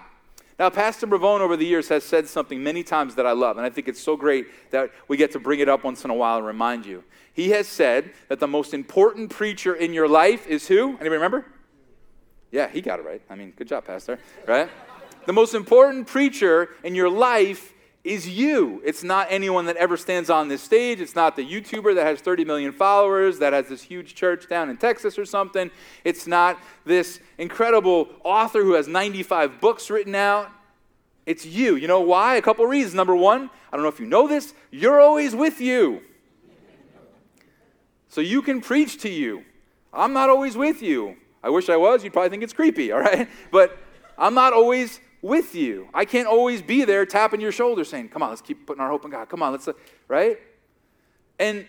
Now, 0.62 0.70
Pastor 0.70 1.08
Bravone 1.08 1.42
over 1.42 1.58
the 1.58 1.66
years 1.66 1.90
has 1.90 2.04
said 2.04 2.28
something 2.28 2.62
many 2.62 2.84
times 2.84 3.16
that 3.16 3.26
I 3.26 3.32
love, 3.32 3.58
and 3.58 3.66
I 3.66 3.72
think 3.72 3.88
it's 3.88 4.00
so 4.00 4.16
great 4.16 4.46
that 4.70 4.92
we 5.08 5.18
get 5.18 5.32
to 5.32 5.40
bring 5.40 5.60
it 5.60 5.68
up 5.68 5.84
once 5.84 6.06
in 6.06 6.12
a 6.12 6.14
while 6.14 6.38
and 6.38 6.46
remind 6.46 6.86
you. 6.86 7.04
He 7.34 7.50
has 7.50 7.68
said 7.68 8.12
that 8.28 8.40
the 8.40 8.48
most 8.48 8.72
important 8.72 9.32
preacher 9.32 9.74
in 9.74 9.92
your 9.92 10.08
life 10.08 10.46
is 10.46 10.68
who? 10.68 10.90
Anybody 10.90 11.10
remember? 11.10 11.48
Yeah, 12.52 12.68
he 12.68 12.80
got 12.80 13.00
it 13.00 13.06
right. 13.08 13.24
I 13.28 13.34
mean, 13.34 13.54
good 13.58 13.68
job, 13.68 13.86
Pastor, 13.86 14.20
right? 14.48 14.70
the 15.26 15.34
most 15.34 15.56
important 15.56 16.06
preacher 16.06 16.70
in 16.84 16.94
your 16.94 17.10
life 17.10 17.71
is 18.04 18.28
you. 18.28 18.82
It's 18.84 19.04
not 19.04 19.28
anyone 19.30 19.66
that 19.66 19.76
ever 19.78 19.96
stands 19.96 20.30
on 20.30 20.48
this 20.48 20.64
stage. 20.64 21.00
It's 21.00 21.16
not 21.16 21.36
the 21.36 21.46
YouTuber 21.46 21.94
that 21.96 22.06
has 22.06 22.20
30 22.20 22.46
million 22.46 22.72
followers, 22.72 23.40
that 23.40 23.54
has 23.54 23.68
this 23.68 23.84
huge 23.84 24.16
church 24.16 24.50
down 24.50 24.70
in 24.70 24.78
Texas 24.78 25.20
or 25.20 25.26
something. 25.26 25.70
It's 26.04 26.26
not 26.26 26.60
this 26.84 27.20
incredible 27.38 28.10
author 28.24 28.64
who 28.64 28.74
has 28.74 28.88
95 28.88 29.62
books 29.62 29.90
written 29.90 30.16
out. 30.16 30.50
It's 31.28 31.46
you. 31.46 31.76
You 31.76 31.88
know 31.88 32.02
why? 32.02 32.38
A 32.38 32.42
couple 32.42 32.66
reasons. 32.66 32.96
Number 32.96 33.16
one, 33.16 33.52
I 33.72 33.78
don't 33.78 33.84
know 33.84 33.90
if 33.90 34.00
you 34.00 34.08
know 34.08 34.28
this, 34.28 34.54
you're 34.72 35.00
always 35.00 35.36
with 35.36 35.62
you. 35.62 36.02
So 38.10 38.20
you 38.20 38.42
can 38.42 38.62
preach 38.62 39.02
to 39.04 39.10
you. 39.10 39.44
I'm 39.94 40.12
not 40.12 40.30
always 40.30 40.58
with 40.58 40.82
you. 40.82 41.18
I 41.44 41.50
wish 41.50 41.70
I 41.70 41.78
was. 41.78 42.04
You'd 42.04 42.14
probably 42.14 42.30
think 42.30 42.44
it's 42.44 42.54
creepy, 42.54 42.92
all 42.92 43.00
right? 43.00 43.30
But 43.52 43.78
I'm 44.18 44.34
not 44.34 44.54
always 44.54 45.00
with 45.22 45.56
you. 45.56 45.88
I 45.94 46.06
can't 46.06 46.28
always 46.28 46.62
be 46.62 46.84
there 46.84 47.06
tapping 47.06 47.42
your 47.42 47.52
shoulder 47.52 47.84
saying, 47.84 48.10
Come 48.10 48.24
on, 48.24 48.30
let's 48.30 48.42
keep 48.42 48.66
putting 48.66 48.82
our 48.82 48.90
hope 48.90 49.06
in 49.06 49.12
God. 49.12 49.30
Come 49.30 49.44
on, 49.44 49.52
let's, 49.52 49.68
uh, 49.68 49.74
right? 50.08 50.40
And 51.40 51.68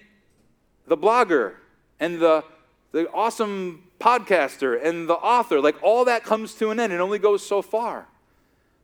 the 0.86 0.96
blogger 0.96 1.54
and 2.00 2.20
the, 2.20 2.44
the 2.92 3.10
awesome 3.12 3.84
podcaster 4.00 4.82
and 4.82 5.08
the 5.08 5.14
author, 5.14 5.60
like 5.60 5.80
all 5.82 6.04
that 6.06 6.24
comes 6.24 6.54
to 6.54 6.70
an 6.70 6.80
end. 6.80 6.92
It 6.92 7.00
only 7.00 7.18
goes 7.18 7.46
so 7.46 7.62
far. 7.62 8.06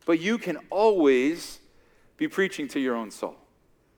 But 0.05 0.19
you 0.19 0.37
can 0.37 0.57
always 0.69 1.59
be 2.17 2.27
preaching 2.27 2.67
to 2.69 2.79
your 2.79 2.95
own 2.95 3.11
soul. 3.11 3.35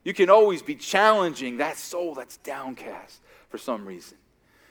You 0.04 0.14
can 0.14 0.30
always 0.30 0.62
be 0.62 0.76
challenging 0.76 1.58
that 1.58 1.78
soul 1.78 2.16
that's 2.16 2.38
downcast 2.38 3.20
for 3.50 3.58
some 3.58 3.86
reason. 3.86 4.18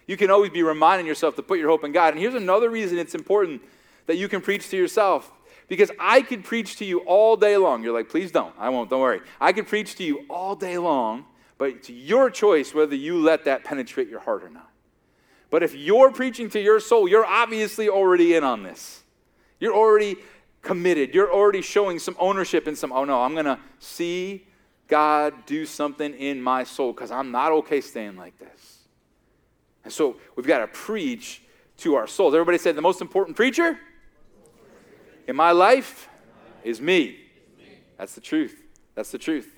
You 0.07 0.17
can 0.17 0.31
always 0.31 0.51
be 0.51 0.63
reminding 0.63 1.07
yourself 1.07 1.37
to 1.37 1.43
put 1.43 1.59
your 1.59 1.69
hope 1.69 1.85
in 1.85 1.93
God. 1.93 2.15
And 2.15 2.19
here's 2.19 2.35
another 2.35 2.69
reason 2.69 2.99
it's 2.99 3.15
important 3.15 3.63
that 4.07 4.17
you 4.17 4.29
can 4.29 4.41
preach 4.41 4.69
to 4.71 4.77
yourself 4.77 5.31
because 5.71 5.93
I 6.01 6.23
could 6.23 6.43
preach 6.43 6.77
to 6.79 6.85
you 6.85 6.99
all 7.07 7.37
day 7.37 7.57
long. 7.57 7.85
You're 7.85 7.95
like, 7.95 8.09
please 8.09 8.33
don't. 8.33 8.53
I 8.59 8.69
won't. 8.71 8.91
Don't 8.91 9.01
worry. 9.01 9.21
I 9.41 9.53
could 9.53 9.69
preach 9.69 9.95
to 9.95 10.05
you 10.05 10.25
all 10.29 10.57
day 10.57 10.77
long, 10.79 11.25
but 11.59 11.71
it's 11.71 11.89
your 11.89 12.29
choice 12.29 12.75
whether 12.75 12.97
you 12.97 13.17
let 13.19 13.45
that 13.45 13.63
penetrate 13.63 14.09
your 14.09 14.19
heart 14.19 14.43
or 14.43 14.51
not. 14.51 14.69
But 15.49 15.63
if 15.63 15.73
you're 15.73 16.11
preaching 16.11 16.51
to 16.51 16.61
your 16.61 16.81
soul, 16.81 17.07
you're 17.07 17.25
obviously 17.25 17.89
already 17.89 18.35
in 18.35 18.43
on 18.43 18.65
this. 18.65 19.05
You're 19.61 19.75
already 19.75 20.17
committed. 20.61 21.15
You're 21.15 21.33
already 21.33 21.63
showing 21.63 22.01
some 22.01 22.17
ownership 22.19 22.67
in 22.67 22.75
some, 22.75 22.91
oh 22.91 23.05
no, 23.05 23.23
I'm 23.23 23.35
going 23.35 23.45
to 23.45 23.59
see 23.79 24.49
God 24.89 25.47
do 25.47 25.65
something 25.65 26.15
in 26.15 26.43
my 26.43 26.65
soul 26.65 26.93
because 26.93 27.13
I'm 27.13 27.31
not 27.31 27.53
okay 27.53 27.81
staying 27.81 28.17
like 28.17 28.37
this. 28.41 28.79
And 29.85 29.93
so 29.93 30.17
we've 30.35 30.49
got 30.49 30.59
to 30.59 30.67
preach 30.67 31.43
to 31.79 31.95
our 31.95 32.09
souls. 32.09 32.35
Everybody 32.35 32.59
said 32.59 32.75
the 32.75 32.83
most 32.83 33.01
important 33.01 33.37
preacher 33.37 33.79
in 35.31 35.37
my 35.37 35.53
life 35.53 36.09
is 36.65 36.81
me. 36.81 37.17
That's 37.97 38.15
the 38.17 38.21
truth. 38.21 38.61
That's 38.97 39.13
the 39.13 39.19
truth. 39.19 39.55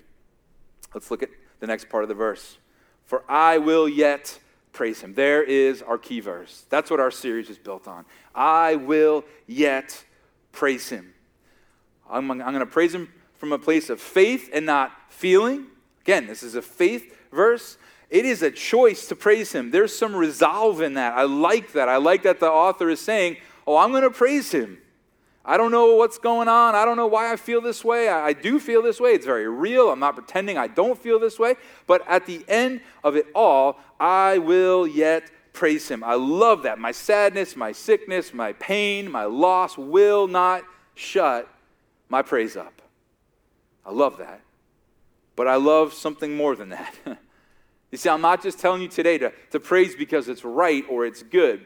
Let's 0.95 1.11
look 1.11 1.23
at 1.23 1.31
the 1.61 1.67
next 1.67 1.89
part 1.89 2.05
of 2.05 2.09
the 2.09 2.15
verse. 2.15 2.59
For 3.07 3.25
I 3.27 3.57
will 3.57 3.89
yet 3.89 4.39
praise 4.73 5.01
him. 5.01 5.15
There 5.15 5.43
is 5.43 5.81
our 5.81 5.97
key 5.97 6.21
verse. 6.21 6.67
That's 6.69 6.91
what 6.91 7.01
our 7.01 7.11
series 7.11 7.49
is 7.49 7.57
built 7.57 7.89
on. 7.89 8.05
I 8.35 8.77
will 8.77 9.25
yet 9.47 10.05
praise 10.53 10.91
him. 10.91 11.15
I'm, 12.11 12.31
I'm 12.31 12.39
going 12.39 12.59
to 12.59 12.67
praise 12.67 12.95
him 12.95 13.09
from 13.35 13.53
a 13.53 13.59
place 13.59 13.89
of 13.89 13.99
faith 13.99 14.51
and 14.53 14.67
not 14.67 14.93
feeling. 15.09 15.69
Again, 16.03 16.27
this 16.27 16.43
is 16.43 16.55
a 16.55 16.63
faith 16.63 17.17
verse. 17.33 17.79
It 18.11 18.27
is 18.27 18.43
a 18.43 18.51
choice 18.51 19.07
to 19.07 19.17
praise 19.17 19.53
him. 19.53 19.71
There's 19.71 19.97
some 19.97 20.15
resolve 20.15 20.83
in 20.83 20.95
that. 20.95 21.15
I 21.15 21.23
like 21.23 21.73
that. 21.73 21.89
I 21.89 21.97
like 21.97 22.25
that 22.25 22.41
the 22.41 22.51
author 22.51 22.91
is 22.91 23.01
saying, 23.01 23.39
Oh, 23.67 23.79
I'm 23.79 23.91
going 23.91 24.03
to 24.03 24.11
praise 24.11 24.53
him. 24.53 24.79
I 25.45 25.57
don't 25.57 25.73
know 25.73 25.97
what's 25.97 26.19
going 26.19 26.47
on. 26.49 26.75
I 26.75 26.85
don't 26.85 26.97
know 26.97 27.09
why 27.09 27.33
I 27.33 27.37
feel 27.37 27.61
this 27.61 27.85
way. 27.85 28.09
I, 28.09 28.27
I, 28.27 28.33
do 28.33 28.61
feel 28.61 28.81
this 28.81 29.01
way. 29.01 29.11
It's 29.11 29.27
very 29.27 29.49
real. 29.49 29.91
I'm 29.91 29.99
not 29.99 30.15
pretending 30.15 30.57
I 30.57 30.69
don't 30.69 30.97
feel 30.97 31.19
this 31.19 31.39
way. 31.39 31.57
But 31.89 32.07
at 32.09 32.27
the 32.27 32.45
end 32.47 32.81
of 33.03 33.17
it 33.17 33.27
all, 33.35 33.79
I 33.99 34.39
will 34.39 34.87
yet 34.87 35.31
praise 35.53 35.89
Him. 35.89 36.05
I 36.05 36.15
love 36.15 36.63
that. 36.63 36.79
My 36.79 36.93
sadness, 36.93 37.57
my 37.57 37.73
sickness, 37.73 38.33
my 38.33 38.53
pain, 38.55 39.11
my 39.11 39.25
loss 39.25 39.77
will 39.77 40.29
not 40.29 40.63
shut 40.95 41.49
my 42.09 42.23
praise 42.23 42.57
up. 42.57 42.81
I 43.85 43.91
love 43.91 44.19
that. 44.19 44.43
But 45.35 45.49
I 45.49 45.57
love 45.57 45.93
something 45.93 46.37
more 46.37 46.55
than 46.55 46.69
that. 46.69 46.95
you 47.91 47.99
see, 47.99 48.09
I'm 48.09 48.21
not 48.21 48.43
just 48.43 48.61
telling 48.61 48.81
you 48.81 48.89
today 48.89 49.19
to, 49.19 49.33
to 49.51 49.59
praise 49.59 49.97
because 49.97 50.29
it's 50.29 50.45
right 50.45 50.85
or 50.89 51.05
it's 51.05 51.23
good. 51.23 51.63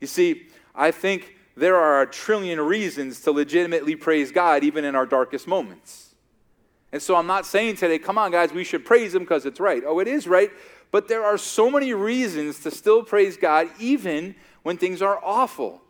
You 0.00 0.08
see, 0.08 0.48
I 0.74 0.90
think 0.90 1.33
there 1.56 1.76
are 1.76 2.02
a 2.02 2.06
trillion 2.06 2.60
reasons 2.60 3.20
to 3.20 3.30
legitimately 3.30 3.96
praise 3.96 4.32
God, 4.32 4.64
even 4.64 4.84
in 4.84 4.94
our 4.94 5.06
darkest 5.06 5.46
moments. 5.46 6.14
And 6.92 7.00
so 7.02 7.16
I'm 7.16 7.26
not 7.26 7.46
saying 7.46 7.76
today, 7.76 7.98
come 7.98 8.18
on, 8.18 8.30
guys, 8.30 8.52
we 8.52 8.64
should 8.64 8.84
praise 8.84 9.14
Him 9.14 9.22
because 9.22 9.46
it's 9.46 9.60
right. 9.60 9.82
Oh, 9.86 9.98
it 9.98 10.08
is 10.08 10.26
right. 10.26 10.50
But 10.90 11.08
there 11.08 11.24
are 11.24 11.38
so 11.38 11.70
many 11.70 11.92
reasons 11.92 12.60
to 12.60 12.70
still 12.70 13.02
praise 13.02 13.36
God, 13.36 13.68
even 13.80 14.34
when 14.62 14.78
things 14.78 15.02
are 15.02 15.20
awful, 15.24 15.82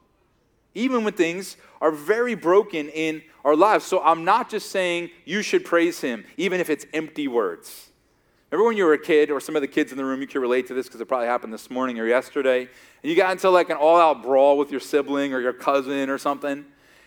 even 0.74 1.04
when 1.04 1.12
things 1.12 1.56
are 1.80 1.90
very 1.90 2.34
broken 2.34 2.88
in 2.88 3.22
our 3.44 3.54
lives. 3.54 3.84
So 3.84 4.02
I'm 4.02 4.24
not 4.24 4.48
just 4.48 4.70
saying 4.70 5.10
you 5.24 5.42
should 5.42 5.64
praise 5.64 6.00
Him, 6.00 6.24
even 6.36 6.60
if 6.60 6.70
it's 6.70 6.86
empty 6.94 7.28
words. 7.28 7.90
Remember 8.54 8.68
when 8.68 8.76
you 8.76 8.84
were 8.84 8.92
a 8.92 8.98
kid, 8.98 9.32
or 9.32 9.40
some 9.40 9.56
of 9.56 9.62
the 9.62 9.66
kids 9.66 9.90
in 9.90 9.98
the 9.98 10.04
room, 10.04 10.20
you 10.20 10.28
can 10.28 10.40
relate 10.40 10.68
to 10.68 10.74
this 10.74 10.86
because 10.86 11.00
it 11.00 11.06
probably 11.06 11.26
happened 11.26 11.52
this 11.52 11.70
morning 11.70 11.98
or 11.98 12.06
yesterday, 12.06 12.60
and 12.60 13.10
you 13.10 13.16
got 13.16 13.32
into 13.32 13.50
like 13.50 13.68
an 13.68 13.76
all 13.76 13.96
out 13.96 14.22
brawl 14.22 14.56
with 14.56 14.70
your 14.70 14.78
sibling 14.78 15.34
or 15.34 15.40
your 15.40 15.52
cousin 15.52 16.08
or 16.08 16.18
something, 16.18 16.64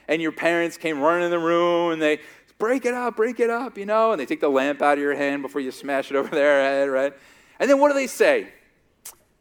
and 0.09 0.21
your 0.21 0.33
parents 0.33 0.75
came 0.75 0.99
running 0.99 1.23
in 1.23 1.31
the 1.31 1.39
room 1.39 1.93
and 1.93 2.01
they 2.01 2.19
break 2.57 2.83
it 2.83 2.93
up, 2.93 3.15
break 3.15 3.39
it 3.39 3.49
up, 3.49 3.77
you 3.77 3.85
know, 3.85 4.11
and 4.11 4.19
they 4.19 4.25
take 4.25 4.41
the 4.41 4.49
lamp 4.49 4.81
out 4.81 4.97
of 4.97 4.99
your 5.01 5.15
hand 5.15 5.41
before 5.41 5.61
you 5.61 5.71
smash 5.71 6.11
it 6.11 6.17
over 6.17 6.27
their 6.35 6.59
head, 6.61 6.89
right? 6.89 7.13
And 7.61 7.69
then 7.69 7.79
what 7.79 7.87
do 7.87 7.93
they 7.93 8.07
say? 8.07 8.49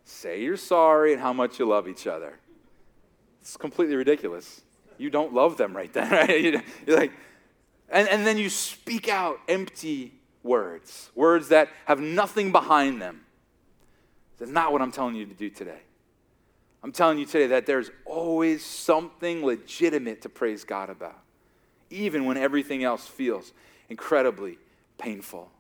Say 0.05 0.43
you're 0.43 0.57
sorry 0.57 1.13
and 1.13 1.21
how 1.21 1.33
much 1.33 1.59
you 1.59 1.67
love 1.67 1.89
each 1.89 2.07
other. 2.07 2.39
It's 3.41 3.57
completely 3.57 3.97
ridiculous. 3.97 4.61
You 4.97 5.11
don't 5.11 5.35
love 5.35 5.57
them 5.57 5.77
right 5.77 5.93
then, 5.93 6.09
right? 6.13 6.63
You're 6.87 6.97
like, 6.97 7.11
and, 7.89 8.09
and 8.09 8.25
then 8.25 8.39
you 8.39 8.49
speak 8.49 9.09
out 9.09 9.41
empty 9.49 10.13
words, 10.47 11.11
words 11.15 11.49
that 11.49 11.69
have 11.85 12.01
nothing 12.01 12.53
behind 12.53 13.03
them. 13.03 13.23
That's 14.39 14.51
not 14.51 14.73
what 14.73 14.81
I'm 14.81 14.93
telling 14.93 15.15
you 15.15 15.27
to 15.27 15.35
do 15.35 15.51
today. 15.51 15.81
I'm 16.83 16.93
telling 16.93 17.19
you 17.19 17.27
today 17.27 17.49
that 17.49 17.67
there's 17.67 17.91
always 18.05 18.65
something 18.65 19.45
legitimate 19.45 20.23
to 20.23 20.29
praise 20.29 20.65
God 20.65 20.89
about, 20.89 21.21
even 21.91 22.25
when 22.25 22.37
everything 22.37 22.85
else 22.85 23.07
feels 23.07 23.53
incredibly 23.89 24.59
painful. 24.99 25.51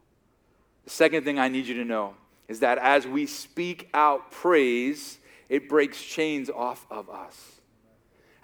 The 0.84 0.90
second 0.90 1.24
thing 1.24 1.38
I 1.38 1.48
need 1.48 1.66
you 1.66 1.74
to 1.74 1.84
know 1.84 2.14
is 2.48 2.60
that 2.60 2.78
as 2.78 3.06
we 3.06 3.26
speak 3.26 3.88
out 3.92 4.30
praise, 4.30 5.18
it 5.48 5.68
breaks 5.68 6.00
chains 6.00 6.48
off 6.48 6.86
of 6.90 7.10
us 7.10 7.55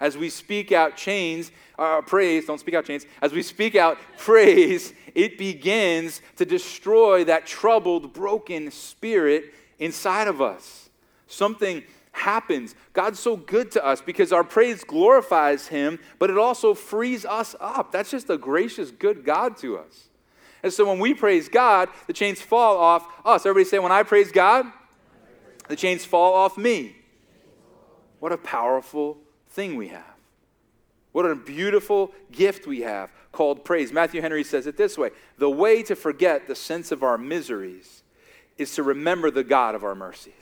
as 0.03 0.17
we 0.17 0.29
speak 0.29 0.73
out 0.73 0.97
chains, 0.97 1.49
uh, 1.79 2.01
praise, 2.01 2.45
don't 2.45 2.59
speak 2.59 2.75
out 2.75 2.83
chains, 2.83 3.05
as 3.21 3.31
we 3.31 3.41
speak 3.41 3.73
out 3.73 3.97
praise, 4.17 4.93
it 5.15 5.37
begins 5.37 6.21
to 6.35 6.43
destroy 6.43 7.23
that 7.23 7.45
troubled, 7.45 8.11
broken 8.11 8.69
spirit 8.69 9.53
inside 9.79 10.27
of 10.27 10.41
us. 10.41 10.89
Something 11.27 11.83
happens. 12.11 12.75
God's 12.91 13.17
so 13.17 13.37
good 13.37 13.71
to 13.71 13.85
us 13.85 14.01
because 14.01 14.33
our 14.33 14.43
praise 14.43 14.83
glorifies 14.83 15.67
Him, 15.67 15.99
but 16.19 16.29
it 16.29 16.37
also 16.37 16.73
frees 16.73 17.23
us 17.23 17.55
up. 17.61 17.93
That's 17.93 18.11
just 18.11 18.29
a 18.29 18.37
gracious, 18.37 18.91
good 18.91 19.23
God 19.23 19.55
to 19.59 19.77
us. 19.77 20.09
And 20.63 20.73
so 20.73 20.85
when 20.85 20.99
we 20.99 21.13
praise 21.13 21.47
God, 21.47 21.87
the 22.07 22.13
chains 22.13 22.41
fall 22.41 22.77
off 22.77 23.07
us. 23.23 23.45
Everybody 23.45 23.69
say, 23.69 23.79
when 23.79 23.93
I 23.93 24.03
praise 24.03 24.33
God, 24.33 24.65
the 25.69 25.77
chains 25.77 26.03
fall 26.03 26.33
off 26.33 26.57
me. 26.57 26.97
What 28.19 28.33
a 28.33 28.37
powerful 28.37 29.17
thing 29.53 29.75
we 29.75 29.89
have. 29.89 30.03
What 31.13 31.25
a 31.25 31.35
beautiful 31.35 32.11
gift 32.31 32.65
we 32.65 32.81
have 32.81 33.11
called 33.31 33.63
praise. 33.63 33.93
Matthew 33.93 34.21
Henry 34.21 34.43
says 34.43 34.67
it 34.67 34.77
this 34.77 34.97
way 34.97 35.11
The 35.37 35.49
way 35.49 35.83
to 35.83 35.95
forget 35.95 36.47
the 36.47 36.55
sense 36.55 36.91
of 36.91 37.03
our 37.03 37.17
miseries 37.17 38.03
is 38.57 38.75
to 38.75 38.83
remember 38.83 39.31
the 39.31 39.43
God 39.43 39.75
of 39.75 39.83
our 39.83 39.95
mercies. 39.95 40.33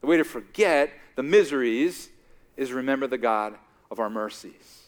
The 0.00 0.06
way 0.06 0.16
to 0.16 0.24
forget 0.24 0.90
the 1.16 1.22
miseries 1.22 2.08
is 2.56 2.72
remember 2.72 3.06
the 3.06 3.18
God 3.18 3.54
of 3.90 3.98
our 3.98 4.10
mercies. 4.10 4.84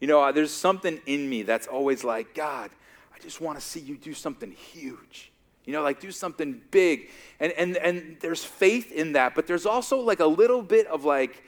You 0.00 0.08
know, 0.08 0.22
uh, 0.22 0.32
there's 0.32 0.50
something 0.50 1.00
in 1.06 1.28
me 1.28 1.42
that's 1.42 1.66
always 1.66 2.04
like, 2.04 2.34
God, 2.34 2.70
I 3.14 3.18
just 3.20 3.40
want 3.40 3.58
to 3.58 3.64
see 3.64 3.80
you 3.80 3.96
do 3.96 4.14
something 4.14 4.52
huge. 4.52 5.32
You 5.64 5.72
know, 5.72 5.82
like 5.82 6.00
do 6.00 6.10
something 6.10 6.60
big. 6.70 7.10
And, 7.40 7.52
and, 7.52 7.76
and 7.76 8.16
there's 8.20 8.44
faith 8.44 8.92
in 8.92 9.12
that, 9.12 9.34
but 9.34 9.46
there's 9.46 9.66
also 9.66 9.98
like 10.00 10.20
a 10.20 10.26
little 10.26 10.62
bit 10.62 10.86
of 10.86 11.04
like, 11.04 11.42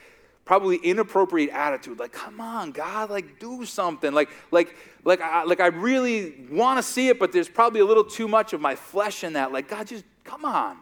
probably 0.51 0.79
inappropriate 0.79 1.49
attitude 1.51 2.01
like 2.01 2.11
come 2.11 2.41
on 2.41 2.73
god 2.73 3.09
like 3.09 3.39
do 3.39 3.65
something. 3.65 4.13
Like 4.13 4.31
like 4.51 4.75
like 5.05 5.21
i 5.21 5.45
like 5.45 5.61
i 5.61 5.69
really 5.69 6.45
want 6.51 6.77
to 6.77 6.83
see 6.83 7.07
it 7.07 7.21
but 7.21 7.31
there's 7.31 7.49
probably 7.49 7.79
a 7.79 7.85
little 7.85 8.03
too 8.03 8.27
much 8.27 8.53
of 8.53 8.61
my 8.61 8.75
flesh 8.75 9.23
in 9.23 9.35
that. 9.35 9.53
Like 9.53 9.69
god 9.69 9.87
just 9.87 10.05
come 10.25 10.45
on. 10.45 10.79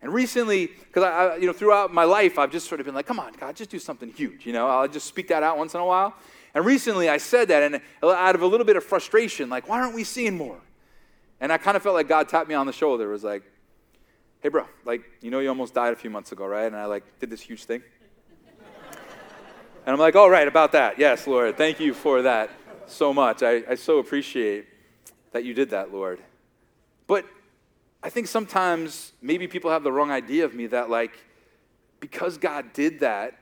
And 0.00 0.10
recently 0.10 0.68
because 0.68 1.02
I, 1.02 1.10
I, 1.10 1.36
you 1.36 1.46
know 1.46 1.52
throughout 1.52 1.92
my 1.92 2.04
life 2.04 2.38
i've 2.38 2.50
just 2.50 2.66
sort 2.66 2.80
of 2.80 2.86
been 2.86 2.94
like 2.94 3.04
come 3.04 3.20
on 3.20 3.34
god 3.38 3.54
just 3.56 3.68
do 3.68 3.78
something 3.78 4.10
huge 4.10 4.46
you 4.46 4.54
know? 4.54 4.66
I'll 4.66 4.88
just 4.88 5.06
speak 5.06 5.28
that 5.28 5.42
out 5.42 5.58
once 5.58 5.74
in 5.74 5.80
a 5.80 5.84
while. 5.84 6.14
And 6.54 6.64
recently 6.64 7.10
i 7.10 7.18
said 7.18 7.48
that 7.48 7.62
and 7.62 7.82
out 8.02 8.34
of 8.34 8.40
a 8.40 8.46
little 8.46 8.64
bit 8.64 8.76
of 8.76 8.84
frustration 8.84 9.50
like 9.50 9.68
why 9.68 9.82
aren't 9.82 9.94
we 9.94 10.02
seeing 10.02 10.34
more? 10.34 10.60
And 11.42 11.52
i 11.52 11.58
kind 11.58 11.76
of 11.76 11.82
felt 11.82 11.94
like 11.94 12.08
god 12.08 12.26
tapped 12.30 12.48
me 12.48 12.54
on 12.54 12.64
the 12.64 12.72
shoulder 12.72 13.06
was 13.06 13.22
like 13.22 13.42
hey 14.42 14.48
bro 14.48 14.64
like 14.86 15.02
you 15.20 15.30
know 15.30 15.40
you 15.40 15.50
almost 15.50 15.74
died 15.74 15.92
a 15.92 15.96
few 15.96 16.08
months 16.08 16.32
ago 16.32 16.46
right? 16.46 16.64
And 16.64 16.74
i 16.74 16.86
like 16.86 17.04
did 17.20 17.28
this 17.28 17.42
huge 17.42 17.66
thing 17.66 17.82
and 19.86 19.92
I'm 19.92 20.00
like, 20.00 20.16
all 20.16 20.28
right, 20.28 20.48
about 20.48 20.72
that. 20.72 20.98
Yes, 20.98 21.26
Lord. 21.28 21.56
Thank 21.56 21.78
you 21.78 21.94
for 21.94 22.22
that 22.22 22.50
so 22.86 23.14
much. 23.14 23.44
I, 23.44 23.62
I 23.68 23.74
so 23.76 23.98
appreciate 23.98 24.66
that 25.30 25.44
you 25.44 25.54
did 25.54 25.70
that, 25.70 25.92
Lord. 25.92 26.18
But 27.06 27.24
I 28.02 28.10
think 28.10 28.26
sometimes 28.26 29.12
maybe 29.22 29.46
people 29.46 29.70
have 29.70 29.84
the 29.84 29.92
wrong 29.92 30.10
idea 30.10 30.44
of 30.44 30.54
me 30.54 30.66
that, 30.66 30.90
like, 30.90 31.12
because 32.00 32.36
God 32.36 32.72
did 32.72 33.00
that, 33.00 33.38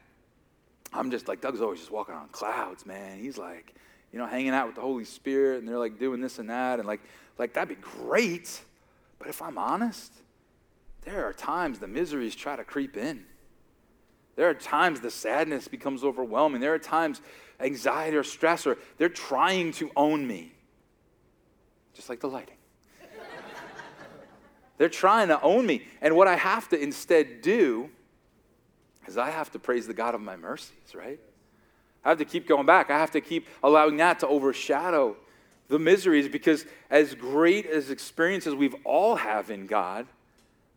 I'm 0.93 1.11
just 1.11 1.29
like, 1.29 1.41
Doug's 1.41 1.63
always 1.63 1.81
just 1.81 1.91
walking 1.91 2.15
on 2.15 2.29
clouds, 2.29 2.85
man. 2.87 3.19
He's 3.19 3.39
like, 3.39 3.75
you 4.13 4.19
know, 4.19 4.27
hanging 4.27 4.51
out 4.51 4.67
with 4.67 4.77
the 4.77 4.83
Holy 4.83 5.05
Spirit, 5.05 5.61
and 5.61 5.69
they're 5.69 5.79
like 5.79 5.99
doing 5.99 6.21
this 6.21 6.39
and 6.39 6.51
that, 6.51 6.79
and 6.79 6.87
like, 6.87 7.01
like 7.39 7.55
that'd 7.55 7.69
be 7.69 7.83
great. 7.83 8.61
But 9.19 9.29
if 9.29 9.41
I'm 9.41 9.59
honest, 9.59 10.13
there 11.03 11.25
are 11.25 11.33
times 11.33 11.79
the 11.79 11.89
miseries 11.89 12.35
try 12.35 12.55
to 12.55 12.65
creep 12.65 12.97
in. 12.97 13.25
There 14.37 14.49
are 14.49 14.55
times 14.55 15.01
the 15.01 15.11
sadness 15.11 15.69
becomes 15.69 16.03
overwhelming. 16.03 16.61
There 16.61 16.75
are 16.75 16.79
times 16.79 17.21
anxiety 17.61 18.17
or 18.17 18.25
stress, 18.25 18.67
or 18.67 18.79
they're 18.99 19.09
trying 19.09 19.73
to 19.73 19.91
own 19.97 20.27
me, 20.27 20.53
just 21.95 22.09
like 22.09 22.21
the 22.21 22.29
lighting. 22.29 22.57
they're 24.79 24.89
trying 24.89 25.29
to 25.29 25.41
own 25.41 25.67
me. 25.67 25.87
And 26.01 26.17
what 26.17 26.27
I 26.27 26.37
have 26.37 26.69
to 26.71 26.81
instead 26.81 27.43
do 27.43 27.91
is 29.07 29.17
I 29.17 29.31
have 29.31 29.53
to 29.53 29.59
praise 29.59 29.87
the 29.87 29.95
God 29.95 30.15
of 30.15 30.21
my 30.21 30.37
mercies, 30.37 30.95
right? 30.95 31.21
I 32.05 32.09
have 32.09 32.19
to 32.19 32.25
keep 32.25 32.49
going 32.49 32.67
back. 32.67 32.91
I 32.91 32.99
have 32.99 33.13
to 33.13 33.21
keep 33.21 33.49
allowing 33.63 33.97
that 33.99 34.19
to 34.21 34.29
overshadow 34.29 35.17
the 35.69 35.79
miseries 35.79 36.29
because, 36.29 36.67
as 36.91 37.15
great 37.15 37.67
as 37.67 37.91
experiences 37.91 38.55
we've 38.55 38.75
all 38.85 39.17
have 39.17 39.51
in 39.51 39.67
God, 39.67 40.07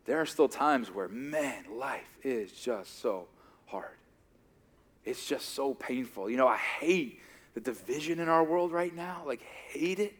there 0.06 0.20
are 0.20 0.26
still 0.26 0.48
times 0.48 0.88
where, 0.90 1.08
man, 1.08 1.64
life 1.70 2.16
is 2.22 2.52
just 2.52 3.00
so 3.00 3.26
hard. 3.68 3.96
It's 5.04 5.26
just 5.26 5.54
so 5.54 5.74
painful. 5.74 6.28
You 6.28 6.36
know, 6.36 6.48
I 6.48 6.56
hate 6.56 7.20
the 7.54 7.60
division 7.60 8.20
in 8.20 8.28
our 8.28 8.44
world 8.44 8.72
right 8.72 8.94
now. 8.94 9.22
Like, 9.26 9.40
hate 9.42 9.98
it. 9.98 10.14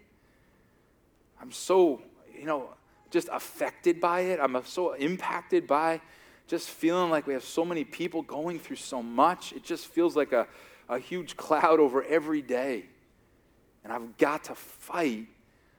I'm 1.41 1.53
so, 1.53 2.01
you 2.37 2.47
know, 2.47 2.71
just 3.11 3.29
affected 3.33 4.01
by 4.01 4.21
it. 4.21 4.41
I'm 4.41 4.61
so 4.65 4.95
impacted 4.95 5.67
by 5.67 6.01
just 6.47 6.71
feeling 6.71 7.11
like 7.11 7.27
we 7.27 7.35
have 7.35 7.45
so 7.45 7.65
many 7.65 7.85
people 7.85 8.23
going 8.23 8.59
through 8.59 8.77
so 8.77 9.03
much. 9.03 9.53
It 9.53 9.63
just 9.63 9.87
feels 9.87 10.17
like 10.17 10.33
a, 10.33 10.47
a 10.89 10.99
huge 10.99 11.37
cloud 11.37 11.81
over 11.81 12.03
every 12.03 12.43
day. 12.43 12.87
And 13.85 13.93
I've 13.93 14.17
got 14.17 14.45
to 14.45 14.55
fight 14.55 15.27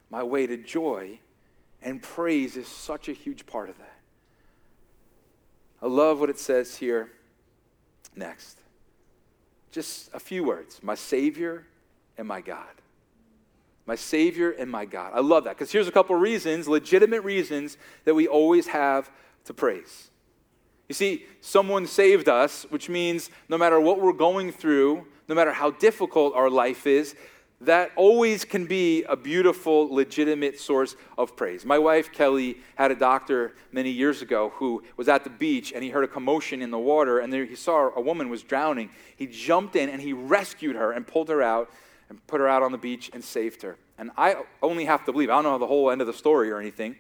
my 0.09 0.23
way 0.23 0.47
to 0.47 0.57
joy, 0.57 1.19
and 1.81 2.01
praise 2.01 2.57
is 2.57 2.67
such 2.67 3.09
a 3.09 3.13
huge 3.13 3.45
part 3.45 3.69
of 3.69 3.77
that. 3.77 3.97
I 5.81 5.87
love 5.87 6.19
what 6.19 6.29
it 6.29 6.39
says 6.39 6.75
here 6.77 7.11
next. 8.19 8.59
Just 9.71 10.09
a 10.13 10.19
few 10.19 10.43
words 10.43 10.79
my 10.83 10.95
Savior 10.95 11.65
and 12.17 12.27
my 12.27 12.41
God. 12.41 12.67
My 13.85 13.95
Savior 13.95 14.51
and 14.51 14.69
my 14.69 14.85
God. 14.85 15.13
I 15.15 15.21
love 15.21 15.45
that 15.45 15.57
because 15.57 15.71
here's 15.71 15.87
a 15.87 15.91
couple 15.91 16.15
reasons, 16.15 16.67
legitimate 16.67 17.23
reasons, 17.23 17.77
that 18.05 18.13
we 18.13 18.27
always 18.27 18.67
have 18.67 19.09
to 19.45 19.53
praise. 19.53 20.11
You 20.87 20.95
see, 20.95 21.25
someone 21.41 21.87
saved 21.87 22.29
us, 22.29 22.65
which 22.69 22.89
means 22.89 23.29
no 23.47 23.57
matter 23.57 23.79
what 23.79 23.99
we're 23.99 24.13
going 24.13 24.51
through, 24.51 25.07
no 25.27 25.35
matter 25.35 25.53
how 25.53 25.71
difficult 25.71 26.35
our 26.35 26.49
life 26.49 26.85
is, 26.85 27.15
that 27.61 27.91
always 27.95 28.45
can 28.45 28.65
be 28.65 29.03
a 29.03 29.17
beautiful, 29.17 29.93
legitimate 29.93 30.59
source 30.59 30.95
of 31.17 31.35
praise. 31.35 31.65
My 31.65 31.77
wife, 31.77 32.11
Kelly, 32.11 32.57
had 32.75 32.91
a 32.91 32.95
doctor 32.95 33.53
many 33.71 33.89
years 33.89 34.21
ago 34.21 34.53
who 34.55 34.83
was 34.95 35.09
at 35.09 35.25
the 35.25 35.29
beach 35.29 35.73
and 35.73 35.83
he 35.83 35.89
heard 35.89 36.05
a 36.05 36.07
commotion 36.07 36.61
in 36.61 36.71
the 36.71 36.79
water 36.79 37.19
and 37.19 37.33
there 37.33 37.43
he 37.45 37.55
saw 37.55 37.91
a 37.95 38.01
woman 38.01 38.29
was 38.29 38.43
drowning. 38.43 38.89
He 39.15 39.27
jumped 39.27 39.75
in 39.75 39.89
and 39.89 40.01
he 40.01 40.13
rescued 40.13 40.77
her 40.77 40.93
and 40.93 41.05
pulled 41.05 41.27
her 41.27 41.41
out 41.41 41.69
and 42.07 42.25
put 42.27 42.39
her 42.39 42.47
out 42.47 42.63
on 42.63 42.71
the 42.71 42.77
beach 42.77 43.11
and 43.13 43.23
saved 43.23 43.61
her. 43.61 43.77
And 43.97 44.11
I 44.17 44.37
only 44.63 44.85
have 44.85 45.03
to 45.05 45.11
believe, 45.11 45.29
I 45.29 45.33
don't 45.33 45.43
know 45.43 45.57
the 45.57 45.67
whole 45.67 45.91
end 45.91 45.99
of 45.99 46.07
the 46.07 46.13
story 46.13 46.49
or 46.51 46.59
anything, 46.59 46.95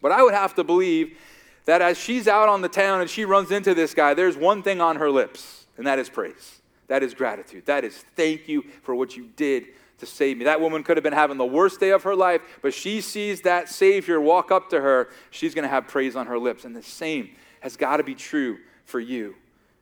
but 0.00 0.12
I 0.12 0.22
would 0.22 0.34
have 0.34 0.54
to 0.54 0.64
believe 0.64 1.18
that 1.64 1.82
as 1.82 1.98
she's 1.98 2.28
out 2.28 2.48
on 2.48 2.60
the 2.60 2.68
town 2.68 3.00
and 3.00 3.10
she 3.10 3.24
runs 3.24 3.50
into 3.50 3.74
this 3.74 3.92
guy, 3.92 4.14
there's 4.14 4.36
one 4.36 4.62
thing 4.62 4.80
on 4.80 4.96
her 4.96 5.10
lips, 5.10 5.66
and 5.76 5.84
that 5.88 5.98
is 5.98 6.08
praise. 6.08 6.60
That 6.88 7.02
is 7.02 7.14
gratitude. 7.14 7.66
That 7.66 7.84
is 7.84 7.96
thank 8.14 8.48
you 8.48 8.64
for 8.82 8.94
what 8.94 9.16
you 9.16 9.28
did 9.36 9.66
to 9.98 10.06
save 10.06 10.38
me. 10.38 10.44
That 10.44 10.60
woman 10.60 10.82
could 10.82 10.96
have 10.96 11.04
been 11.04 11.12
having 11.12 11.38
the 11.38 11.44
worst 11.44 11.80
day 11.80 11.90
of 11.90 12.02
her 12.02 12.14
life, 12.14 12.42
but 12.62 12.74
she 12.74 13.00
sees 13.00 13.42
that 13.42 13.68
Savior 13.68 14.20
walk 14.20 14.50
up 14.50 14.70
to 14.70 14.80
her. 14.80 15.08
She's 15.30 15.54
going 15.54 15.64
to 15.64 15.68
have 15.68 15.88
praise 15.88 16.16
on 16.16 16.26
her 16.26 16.38
lips. 16.38 16.64
And 16.64 16.76
the 16.76 16.82
same 16.82 17.30
has 17.60 17.76
got 17.76 17.96
to 17.96 18.04
be 18.04 18.14
true 18.14 18.58
for 18.84 19.00
you 19.00 19.34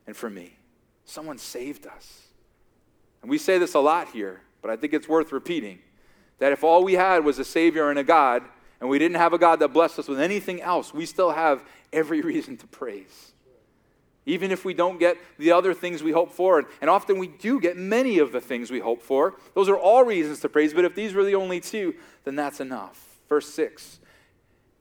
and 0.06 0.16
for 0.16 0.30
me. 0.30 0.56
Someone 1.04 1.38
saved 1.38 1.86
us. 1.86 2.22
And 3.22 3.30
we 3.30 3.38
say 3.38 3.58
this 3.58 3.74
a 3.74 3.80
lot 3.80 4.08
here, 4.08 4.40
but 4.62 4.70
I 4.70 4.76
think 4.76 4.94
it's 4.94 5.08
worth 5.08 5.32
repeating 5.32 5.80
that 6.38 6.52
if 6.52 6.64
all 6.64 6.84
we 6.84 6.94
had 6.94 7.24
was 7.24 7.38
a 7.38 7.44
Savior 7.44 7.90
and 7.90 7.98
a 7.98 8.04
God, 8.04 8.42
and 8.80 8.88
we 8.88 8.98
didn't 8.98 9.16
have 9.16 9.32
a 9.32 9.38
God 9.38 9.60
that 9.60 9.72
blessed 9.72 9.98
us 9.98 10.08
with 10.08 10.20
anything 10.20 10.60
else, 10.60 10.92
we 10.92 11.06
still 11.06 11.32
have 11.32 11.64
every 11.92 12.20
reason 12.22 12.56
to 12.58 12.66
praise 12.66 13.33
even 14.26 14.50
if 14.50 14.64
we 14.64 14.74
don't 14.74 14.98
get 14.98 15.16
the 15.38 15.52
other 15.52 15.74
things 15.74 16.02
we 16.02 16.12
hope 16.12 16.32
for. 16.32 16.64
And 16.80 16.88
often 16.88 17.18
we 17.18 17.26
do 17.26 17.60
get 17.60 17.76
many 17.76 18.18
of 18.18 18.32
the 18.32 18.40
things 18.40 18.70
we 18.70 18.80
hope 18.80 19.02
for. 19.02 19.34
Those 19.54 19.68
are 19.68 19.76
all 19.76 20.04
reasons 20.04 20.40
to 20.40 20.48
praise, 20.48 20.72
but 20.72 20.84
if 20.84 20.94
these 20.94 21.14
were 21.14 21.24
the 21.24 21.34
only 21.34 21.60
two, 21.60 21.94
then 22.24 22.34
that's 22.34 22.60
enough. 22.60 23.18
Verse 23.28 23.48
6 23.48 24.00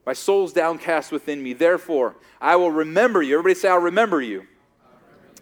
My 0.06 0.14
soul's 0.14 0.54
downcast 0.54 1.12
within 1.12 1.44
me. 1.44 1.54
Therefore, 1.54 2.16
I 2.40 2.56
will 2.56 2.72
remember 2.72 3.22
you. 3.22 3.38
Everybody 3.38 3.60
say, 3.60 3.70
I'll 3.70 3.80
remember 3.80 4.22
you. 4.22 4.48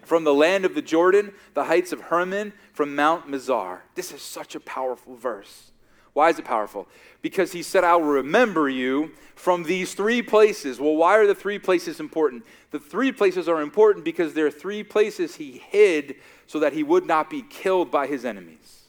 From 0.03 0.23
the 0.23 0.33
land 0.33 0.65
of 0.65 0.75
the 0.75 0.81
Jordan, 0.81 1.33
the 1.53 1.65
heights 1.65 1.91
of 1.91 2.01
Hermon, 2.01 2.53
from 2.73 2.95
Mount 2.95 3.27
Mizar. 3.29 3.79
This 3.95 4.11
is 4.11 4.21
such 4.21 4.55
a 4.55 4.59
powerful 4.59 5.15
verse. 5.15 5.70
Why 6.13 6.29
is 6.29 6.39
it 6.39 6.45
powerful? 6.45 6.87
Because 7.21 7.51
he 7.53 7.63
said, 7.63 7.83
I'll 7.83 8.01
remember 8.01 8.67
you 8.67 9.11
from 9.35 9.63
these 9.63 9.93
three 9.93 10.21
places. 10.21 10.79
Well, 10.79 10.95
why 10.95 11.17
are 11.17 11.27
the 11.27 11.35
three 11.35 11.57
places 11.57 11.99
important? 11.99 12.45
The 12.71 12.79
three 12.79 13.11
places 13.11 13.47
are 13.47 13.61
important 13.61 14.03
because 14.03 14.33
there 14.33 14.45
are 14.45 14.51
three 14.51 14.83
places 14.83 15.35
he 15.35 15.63
hid 15.69 16.15
so 16.47 16.59
that 16.59 16.73
he 16.73 16.83
would 16.83 17.05
not 17.05 17.29
be 17.29 17.41
killed 17.41 17.89
by 17.89 18.07
his 18.07 18.25
enemies. 18.25 18.81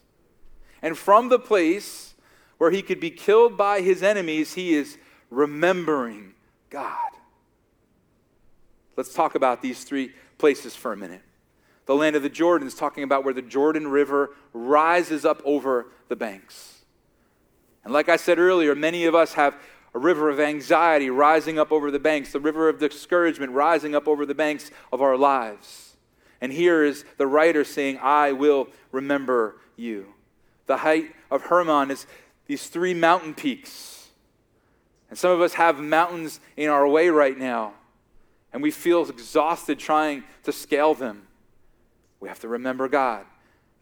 And 0.83 0.99
from 0.99 1.29
the 1.29 1.39
place 1.39 2.15
where 2.59 2.71
he 2.71 2.83
could 2.83 3.01
be 3.01 3.11
killed 3.11 3.57
by 3.57 3.81
his 3.81 4.03
enemies, 4.03 4.55
he 4.55 4.75
is 4.75 4.99
remembering 5.31 6.35
God. 6.71 6.99
Let's 8.97 9.15
talk 9.15 9.35
about 9.35 9.63
these 9.63 9.85
three 9.85 10.13
places 10.39 10.75
for 10.75 10.93
a 10.93 10.97
minute. 10.97 11.23
The 11.87 11.95
land 11.95 12.17
of 12.17 12.23
the 12.23 12.29
Jordan 12.29 12.69
is 12.69 12.75
talking 12.75 13.05
about 13.05 13.25
where 13.25 13.35
the 13.35 13.43
Jordan 13.43 13.89
River 13.89 14.31
rises 14.53 15.25
up 15.25 15.41
over 15.45 15.87
the 16.09 16.17
banks. 16.17 16.82
And 17.85 17.93
like 17.93 18.09
I 18.09 18.17
said 18.17 18.39
earlier, 18.39 18.75
many 18.75 19.05
of 19.05 19.15
us 19.15 19.35
have 19.35 19.57
a 19.95 19.99
river 19.99 20.31
of 20.31 20.41
anxiety 20.41 21.11
rising 21.11 21.59
up 21.59 21.73
over 21.73 21.91
the 21.91 21.99
banks, 21.99 22.33
the 22.33 22.41
river 22.41 22.69
of 22.69 22.79
discouragement 22.79 23.53
rising 23.53 23.95
up 23.95 24.09
over 24.09 24.25
the 24.25 24.35
banks 24.35 24.71
of 24.93 25.03
our 25.03 25.17
lives. 25.17 25.97
And 26.41 26.53
here 26.53 26.83
is 26.83 27.05
the 27.19 27.27
writer 27.27 27.65
saying, 27.65 27.99
I 28.03 28.33
will 28.33 28.69
remember 28.91 29.57
you. 29.77 30.07
The 30.67 30.79
height 30.79 31.13
of 31.31 31.43
Hermon 31.43 31.91
is 31.91 32.07
these 32.47 32.69
three 32.69 32.95
mountain 32.95 33.35
peaks. 33.35 34.09
And 35.11 35.19
some 35.19 35.31
of 35.31 35.41
us 35.41 35.55
have 35.55 35.79
mountains 35.79 36.41
in 36.57 36.71
our 36.71 36.89
way 36.89 37.11
right 37.11 37.37
now, 37.37 37.75
and 38.53 38.63
we 38.63 38.71
feel 38.71 39.09
exhausted 39.09 39.79
trying 39.79 40.25
to 40.45 40.53
scale 40.53 40.95
them. 40.95 41.27
We 42.19 42.29
have 42.29 42.41
to 42.41 42.49
remember 42.49 42.89
God. 42.89 43.27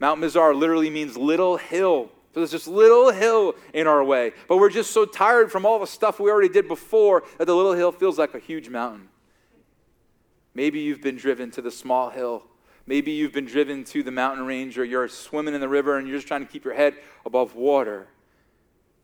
Mount 0.01 0.21
Mizar 0.21 0.55
literally 0.55 0.91
means 0.91 1.17
little 1.17 1.57
hill. 1.57 2.11
So 2.33 2.41
there's 2.41 2.53
this 2.53 2.69
little 2.69 3.11
hill 3.11 3.55
in 3.75 3.87
our 3.87 4.05
way. 4.05 4.33
But 4.49 4.59
we're 4.59 4.71
just 4.71 4.93
so 4.93 5.05
tired 5.05 5.51
from 5.51 5.67
all 5.67 5.81
the 5.81 5.87
stuff 5.87 6.21
we 6.21 6.31
already 6.31 6.49
did 6.49 6.69
before 6.69 7.25
that 7.39 7.47
the 7.47 7.57
little 7.57 7.73
hill 7.73 7.91
feels 7.91 8.19
like 8.19 8.35
a 8.35 8.39
huge 8.39 8.69
mountain. 8.69 9.09
Maybe 10.55 10.81
you've 10.81 11.03
been 11.03 11.17
driven 11.17 11.51
to 11.53 11.63
the 11.63 11.71
small 11.71 12.11
hill. 12.11 12.45
Maybe 12.87 13.11
you've 13.13 13.33
been 13.33 13.47
driven 13.47 13.85
to 13.85 14.03
the 14.03 14.11
mountain 14.11 14.47
range 14.47 14.79
or 14.79 14.85
you're 14.85 15.09
swimming 15.09 15.55
in 15.55 15.61
the 15.61 15.69
river 15.69 15.99
and 15.99 16.07
you're 16.07 16.17
just 16.17 16.29
trying 16.29 16.47
to 16.47 16.51
keep 16.51 16.65
your 16.65 16.75
head 16.75 16.95
above 17.27 17.55
water. 17.55 18.09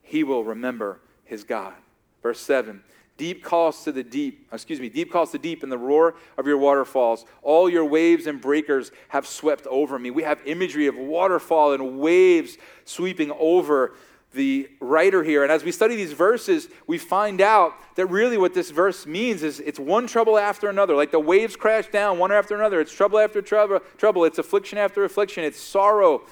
He 0.02 0.22
will 0.22 0.44
remember 0.44 1.00
his 1.24 1.42
God. 1.42 1.74
Verse 2.22 2.40
7 2.40 2.82
Deep 3.16 3.42
calls 3.42 3.82
to 3.84 3.92
the 3.92 4.02
deep, 4.02 4.46
excuse 4.52 4.78
me, 4.78 4.90
deep 4.90 5.10
calls 5.10 5.32
to 5.32 5.38
deep 5.38 5.62
in 5.62 5.70
the 5.70 5.78
roar 5.78 6.16
of 6.36 6.46
your 6.46 6.58
waterfalls. 6.58 7.24
All 7.42 7.68
your 7.68 7.84
waves 7.84 8.26
and 8.26 8.40
breakers 8.40 8.92
have 9.08 9.26
swept 9.26 9.66
over 9.68 9.98
me. 9.98 10.10
We 10.10 10.22
have 10.24 10.40
imagery 10.44 10.86
of 10.86 10.96
waterfall 10.96 11.72
and 11.72 11.98
waves 11.98 12.58
sweeping 12.84 13.32
over 13.38 13.94
the 14.34 14.68
writer 14.80 15.24
here. 15.24 15.42
And 15.42 15.50
as 15.50 15.64
we 15.64 15.72
study 15.72 15.96
these 15.96 16.12
verses, 16.12 16.68
we 16.86 16.98
find 16.98 17.40
out 17.40 17.72
that 17.96 18.06
really 18.06 18.36
what 18.36 18.52
this 18.52 18.70
verse 18.70 19.06
means 19.06 19.42
is 19.42 19.60
it's 19.60 19.78
one 19.78 20.06
trouble 20.06 20.36
after 20.36 20.68
another. 20.68 20.94
Like 20.94 21.10
the 21.10 21.18
waves 21.18 21.56
crash 21.56 21.88
down 21.88 22.18
one 22.18 22.30
after 22.30 22.54
another. 22.54 22.80
It's 22.80 22.92
trouble 22.92 23.18
after 23.18 23.40
trouble, 23.40 23.80
trouble. 23.96 24.24
It's 24.26 24.38
affliction 24.38 24.78
after 24.78 25.04
affliction. 25.04 25.42
It's 25.42 25.60
sorrow 25.60 26.22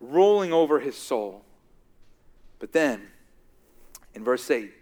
rolling 0.00 0.52
over 0.52 0.80
his 0.80 0.96
soul. 0.96 1.44
But 2.58 2.72
then, 2.72 3.02
in 4.14 4.24
verse 4.24 4.50
8, 4.50 4.72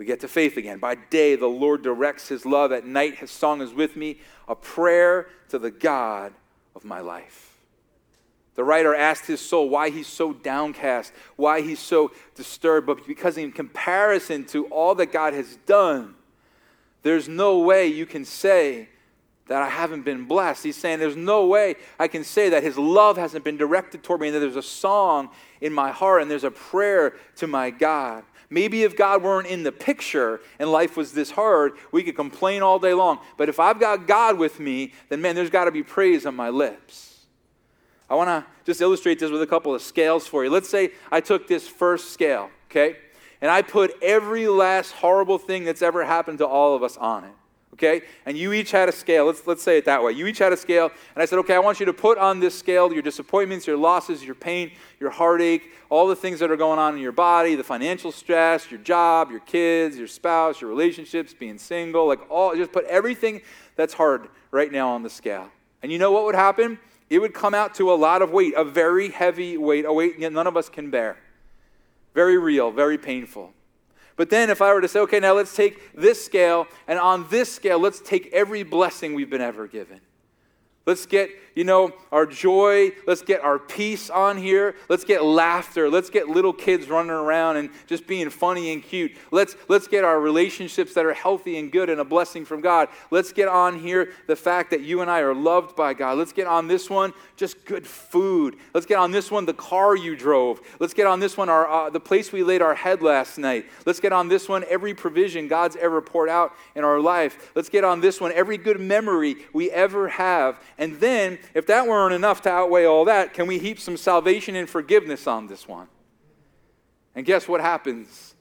we 0.00 0.06
get 0.06 0.20
to 0.20 0.28
faith 0.28 0.56
again. 0.56 0.78
By 0.78 0.94
day, 0.94 1.36
the 1.36 1.46
Lord 1.46 1.82
directs 1.82 2.26
his 2.26 2.46
love. 2.46 2.72
At 2.72 2.86
night, 2.86 3.16
his 3.16 3.30
song 3.30 3.60
is 3.60 3.74
with 3.74 3.96
me, 3.96 4.16
a 4.48 4.54
prayer 4.54 5.28
to 5.50 5.58
the 5.58 5.70
God 5.70 6.32
of 6.74 6.86
my 6.86 7.00
life. 7.00 7.58
The 8.54 8.64
writer 8.64 8.94
asked 8.94 9.26
his 9.26 9.42
soul 9.42 9.68
why 9.68 9.90
he's 9.90 10.06
so 10.06 10.32
downcast, 10.32 11.12
why 11.36 11.60
he's 11.60 11.80
so 11.80 12.12
disturbed, 12.34 12.86
but 12.86 13.06
because 13.06 13.36
in 13.36 13.52
comparison 13.52 14.46
to 14.46 14.64
all 14.68 14.94
that 14.94 15.12
God 15.12 15.34
has 15.34 15.56
done, 15.66 16.14
there's 17.02 17.28
no 17.28 17.58
way 17.58 17.86
you 17.86 18.06
can 18.06 18.24
say 18.24 18.88
that 19.48 19.60
I 19.60 19.68
haven't 19.68 20.06
been 20.06 20.24
blessed. 20.24 20.64
He's 20.64 20.76
saying 20.76 20.98
there's 20.98 21.14
no 21.14 21.44
way 21.44 21.74
I 21.98 22.08
can 22.08 22.24
say 22.24 22.48
that 22.48 22.62
his 22.62 22.78
love 22.78 23.18
hasn't 23.18 23.44
been 23.44 23.58
directed 23.58 24.02
toward 24.02 24.22
me 24.22 24.28
and 24.28 24.36
that 24.36 24.40
there's 24.40 24.56
a 24.56 24.62
song 24.62 25.28
in 25.60 25.74
my 25.74 25.90
heart 25.90 26.22
and 26.22 26.30
there's 26.30 26.44
a 26.44 26.50
prayer 26.50 27.16
to 27.36 27.46
my 27.46 27.68
God. 27.68 28.24
Maybe 28.50 28.82
if 28.82 28.96
God 28.96 29.22
weren't 29.22 29.46
in 29.46 29.62
the 29.62 29.70
picture 29.70 30.40
and 30.58 30.70
life 30.70 30.96
was 30.96 31.12
this 31.12 31.30
hard, 31.30 31.72
we 31.92 32.02
could 32.02 32.16
complain 32.16 32.62
all 32.62 32.80
day 32.80 32.92
long. 32.92 33.20
But 33.36 33.48
if 33.48 33.60
I've 33.60 33.78
got 33.78 34.08
God 34.08 34.38
with 34.38 34.58
me, 34.58 34.92
then 35.08 35.22
man, 35.22 35.36
there's 35.36 35.50
got 35.50 35.66
to 35.66 35.70
be 35.70 35.84
praise 35.84 36.26
on 36.26 36.34
my 36.34 36.50
lips. 36.50 37.26
I 38.08 38.16
want 38.16 38.28
to 38.28 38.44
just 38.64 38.80
illustrate 38.80 39.20
this 39.20 39.30
with 39.30 39.40
a 39.40 39.46
couple 39.46 39.72
of 39.72 39.82
scales 39.82 40.26
for 40.26 40.42
you. 40.42 40.50
Let's 40.50 40.68
say 40.68 40.90
I 41.12 41.20
took 41.20 41.46
this 41.46 41.68
first 41.68 42.10
scale, 42.10 42.50
okay? 42.68 42.96
And 43.40 43.50
I 43.50 43.62
put 43.62 43.94
every 44.02 44.48
last 44.48 44.92
horrible 44.92 45.38
thing 45.38 45.64
that's 45.64 45.80
ever 45.80 46.04
happened 46.04 46.38
to 46.38 46.46
all 46.46 46.74
of 46.74 46.82
us 46.82 46.96
on 46.96 47.24
it 47.24 47.32
okay? 47.82 48.04
And 48.26 48.36
you 48.36 48.52
each 48.52 48.70
had 48.70 48.88
a 48.88 48.92
scale. 48.92 49.26
Let's, 49.26 49.46
let's 49.46 49.62
say 49.62 49.78
it 49.78 49.86
that 49.86 50.02
way. 50.02 50.12
You 50.12 50.26
each 50.26 50.38
had 50.38 50.52
a 50.52 50.56
scale. 50.56 50.90
And 51.14 51.22
I 51.22 51.24
said, 51.24 51.38
okay, 51.40 51.54
I 51.54 51.58
want 51.58 51.80
you 51.80 51.86
to 51.86 51.92
put 51.92 52.18
on 52.18 52.40
this 52.40 52.58
scale 52.58 52.92
your 52.92 53.02
disappointments, 53.02 53.66
your 53.66 53.76
losses, 53.76 54.22
your 54.22 54.34
pain, 54.34 54.72
your 54.98 55.10
heartache, 55.10 55.72
all 55.88 56.06
the 56.06 56.16
things 56.16 56.38
that 56.40 56.50
are 56.50 56.56
going 56.56 56.78
on 56.78 56.94
in 56.94 57.00
your 57.00 57.12
body, 57.12 57.54
the 57.54 57.64
financial 57.64 58.12
stress, 58.12 58.70
your 58.70 58.80
job, 58.80 59.30
your 59.30 59.40
kids, 59.40 59.96
your 59.96 60.06
spouse, 60.06 60.60
your 60.60 60.68
relationships, 60.68 61.32
being 61.32 61.58
single, 61.58 62.06
like 62.06 62.20
all, 62.30 62.54
just 62.54 62.72
put 62.72 62.84
everything 62.84 63.40
that's 63.76 63.94
hard 63.94 64.28
right 64.50 64.70
now 64.70 64.90
on 64.90 65.02
the 65.02 65.10
scale. 65.10 65.50
And 65.82 65.90
you 65.90 65.98
know 65.98 66.12
what 66.12 66.24
would 66.24 66.34
happen? 66.34 66.78
It 67.08 67.18
would 67.18 67.34
come 67.34 67.54
out 67.54 67.74
to 67.76 67.90
a 67.90 67.94
lot 67.94 68.22
of 68.22 68.30
weight, 68.30 68.54
a 68.56 68.64
very 68.64 69.08
heavy 69.08 69.56
weight, 69.56 69.84
a 69.84 69.92
weight 69.92 70.20
none 70.20 70.46
of 70.46 70.56
us 70.56 70.68
can 70.68 70.90
bear. 70.90 71.16
Very 72.14 72.38
real, 72.38 72.70
very 72.70 72.98
painful. 72.98 73.52
But 74.20 74.28
then 74.28 74.50
if 74.50 74.60
I 74.60 74.74
were 74.74 74.82
to 74.82 74.86
say, 74.86 75.00
okay, 75.00 75.18
now 75.18 75.32
let's 75.32 75.56
take 75.56 75.94
this 75.94 76.22
scale, 76.22 76.66
and 76.86 76.98
on 76.98 77.26
this 77.30 77.50
scale, 77.50 77.78
let's 77.78 78.02
take 78.02 78.30
every 78.34 78.62
blessing 78.62 79.14
we've 79.14 79.30
been 79.30 79.40
ever 79.40 79.66
given. 79.66 79.98
Let's 80.84 81.06
get, 81.06 81.30
you 81.54 81.64
know, 81.64 81.92
our 82.12 82.26
joy. 82.26 82.92
Let's 83.06 83.22
get 83.22 83.42
our 83.42 83.58
peace 83.58 84.10
on 84.10 84.38
here. 84.38 84.74
Let's 84.88 85.04
get 85.04 85.24
laughter. 85.24 85.90
Let's 85.90 86.10
get 86.10 86.28
little 86.28 86.52
kids 86.52 86.88
running 86.88 87.10
around 87.10 87.56
and 87.56 87.70
just 87.86 88.06
being 88.06 88.30
funny 88.30 88.72
and 88.72 88.82
cute. 88.82 89.12
Let's, 89.30 89.56
let's 89.68 89.88
get 89.88 90.04
our 90.04 90.20
relationships 90.20 90.94
that 90.94 91.04
are 91.04 91.12
healthy 91.12 91.58
and 91.58 91.70
good 91.70 91.90
and 91.90 92.00
a 92.00 92.04
blessing 92.04 92.44
from 92.44 92.60
God. 92.60 92.88
Let's 93.10 93.32
get 93.32 93.48
on 93.48 93.78
here 93.78 94.12
the 94.26 94.36
fact 94.36 94.70
that 94.70 94.82
you 94.82 95.00
and 95.00 95.10
I 95.10 95.20
are 95.20 95.34
loved 95.34 95.76
by 95.76 95.94
God. 95.94 96.18
Let's 96.18 96.32
get 96.32 96.46
on 96.46 96.68
this 96.68 96.88
one 96.88 97.12
just 97.36 97.64
good 97.64 97.86
food. 97.86 98.56
Let's 98.74 98.84
get 98.84 98.98
on 98.98 99.12
this 99.12 99.30
one 99.30 99.46
the 99.46 99.54
car 99.54 99.96
you 99.96 100.14
drove. 100.14 100.60
Let's 100.78 100.92
get 100.92 101.06
on 101.06 101.20
this 101.20 101.38
one 101.38 101.48
our, 101.48 101.66
uh, 101.66 101.90
the 101.90 101.98
place 101.98 102.32
we 102.32 102.42
laid 102.42 102.60
our 102.60 102.74
head 102.74 103.02
last 103.02 103.38
night. 103.38 103.64
Let's 103.86 103.98
get 103.98 104.12
on 104.12 104.28
this 104.28 104.46
one 104.46 104.62
every 104.68 104.92
provision 104.92 105.48
God's 105.48 105.76
ever 105.76 106.02
poured 106.02 106.28
out 106.28 106.52
in 106.74 106.84
our 106.84 107.00
life. 107.00 107.50
Let's 107.54 107.70
get 107.70 107.82
on 107.82 108.02
this 108.02 108.20
one 108.20 108.32
every 108.32 108.58
good 108.58 108.78
memory 108.78 109.36
we 109.54 109.70
ever 109.70 110.08
have. 110.08 110.60
And 110.76 111.00
then, 111.00 111.38
if 111.54 111.66
that 111.66 111.86
weren't 111.86 112.14
enough 112.14 112.42
to 112.42 112.50
outweigh 112.50 112.84
all 112.84 113.04
that, 113.06 113.34
can 113.34 113.46
we 113.46 113.58
heap 113.58 113.80
some 113.80 113.96
salvation 113.96 114.56
and 114.56 114.68
forgiveness 114.68 115.26
on 115.26 115.46
this 115.46 115.66
one? 115.66 115.88
And 117.14 117.26
guess 117.26 117.48
what 117.48 117.60
happens? 117.60 118.34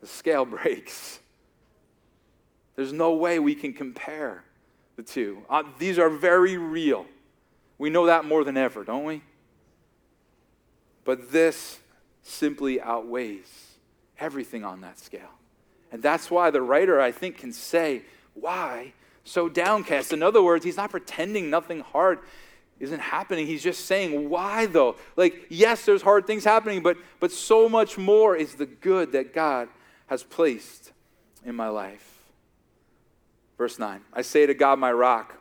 The 0.00 0.06
scale 0.06 0.44
breaks. 0.46 1.20
There's 2.76 2.92
no 2.92 3.14
way 3.14 3.38
we 3.38 3.54
can 3.54 3.72
compare 3.72 4.44
the 4.96 5.02
two. 5.02 5.38
Uh, 5.48 5.64
these 5.78 5.98
are 5.98 6.08
very 6.08 6.56
real. 6.56 7.06
We 7.78 7.90
know 7.90 8.06
that 8.06 8.24
more 8.24 8.44
than 8.44 8.56
ever, 8.56 8.84
don't 8.84 9.04
we? 9.04 9.22
But 11.04 11.32
this 11.32 11.78
simply 12.22 12.80
outweighs 12.80 13.76
everything 14.18 14.64
on 14.64 14.80
that 14.82 14.98
scale. 14.98 15.30
And 15.90 16.02
that's 16.02 16.30
why 16.30 16.50
the 16.50 16.60
writer, 16.60 17.00
I 17.00 17.12
think, 17.12 17.38
can 17.38 17.52
say, 17.52 18.02
Why 18.34 18.92
so 19.28 19.48
downcast. 19.48 20.12
In 20.12 20.22
other 20.22 20.42
words, 20.42 20.64
he's 20.64 20.76
not 20.76 20.90
pretending 20.90 21.50
nothing 21.50 21.80
hard 21.80 22.20
isn't 22.80 23.00
happening. 23.00 23.46
He's 23.46 23.62
just 23.62 23.86
saying, 23.86 24.28
why 24.28 24.66
though? 24.66 24.96
Like, 25.16 25.46
yes, 25.48 25.84
there's 25.84 26.02
hard 26.02 26.26
things 26.26 26.44
happening, 26.44 26.82
but, 26.82 26.96
but 27.20 27.32
so 27.32 27.68
much 27.68 27.98
more 27.98 28.36
is 28.36 28.54
the 28.54 28.66
good 28.66 29.12
that 29.12 29.34
God 29.34 29.68
has 30.06 30.22
placed 30.22 30.92
in 31.44 31.54
my 31.54 31.68
life. 31.68 32.22
Verse 33.56 33.78
9 33.78 34.00
I 34.12 34.22
say 34.22 34.46
to 34.46 34.54
God, 34.54 34.78
my 34.78 34.92
rock, 34.92 35.34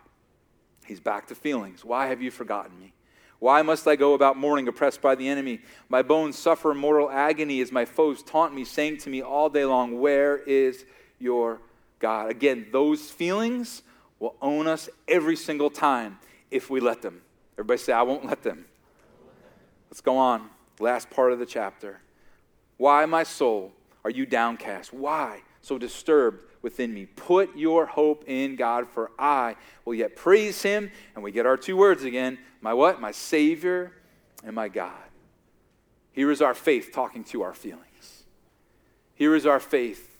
he's 0.85 0.99
back 0.99 1.27
to 1.27 1.35
feelings. 1.35 1.85
Why 1.85 2.07
have 2.07 2.21
you 2.21 2.31
forgotten 2.31 2.79
me? 2.79 2.93
Why 3.39 3.61
must 3.61 3.87
I 3.87 3.95
go 3.95 4.15
about 4.15 4.35
mourning, 4.35 4.67
oppressed 4.67 4.99
by 4.99 5.13
the 5.13 5.27
enemy? 5.27 5.61
My 5.89 6.01
bones 6.01 6.39
suffer 6.39 6.73
mortal 6.73 7.11
agony 7.11 7.61
as 7.61 7.71
my 7.71 7.85
foes 7.85 8.23
taunt 8.23 8.55
me, 8.55 8.63
saying 8.63 8.97
to 8.99 9.11
me 9.11 9.21
all 9.21 9.47
day 9.49 9.63
long, 9.63 9.99
Where 9.99 10.37
is 10.37 10.85
your 11.19 11.61
God. 11.99 12.29
Again, 12.29 12.67
those 12.71 13.09
feelings 13.09 13.83
will 14.19 14.35
own 14.41 14.67
us 14.67 14.89
every 15.07 15.35
single 15.35 15.69
time 15.69 16.19
if 16.51 16.69
we 16.69 16.79
let 16.79 17.01
them. 17.01 17.21
Everybody 17.57 17.79
say, 17.79 17.93
I 17.93 18.03
won't 18.03 18.25
let 18.25 18.43
them. 18.43 18.65
Let's 19.89 20.01
go 20.01 20.17
on. 20.17 20.49
Last 20.79 21.09
part 21.09 21.33
of 21.33 21.39
the 21.39 21.45
chapter. 21.45 22.01
Why, 22.77 23.05
my 23.05 23.23
soul, 23.23 23.73
are 24.03 24.11
you 24.11 24.25
downcast? 24.25 24.93
Why 24.93 25.41
so 25.61 25.77
disturbed 25.77 26.43
within 26.61 26.93
me? 26.93 27.07
Put 27.07 27.57
your 27.57 27.87
hope 27.87 28.23
in 28.27 28.55
God, 28.55 28.87
for 28.87 29.11
I 29.17 29.55
will 29.85 29.95
yet 29.95 30.15
praise 30.15 30.61
him. 30.61 30.91
And 31.15 31.23
we 31.23 31.31
get 31.31 31.45
our 31.45 31.57
two 31.57 31.75
words 31.75 32.03
again 32.03 32.37
my 32.61 32.73
what? 32.73 32.99
My 32.99 33.11
Savior 33.11 33.91
and 34.43 34.55
my 34.55 34.67
God. 34.67 34.91
Here 36.11 36.31
is 36.31 36.41
our 36.41 36.53
faith 36.53 36.91
talking 36.93 37.23
to 37.25 37.43
our 37.43 37.53
feelings. 37.53 38.23
Here 39.13 39.35
is 39.35 39.45
our 39.45 39.59
faith 39.59 40.17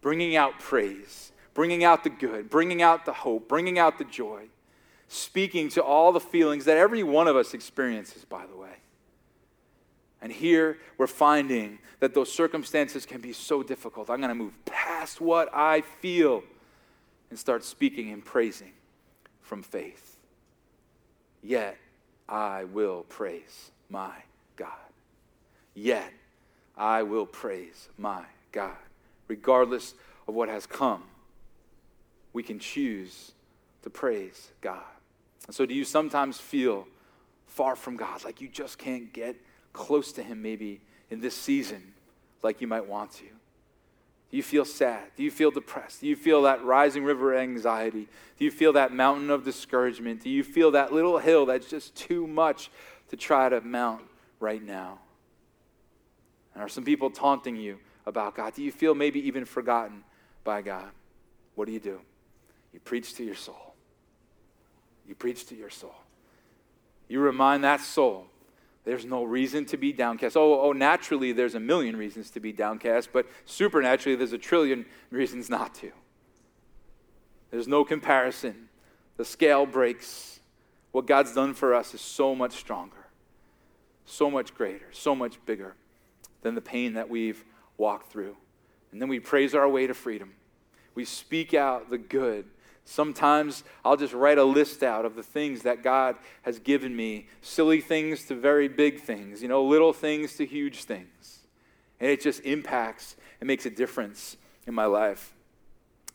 bringing 0.00 0.36
out 0.36 0.58
praise, 0.58 1.32
bringing 1.54 1.84
out 1.84 2.04
the 2.04 2.10
good, 2.10 2.50
bringing 2.50 2.82
out 2.82 3.04
the 3.04 3.12
hope, 3.12 3.48
bringing 3.48 3.78
out 3.78 3.98
the 3.98 4.04
joy, 4.04 4.44
speaking 5.12 5.68
to 5.70 5.82
all 5.82 6.12
the 6.12 6.20
feelings 6.20 6.64
that 6.64 6.76
every 6.76 7.02
one 7.02 7.28
of 7.28 7.36
us 7.36 7.54
experiences, 7.54 8.24
by 8.24 8.46
the 8.46 8.56
way. 8.56 8.76
And 10.20 10.32
here 10.32 10.78
we're 10.98 11.06
finding 11.06 11.78
that 12.00 12.14
those 12.14 12.32
circumstances 12.32 13.04
can 13.04 13.20
be 13.20 13.32
so 13.32 13.62
difficult. 13.62 14.08
I'm 14.08 14.20
going 14.20 14.28
to 14.28 14.34
move 14.34 14.54
past 14.64 15.20
what 15.20 15.48
I 15.52 15.80
feel 15.80 16.42
and 17.30 17.38
start 17.38 17.64
speaking 17.64 18.12
and 18.12 18.24
praising 18.24 18.72
from 19.40 19.62
faith. 19.62 20.16
Yet 21.42 21.76
I 22.28 22.64
will 22.64 23.02
praise 23.08 23.70
my 23.90 24.12
God. 24.56 24.68
Yet 25.74 26.12
I 26.76 27.02
will 27.02 27.26
praise 27.26 27.88
my 27.98 28.24
God 28.52 28.76
regardless 29.32 29.94
of 30.28 30.34
what 30.34 30.50
has 30.50 30.66
come, 30.66 31.02
we 32.34 32.42
can 32.42 32.58
choose 32.58 33.32
to 33.82 33.88
praise 33.88 34.50
God. 34.60 34.82
And 35.46 35.54
so, 35.54 35.66
do 35.66 35.74
you 35.74 35.84
sometimes 35.84 36.38
feel 36.38 36.86
far 37.46 37.76
from 37.76 37.96
God, 37.96 38.24
like 38.24 38.40
you 38.40 38.48
just 38.48 38.78
can't 38.78 39.12
get 39.12 39.36
close 39.72 40.12
to 40.12 40.22
Him 40.22 40.42
maybe 40.42 40.80
in 41.10 41.20
this 41.20 41.34
season 41.34 41.94
like 42.42 42.60
you 42.60 42.66
might 42.66 42.86
want 42.86 43.12
to? 43.12 43.24
Do 43.24 44.38
you 44.38 44.42
feel 44.42 44.64
sad? 44.64 45.02
Do 45.14 45.22
you 45.22 45.30
feel 45.30 45.50
depressed? 45.50 46.00
Do 46.00 46.06
you 46.06 46.16
feel 46.16 46.42
that 46.42 46.64
rising 46.64 47.04
river 47.04 47.34
of 47.34 47.40
anxiety? 47.40 48.08
Do 48.38 48.44
you 48.46 48.50
feel 48.50 48.72
that 48.72 48.90
mountain 48.90 49.28
of 49.28 49.44
discouragement? 49.44 50.22
Do 50.22 50.30
you 50.30 50.42
feel 50.42 50.70
that 50.70 50.90
little 50.90 51.18
hill 51.18 51.44
that's 51.44 51.68
just 51.68 51.94
too 51.94 52.26
much 52.26 52.70
to 53.10 53.16
try 53.16 53.50
to 53.50 53.60
mount 53.60 54.00
right 54.40 54.62
now? 54.62 55.00
And 56.54 56.62
are 56.62 56.68
some 56.68 56.84
people 56.84 57.10
taunting 57.10 57.56
you 57.56 57.78
about 58.06 58.34
God? 58.34 58.54
Do 58.54 58.62
you 58.62 58.72
feel 58.72 58.94
maybe 58.94 59.20
even 59.26 59.44
forgotten 59.44 60.02
by 60.44 60.62
God? 60.62 60.90
What 61.54 61.66
do 61.66 61.72
you 61.72 61.80
do? 61.80 62.00
You 62.72 62.80
preach 62.80 63.14
to 63.16 63.24
your 63.24 63.34
soul. 63.34 63.71
You 65.06 65.14
preach 65.14 65.46
to 65.46 65.54
your 65.54 65.70
soul. 65.70 65.94
You 67.08 67.20
remind 67.20 67.64
that 67.64 67.80
soul 67.80 68.26
there's 68.84 69.04
no 69.04 69.22
reason 69.22 69.64
to 69.66 69.76
be 69.76 69.92
downcast. 69.92 70.36
Oh, 70.36 70.60
oh, 70.60 70.72
naturally, 70.72 71.32
there's 71.32 71.54
a 71.54 71.60
million 71.60 71.96
reasons 71.96 72.30
to 72.30 72.40
be 72.40 72.52
downcast, 72.52 73.10
but 73.12 73.26
supernaturally, 73.44 74.16
there's 74.16 74.32
a 74.32 74.38
trillion 74.38 74.86
reasons 75.10 75.48
not 75.48 75.74
to. 75.76 75.92
There's 77.50 77.68
no 77.68 77.84
comparison. 77.84 78.68
The 79.18 79.24
scale 79.24 79.66
breaks. 79.66 80.40
What 80.90 81.06
God's 81.06 81.32
done 81.34 81.54
for 81.54 81.74
us 81.74 81.94
is 81.94 82.00
so 82.00 82.34
much 82.34 82.52
stronger, 82.52 83.06
so 84.04 84.30
much 84.30 84.54
greater, 84.54 84.88
so 84.90 85.14
much 85.14 85.38
bigger 85.46 85.74
than 86.42 86.54
the 86.54 86.60
pain 86.60 86.94
that 86.94 87.08
we've 87.08 87.44
walked 87.78 88.10
through. 88.10 88.36
And 88.90 89.00
then 89.00 89.08
we 89.08 89.20
praise 89.20 89.54
our 89.54 89.68
way 89.68 89.86
to 89.86 89.94
freedom. 89.94 90.34
We 90.94 91.04
speak 91.04 91.54
out 91.54 91.88
the 91.88 91.98
good. 91.98 92.46
Sometimes 92.84 93.64
I'll 93.84 93.96
just 93.96 94.12
write 94.12 94.38
a 94.38 94.44
list 94.44 94.82
out 94.82 95.04
of 95.04 95.14
the 95.14 95.22
things 95.22 95.62
that 95.62 95.82
God 95.82 96.16
has 96.42 96.58
given 96.58 96.94
me 96.94 97.26
silly 97.40 97.80
things 97.80 98.24
to 98.26 98.34
very 98.34 98.68
big 98.68 99.00
things, 99.00 99.42
you 99.42 99.48
know, 99.48 99.64
little 99.64 99.92
things 99.92 100.36
to 100.36 100.46
huge 100.46 100.84
things. 100.84 101.40
And 102.00 102.10
it 102.10 102.20
just 102.20 102.40
impacts 102.40 103.16
and 103.40 103.46
makes 103.46 103.64
a 103.66 103.70
difference 103.70 104.36
in 104.66 104.74
my 104.74 104.86
life. 104.86 105.32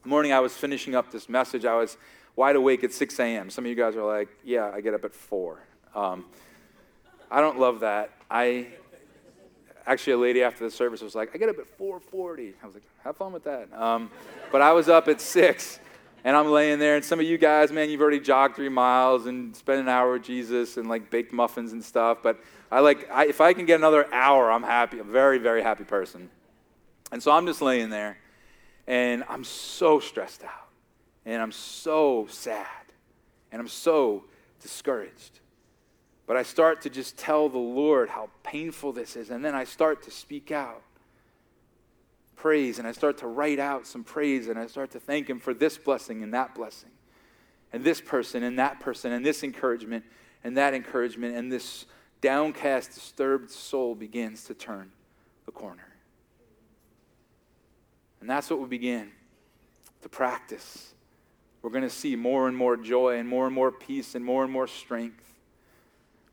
The 0.04 0.10
morning 0.10 0.34
I 0.34 0.40
was 0.40 0.54
finishing 0.54 0.96
up 0.96 1.12
this 1.12 1.30
message, 1.30 1.66
I 1.66 1.76
was 1.76 1.98
wide 2.36 2.56
awake 2.56 2.84
at 2.84 2.94
6 2.94 3.20
a.m. 3.20 3.50
Some 3.50 3.66
of 3.66 3.70
you 3.70 3.76
guys 3.76 3.96
are 3.96 4.06
like, 4.06 4.30
yeah, 4.44 4.70
I 4.74 4.82
get 4.82 4.94
up 4.94 5.06
at 5.06 5.14
4. 5.14 5.60
Um, 5.96 6.26
I 7.32 7.42
don't 7.42 7.60
love 7.60 7.80
that. 7.82 8.12
I 8.30 8.68
actually 9.88 10.14
a 10.14 10.18
lady 10.18 10.44
after 10.44 10.64
the 10.64 10.72
service 10.72 11.02
was 11.02 11.16
like, 11.16 11.32
I 11.34 11.38
get 11.38 11.50
up 11.50 11.58
at 11.58 11.78
4:40. 11.78 12.54
I 12.62 12.66
was 12.66 12.76
like, 12.76 12.84
have 13.04 13.18
fun 13.18 13.32
with 13.32 13.46
that. 13.46 13.74
Um, 13.74 14.12
but 14.52 14.62
I 14.62 14.74
was 14.74 14.90
up 14.90 15.08
at 15.08 15.22
six, 15.22 15.80
and 16.28 16.36
I'm 16.36 16.52
laying 16.52 16.78
there, 16.78 16.98
and 16.98 17.06
some 17.06 17.22
of 17.22 17.26
you 17.26 17.38
guys, 17.38 17.72
man, 17.72 17.90
you've 17.90 18.02
already 18.02 18.20
jogged 18.20 18.58
three 18.58 18.68
miles 18.68 19.28
and 19.28 19.56
spent 19.56 19.80
an 19.80 19.88
hour 19.88 20.12
with 20.12 20.24
Jesus 20.24 20.76
and 20.76 20.90
like 20.90 21.10
baked 21.10 21.32
muffins 21.32 21.72
and 21.72 21.82
stuff. 21.82 22.18
But 22.22 22.44
I 22.70 22.82
like, 22.82 23.10
I, 23.10 23.28
if 23.28 23.40
I 23.40 23.54
can 23.54 23.66
get 23.66 23.76
another 23.76 24.14
hour, 24.14 24.52
I'm 24.52 24.64
happy. 24.64 25.00
A 25.00 25.06
very, 25.06 25.38
very 25.38 25.64
happy 25.64 25.86
person. 25.86 26.30
And 27.14 27.24
so 27.24 27.32
I'm 27.32 27.46
just 27.46 27.62
laying 27.62 27.90
there, 27.92 28.18
and 28.88 29.24
I'm 29.30 29.46
so 29.46 30.02
stressed 30.02 30.44
out, 30.44 30.68
and 31.26 31.42
I'm 31.42 31.54
so 31.54 32.28
sad, 32.30 32.68
and 33.54 33.62
I'm 33.62 33.70
so 33.70 34.26
discouraged. 34.62 35.40
But 36.26 36.36
I 36.36 36.44
start 36.44 36.82
to 36.82 36.90
just 36.90 37.18
tell 37.18 37.48
the 37.48 37.58
Lord 37.58 38.10
how 38.10 38.32
painful 38.44 38.92
this 38.92 39.16
is. 39.16 39.30
And 39.30 39.46
then 39.46 39.56
I 39.56 39.64
start 39.64 40.04
to 40.04 40.12
speak 40.12 40.52
out 40.52 40.82
praise 42.38 42.80
and 42.80 42.88
I 42.88 42.94
start 42.94 43.18
to 43.20 43.28
write 43.28 43.60
out 43.60 43.86
some 43.86 44.04
praise 44.04 44.48
and 44.48 44.58
I 44.58 44.68
start 44.68 44.92
to 44.92 45.00
thank 45.00 45.30
Him 45.30 45.40
for 45.40 45.54
this 45.54 45.78
blessing 45.78 46.24
and 46.24 46.34
that 46.34 46.56
blessing 46.56 46.92
and 47.74 47.84
this 47.84 48.00
person 48.00 48.44
and 48.44 48.58
that 48.60 48.80
person 48.80 49.12
and 49.12 49.26
this 49.26 49.44
encouragement 49.44 50.06
and 50.44 50.56
that 50.56 50.74
encouragement. 50.74 51.36
And 51.36 51.52
this 51.52 51.86
downcast, 52.22 52.94
disturbed 52.94 53.52
soul 53.52 53.96
begins 53.96 54.46
to 54.46 54.54
turn 54.54 54.92
the 55.46 55.52
corner. 55.52 55.88
And 58.22 58.30
that's 58.30 58.50
what 58.50 58.60
we 58.60 58.68
begin 58.68 59.12
to 60.02 60.10
practice. 60.10 60.94
We're 61.62 61.70
going 61.70 61.84
to 61.84 61.90
see 61.90 62.16
more 62.16 62.48
and 62.48 62.56
more 62.56 62.78
joy 62.78 63.18
and 63.18 63.28
more 63.28 63.46
and 63.46 63.54
more 63.54 63.72
peace 63.72 64.16
and 64.16 64.24
more 64.24 64.44
and 64.44 64.52
more 64.52 64.68
strength. 64.68 65.34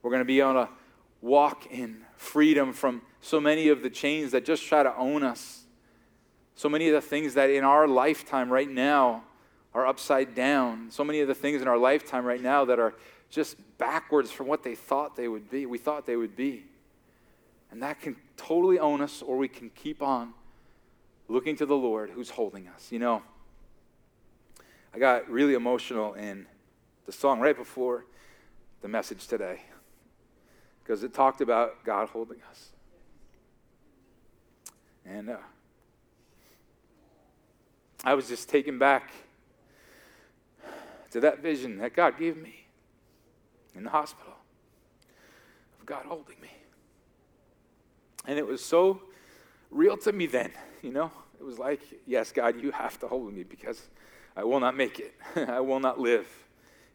We're 0.02 0.10
going 0.10 0.20
to 0.20 0.26
be 0.26 0.40
on 0.40 0.56
a 0.56 0.68
walk 1.20 1.66
in 1.70 2.02
freedom 2.16 2.72
from 2.72 3.02
so 3.20 3.40
many 3.40 3.68
of 3.68 3.82
the 3.82 3.90
chains 3.90 4.32
that 4.32 4.44
just 4.44 4.64
try 4.64 4.82
to 4.82 4.94
own 4.96 5.22
us. 5.22 5.63
So 6.54 6.68
many 6.68 6.88
of 6.88 6.94
the 6.94 7.00
things 7.00 7.34
that 7.34 7.50
in 7.50 7.64
our 7.64 7.88
lifetime 7.88 8.50
right 8.50 8.70
now 8.70 9.24
are 9.74 9.86
upside 9.86 10.34
down. 10.34 10.90
So 10.90 11.04
many 11.04 11.20
of 11.20 11.28
the 11.28 11.34
things 11.34 11.60
in 11.60 11.68
our 11.68 11.78
lifetime 11.78 12.24
right 12.24 12.40
now 12.40 12.64
that 12.66 12.78
are 12.78 12.94
just 13.28 13.56
backwards 13.78 14.30
from 14.30 14.46
what 14.46 14.62
they 14.62 14.76
thought 14.76 15.16
they 15.16 15.26
would 15.26 15.50
be, 15.50 15.66
we 15.66 15.78
thought 15.78 16.06
they 16.06 16.16
would 16.16 16.36
be. 16.36 16.64
And 17.70 17.82
that 17.82 18.00
can 18.00 18.14
totally 18.36 18.78
own 18.78 19.00
us, 19.00 19.20
or 19.20 19.36
we 19.36 19.48
can 19.48 19.70
keep 19.70 20.00
on 20.00 20.32
looking 21.26 21.56
to 21.56 21.66
the 21.66 21.76
Lord 21.76 22.10
who's 22.10 22.30
holding 22.30 22.68
us. 22.68 22.92
You 22.92 23.00
know, 23.00 23.22
I 24.94 24.98
got 24.98 25.28
really 25.28 25.54
emotional 25.54 26.14
in 26.14 26.46
the 27.06 27.12
song 27.12 27.40
right 27.40 27.56
before 27.56 28.04
the 28.80 28.88
message 28.88 29.26
today 29.26 29.62
because 30.82 31.02
it 31.02 31.12
talked 31.12 31.40
about 31.40 31.84
God 31.84 32.10
holding 32.10 32.38
us. 32.48 32.68
And 35.04 35.30
uh, 35.30 35.38
I 38.02 38.14
was 38.14 38.28
just 38.28 38.48
taken 38.48 38.78
back 38.78 39.10
to 41.10 41.20
that 41.20 41.40
vision 41.40 41.78
that 41.78 41.94
God 41.94 42.18
gave 42.18 42.36
me 42.36 42.66
in 43.74 43.84
the 43.84 43.90
hospital 43.90 44.34
of 45.78 45.86
God 45.86 46.04
holding 46.06 46.40
me. 46.40 46.50
And 48.26 48.38
it 48.38 48.46
was 48.46 48.64
so 48.64 49.02
real 49.70 49.96
to 49.98 50.12
me 50.12 50.26
then, 50.26 50.50
you 50.82 50.90
know? 50.90 51.10
It 51.38 51.44
was 51.44 51.58
like, 51.58 51.80
yes, 52.06 52.32
God, 52.32 52.60
you 52.60 52.70
have 52.70 52.98
to 53.00 53.08
hold 53.08 53.32
me 53.32 53.42
because 53.42 53.82
I 54.36 54.44
will 54.44 54.60
not 54.60 54.76
make 54.76 54.98
it. 54.98 55.14
I 55.48 55.60
will 55.60 55.80
not 55.80 56.00
live 56.00 56.26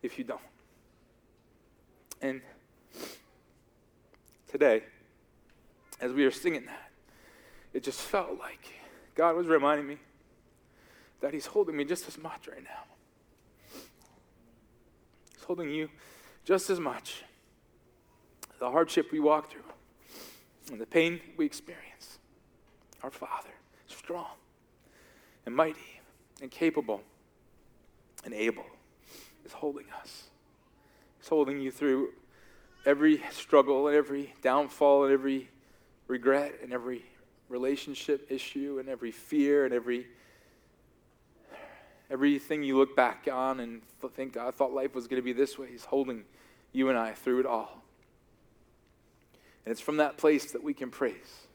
if 0.02 0.18
you 0.18 0.24
don't. 0.24 0.42
And 2.22 2.42
today, 4.52 4.84
as 6.02 6.12
we 6.12 6.26
were 6.26 6.32
singing 6.32 6.66
that, 6.66 6.92
it 7.74 7.84
just 7.84 8.02
felt 8.02 8.38
like 8.40 8.74
God 9.16 9.36
was 9.36 9.48
reminding 9.48 9.88
me 9.88 9.98
that 11.22 11.34
He's 11.34 11.48
holding 11.48 11.76
me 11.76 11.86
just 11.86 12.08
as 12.08 12.18
much 12.18 12.48
right 12.48 12.64
now. 12.64 13.80
He's 15.34 15.44
holding 15.44 15.70
you 15.70 15.90
just 16.46 16.70
as 16.70 16.80
much. 16.80 17.24
The 18.60 18.70
hardship 18.70 19.12
we 19.12 19.20
walk 19.20 19.52
through 19.52 19.64
and 20.72 20.80
the 20.80 20.86
pain 20.86 21.20
we 21.38 21.46
experience. 21.46 22.20
Our 23.04 23.12
Father, 23.12 23.50
strong 23.88 24.28
and 25.46 25.56
mighty 25.56 26.02
and 26.42 26.52
capable 26.52 27.02
and 28.26 28.34
able, 28.34 28.66
is 29.46 29.54
holding 29.54 29.86
us. 30.02 30.26
He's 31.20 31.30
holding 31.30 31.62
you 31.62 31.72
through 31.72 32.10
every 32.86 33.22
struggle 33.32 33.88
and 33.88 33.96
every 33.96 34.34
downfall 34.42 35.06
and 35.06 35.14
every 35.14 35.50
regret 36.08 36.56
and 36.62 36.74
every 36.74 37.06
relationship 37.48 38.28
issue 38.30 38.78
and 38.80 38.90
every 38.90 39.12
fear 39.12 39.66
and 39.66 39.74
every 39.74 40.08
everything 42.10 42.64
you 42.64 42.78
look 42.78 42.96
back 42.96 43.28
on 43.32 43.60
and 43.60 43.82
think 44.16 44.38
I 44.38 44.52
thought 44.52 44.74
life 44.74 44.96
was 44.96 45.08
going 45.08 45.22
to 45.22 45.26
be 45.26 45.34
this 45.34 45.58
way. 45.58 45.68
He's 45.72 45.86
holding 45.86 46.24
you 46.72 46.90
and 46.90 46.98
I 46.98 47.14
through 47.14 47.42
it 47.42 47.46
all. 47.46 47.84
And 49.66 49.72
it's 49.72 49.82
from 49.82 49.98
that 49.98 50.18
place 50.18 50.52
that 50.52 50.64
we 50.64 50.74
can 50.74 50.90
praise. 50.90 51.48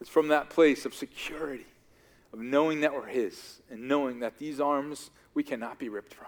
It's 0.00 0.10
from 0.10 0.28
that 0.28 0.50
place 0.50 0.84
of 0.84 0.94
security, 0.94 1.66
of 2.32 2.40
knowing 2.40 2.80
that 2.80 2.92
we're 2.92 3.06
His, 3.06 3.60
and 3.70 3.88
knowing 3.88 4.20
that 4.20 4.38
these 4.38 4.60
arms 4.60 5.10
we 5.34 5.42
cannot 5.42 5.78
be 5.78 5.88
ripped 5.88 6.14
from, 6.14 6.26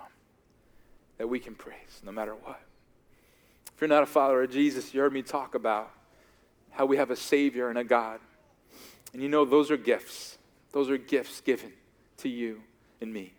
that 1.19 1.29
we 1.29 1.39
can 1.39 1.55
praise 1.55 2.01
no 2.05 2.13
matter 2.13 2.35
what. 2.35 2.61
If 3.75 3.81
you're 3.81 3.89
not 3.89 4.03
a 4.03 4.07
follower 4.07 4.43
of 4.43 4.51
Jesus, 4.51 4.93
you 4.95 5.01
heard 5.01 5.13
me 5.13 5.23
talk 5.23 5.55
about 5.55 5.91
how 6.71 6.87
we 6.87 6.97
have 6.97 7.11
a 7.11 7.17
Savior 7.17 7.69
and 7.69 7.79
a 7.79 7.85
God. 7.85 8.21
And 9.13 9.23
you 9.23 9.29
know, 9.29 9.45
those 9.45 9.71
are 9.71 9.77
gifts. 9.77 10.39
Those 10.73 10.91
are 10.91 10.99
gifts 10.99 11.41
given 11.41 11.73
to 12.19 12.29
you 12.29 12.63
and 13.01 13.13
me. 13.13 13.33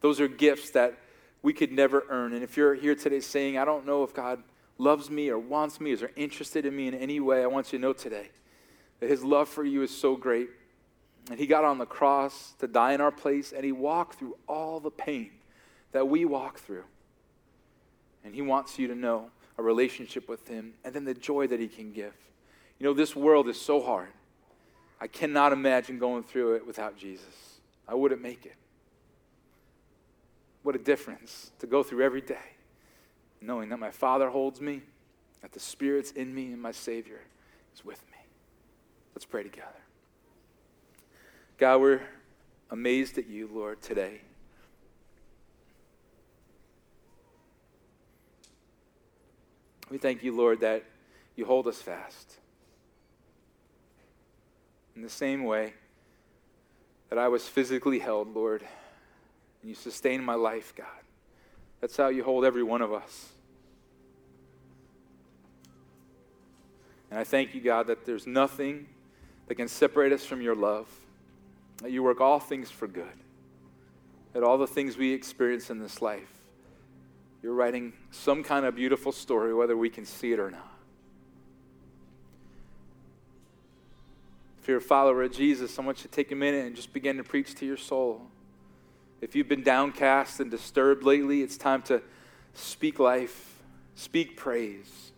Those 0.00 0.20
are 0.20 0.28
gifts 0.28 0.70
that 0.70 0.98
we 1.42 1.52
could 1.52 1.72
never 1.72 2.04
earn. 2.08 2.32
And 2.32 2.42
if 2.42 2.56
you're 2.56 2.74
here 2.74 2.94
today 2.94 3.20
saying, 3.20 3.58
I 3.58 3.64
don't 3.64 3.86
know 3.86 4.02
if 4.02 4.12
God 4.12 4.42
loves 4.78 5.10
me 5.10 5.28
or 5.30 5.38
wants 5.38 5.80
me, 5.80 5.92
or 5.92 5.94
is 5.94 6.04
interested 6.16 6.66
in 6.66 6.76
me 6.76 6.88
in 6.88 6.94
any 6.94 7.20
way, 7.20 7.42
I 7.42 7.46
want 7.46 7.72
you 7.72 7.78
to 7.78 7.82
know 7.82 7.92
today 7.92 8.30
that 9.00 9.08
His 9.08 9.24
love 9.24 9.48
for 9.48 9.64
you 9.64 9.82
is 9.82 9.96
so 9.96 10.16
great. 10.16 10.48
And 11.30 11.38
He 11.38 11.46
got 11.46 11.64
on 11.64 11.78
the 11.78 11.86
cross 11.86 12.54
to 12.58 12.66
die 12.66 12.92
in 12.92 13.00
our 13.00 13.10
place, 13.10 13.52
and 13.52 13.64
He 13.64 13.72
walked 13.72 14.18
through 14.18 14.36
all 14.48 14.80
the 14.80 14.90
pain 14.90 15.30
that 15.92 16.08
we 16.08 16.24
walk 16.24 16.58
through. 16.58 16.84
And 18.24 18.34
He 18.34 18.42
wants 18.42 18.78
you 18.78 18.88
to 18.88 18.94
know 18.94 19.30
a 19.58 19.62
relationship 19.62 20.28
with 20.28 20.46
Him, 20.48 20.74
and 20.84 20.94
then 20.94 21.04
the 21.04 21.14
joy 21.14 21.46
that 21.46 21.60
He 21.60 21.68
can 21.68 21.92
give. 21.92 22.14
You 22.78 22.84
know, 22.84 22.92
this 22.92 23.16
world 23.16 23.48
is 23.48 23.60
so 23.60 23.80
hard. 23.80 24.08
I 25.00 25.06
cannot 25.06 25.52
imagine 25.52 25.98
going 25.98 26.22
through 26.22 26.56
it 26.56 26.66
without 26.66 26.96
Jesus. 26.96 27.60
I 27.88 27.94
wouldn't 27.94 28.22
make 28.22 28.44
it. 28.44 28.56
What 30.66 30.74
a 30.74 30.80
difference 30.80 31.52
to 31.60 31.68
go 31.68 31.84
through 31.84 32.02
every 32.02 32.20
day, 32.20 32.56
knowing 33.40 33.68
that 33.68 33.76
my 33.76 33.92
Father 33.92 34.28
holds 34.28 34.60
me, 34.60 34.82
that 35.40 35.52
the 35.52 35.60
Spirit's 35.60 36.10
in 36.10 36.34
me, 36.34 36.46
and 36.46 36.60
my 36.60 36.72
Savior 36.72 37.20
is 37.72 37.84
with 37.84 38.04
me. 38.10 38.18
Let's 39.14 39.24
pray 39.24 39.44
together. 39.44 39.68
God, 41.56 41.80
we're 41.80 42.00
amazed 42.68 43.16
at 43.16 43.28
you, 43.28 43.48
Lord, 43.52 43.80
today. 43.80 44.22
We 49.88 49.98
thank 49.98 50.24
you, 50.24 50.34
Lord, 50.34 50.58
that 50.62 50.82
you 51.36 51.46
hold 51.46 51.68
us 51.68 51.80
fast. 51.80 52.38
In 54.96 55.02
the 55.02 55.08
same 55.08 55.44
way 55.44 55.74
that 57.08 57.20
I 57.20 57.28
was 57.28 57.46
physically 57.46 58.00
held, 58.00 58.34
Lord, 58.34 58.64
and 59.66 59.70
you 59.70 59.74
sustain 59.74 60.22
my 60.22 60.36
life, 60.36 60.72
God. 60.76 60.86
That's 61.80 61.96
how 61.96 62.06
you 62.06 62.22
hold 62.22 62.44
every 62.44 62.62
one 62.62 62.82
of 62.82 62.92
us. 62.92 63.30
And 67.10 67.18
I 67.18 67.24
thank 67.24 67.52
you, 67.52 67.60
God, 67.60 67.88
that 67.88 68.06
there's 68.06 68.28
nothing 68.28 68.86
that 69.48 69.56
can 69.56 69.66
separate 69.66 70.12
us 70.12 70.24
from 70.24 70.40
your 70.40 70.54
love, 70.54 70.88
that 71.82 71.90
you 71.90 72.04
work 72.04 72.20
all 72.20 72.38
things 72.38 72.70
for 72.70 72.86
good, 72.86 73.18
that 74.34 74.44
all 74.44 74.56
the 74.56 74.68
things 74.68 74.96
we 74.96 75.12
experience 75.12 75.68
in 75.68 75.80
this 75.80 76.00
life 76.00 76.30
you're 77.42 77.54
writing 77.54 77.92
some 78.12 78.44
kind 78.44 78.66
of 78.66 78.76
beautiful 78.76 79.10
story, 79.10 79.52
whether 79.52 79.76
we 79.76 79.90
can 79.90 80.04
see 80.04 80.32
it 80.32 80.38
or 80.38 80.50
not. 80.50 80.72
If 84.60 84.68
you're 84.68 84.78
a 84.78 84.80
follower 84.80 85.24
of 85.24 85.32
Jesus, 85.32 85.76
I 85.76 85.82
want 85.82 85.98
you 85.98 86.02
to 86.04 86.08
take 86.08 86.30
a 86.30 86.36
minute 86.36 86.66
and 86.66 86.74
just 86.74 86.92
begin 86.92 87.16
to 87.16 87.24
preach 87.24 87.54
to 87.56 87.66
your 87.66 87.76
soul. 87.76 88.22
If 89.20 89.34
you've 89.34 89.48
been 89.48 89.62
downcast 89.62 90.40
and 90.40 90.50
disturbed 90.50 91.02
lately, 91.02 91.42
it's 91.42 91.56
time 91.56 91.82
to 91.82 92.02
speak 92.54 92.98
life, 92.98 93.62
speak 93.94 94.36
praise. 94.36 95.12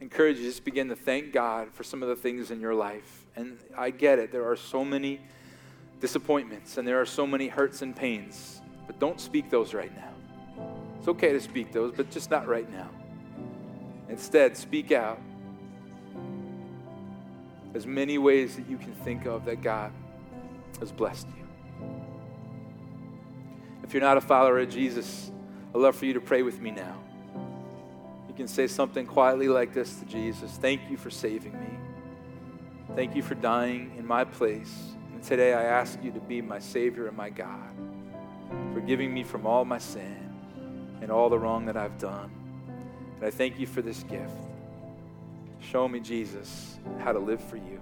I 0.00 0.04
encourage 0.04 0.36
you 0.36 0.44
to 0.44 0.48
just 0.48 0.64
begin 0.64 0.88
to 0.88 0.96
thank 0.96 1.32
God 1.32 1.72
for 1.72 1.82
some 1.82 2.02
of 2.02 2.08
the 2.08 2.16
things 2.16 2.50
in 2.50 2.60
your 2.60 2.74
life. 2.74 3.26
And 3.36 3.58
I 3.76 3.90
get 3.90 4.18
it, 4.18 4.30
there 4.30 4.48
are 4.48 4.56
so 4.56 4.84
many 4.84 5.20
disappointments 6.00 6.78
and 6.78 6.86
there 6.86 7.00
are 7.00 7.06
so 7.06 7.26
many 7.26 7.48
hurts 7.48 7.82
and 7.82 7.94
pains, 7.94 8.60
but 8.86 9.00
don't 9.00 9.20
speak 9.20 9.50
those 9.50 9.74
right 9.74 9.94
now. 9.96 10.12
It's 10.98 11.08
okay 11.08 11.32
to 11.32 11.40
speak 11.40 11.72
those, 11.72 11.92
but 11.96 12.10
just 12.10 12.30
not 12.30 12.46
right 12.46 12.70
now. 12.70 12.88
Instead, 14.08 14.56
speak 14.56 14.92
out 14.92 15.20
as 17.74 17.86
many 17.86 18.18
ways 18.18 18.54
that 18.54 18.68
you 18.68 18.76
can 18.76 18.94
think 18.94 19.26
of 19.26 19.44
that 19.46 19.60
God 19.60 19.92
has 20.78 20.92
blessed 20.92 21.26
you. 21.36 21.43
If 23.84 23.92
you're 23.92 24.02
not 24.02 24.16
a 24.16 24.22
follower 24.22 24.60
of 24.60 24.70
Jesus, 24.70 25.30
I'd 25.74 25.78
love 25.78 25.94
for 25.94 26.06
you 26.06 26.14
to 26.14 26.20
pray 26.20 26.42
with 26.42 26.58
me 26.58 26.70
now. 26.70 26.96
You 28.26 28.34
can 28.34 28.48
say 28.48 28.66
something 28.66 29.06
quietly 29.06 29.46
like 29.46 29.74
this 29.74 29.96
to 29.96 30.06
Jesus 30.06 30.52
Thank 30.52 30.90
you 30.90 30.96
for 30.96 31.10
saving 31.10 31.52
me. 31.52 31.78
Thank 32.96 33.14
you 33.14 33.22
for 33.22 33.34
dying 33.34 33.94
in 33.98 34.06
my 34.06 34.24
place. 34.24 34.72
And 35.12 35.22
today 35.22 35.52
I 35.52 35.64
ask 35.64 36.02
you 36.02 36.10
to 36.12 36.20
be 36.20 36.40
my 36.40 36.60
Savior 36.60 37.08
and 37.08 37.16
my 37.16 37.28
God, 37.28 37.70
forgiving 38.72 39.12
me 39.12 39.22
from 39.22 39.46
all 39.46 39.66
my 39.66 39.78
sin 39.78 40.32
and 41.02 41.10
all 41.10 41.28
the 41.28 41.38
wrong 41.38 41.66
that 41.66 41.76
I've 41.76 41.98
done. 41.98 42.30
And 43.16 43.26
I 43.26 43.30
thank 43.30 43.58
you 43.58 43.66
for 43.66 43.82
this 43.82 44.02
gift. 44.04 44.32
Show 45.60 45.88
me, 45.88 46.00
Jesus, 46.00 46.78
how 47.00 47.12
to 47.12 47.18
live 47.18 47.42
for 47.44 47.56
you. 47.56 47.80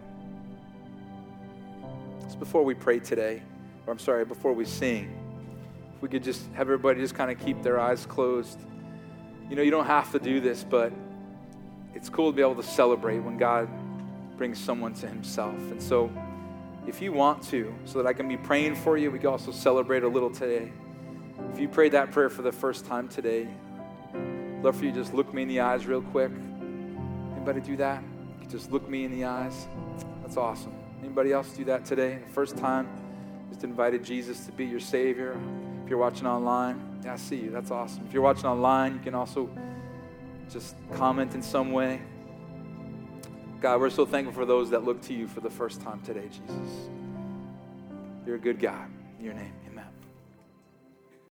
Just 2.22 2.40
before 2.40 2.64
we 2.64 2.74
pray 2.74 2.98
today, 2.98 3.40
or 3.86 3.92
I'm 3.92 4.00
sorry, 4.00 4.24
before 4.24 4.52
we 4.52 4.64
sing, 4.64 5.21
we 6.02 6.08
could 6.08 6.24
just 6.24 6.44
have 6.52 6.62
everybody 6.62 7.00
just 7.00 7.14
kind 7.14 7.30
of 7.30 7.38
keep 7.38 7.62
their 7.62 7.80
eyes 7.80 8.04
closed. 8.04 8.60
You 9.48 9.56
know, 9.56 9.62
you 9.62 9.70
don't 9.70 9.86
have 9.86 10.10
to 10.12 10.18
do 10.18 10.40
this, 10.40 10.64
but 10.64 10.92
it's 11.94 12.08
cool 12.08 12.32
to 12.32 12.36
be 12.36 12.42
able 12.42 12.56
to 12.56 12.62
celebrate 12.62 13.20
when 13.20 13.38
God 13.38 13.68
brings 14.36 14.58
someone 14.58 14.94
to 14.94 15.06
Himself. 15.06 15.56
And 15.70 15.80
so, 15.80 16.10
if 16.88 17.00
you 17.00 17.12
want 17.12 17.44
to, 17.44 17.72
so 17.84 18.02
that 18.02 18.08
I 18.08 18.12
can 18.12 18.28
be 18.28 18.36
praying 18.36 18.74
for 18.74 18.98
you, 18.98 19.12
we 19.12 19.20
can 19.20 19.28
also 19.28 19.52
celebrate 19.52 20.02
a 20.02 20.08
little 20.08 20.30
today. 20.30 20.72
If 21.52 21.60
you 21.60 21.68
prayed 21.68 21.92
that 21.92 22.10
prayer 22.10 22.28
for 22.28 22.42
the 22.42 22.50
first 22.50 22.84
time 22.84 23.08
today, 23.08 23.46
I'd 24.12 24.64
love 24.64 24.76
for 24.76 24.84
you 24.84 24.90
to 24.90 24.98
just 24.98 25.14
look 25.14 25.32
me 25.32 25.42
in 25.42 25.48
the 25.48 25.60
eyes 25.60 25.86
real 25.86 26.02
quick. 26.02 26.32
Anybody 27.36 27.60
do 27.60 27.76
that? 27.76 28.02
Just 28.48 28.72
look 28.72 28.88
me 28.88 29.04
in 29.04 29.12
the 29.12 29.24
eyes. 29.24 29.68
That's 30.22 30.36
awesome. 30.36 30.74
Anybody 31.00 31.30
else 31.32 31.52
do 31.52 31.64
that 31.66 31.84
today? 31.84 32.18
The 32.26 32.32
first 32.32 32.56
time, 32.56 32.88
just 33.50 33.62
invited 33.62 34.02
Jesus 34.04 34.44
to 34.46 34.52
be 34.52 34.64
your 34.64 34.80
Savior. 34.80 35.38
You're 35.92 36.00
watching 36.00 36.26
online, 36.26 36.80
yeah, 37.04 37.12
I 37.12 37.16
see 37.16 37.36
you. 37.36 37.50
That's 37.50 37.70
awesome. 37.70 38.06
If 38.06 38.14
you're 38.14 38.22
watching 38.22 38.46
online, 38.46 38.94
you 38.94 39.00
can 39.00 39.14
also 39.14 39.50
just 40.50 40.74
comment 40.94 41.34
in 41.34 41.42
some 41.42 41.70
way. 41.70 42.00
God, 43.60 43.78
we're 43.78 43.90
so 43.90 44.06
thankful 44.06 44.32
for 44.32 44.46
those 44.46 44.70
that 44.70 44.84
look 44.84 45.02
to 45.02 45.12
you 45.12 45.28
for 45.28 45.40
the 45.40 45.50
first 45.50 45.82
time 45.82 46.00
today, 46.00 46.30
Jesus. 46.30 46.88
You're 48.24 48.36
a 48.36 48.38
good 48.38 48.58
God. 48.58 48.88
In 49.18 49.24
your 49.26 49.34
name. 49.34 49.52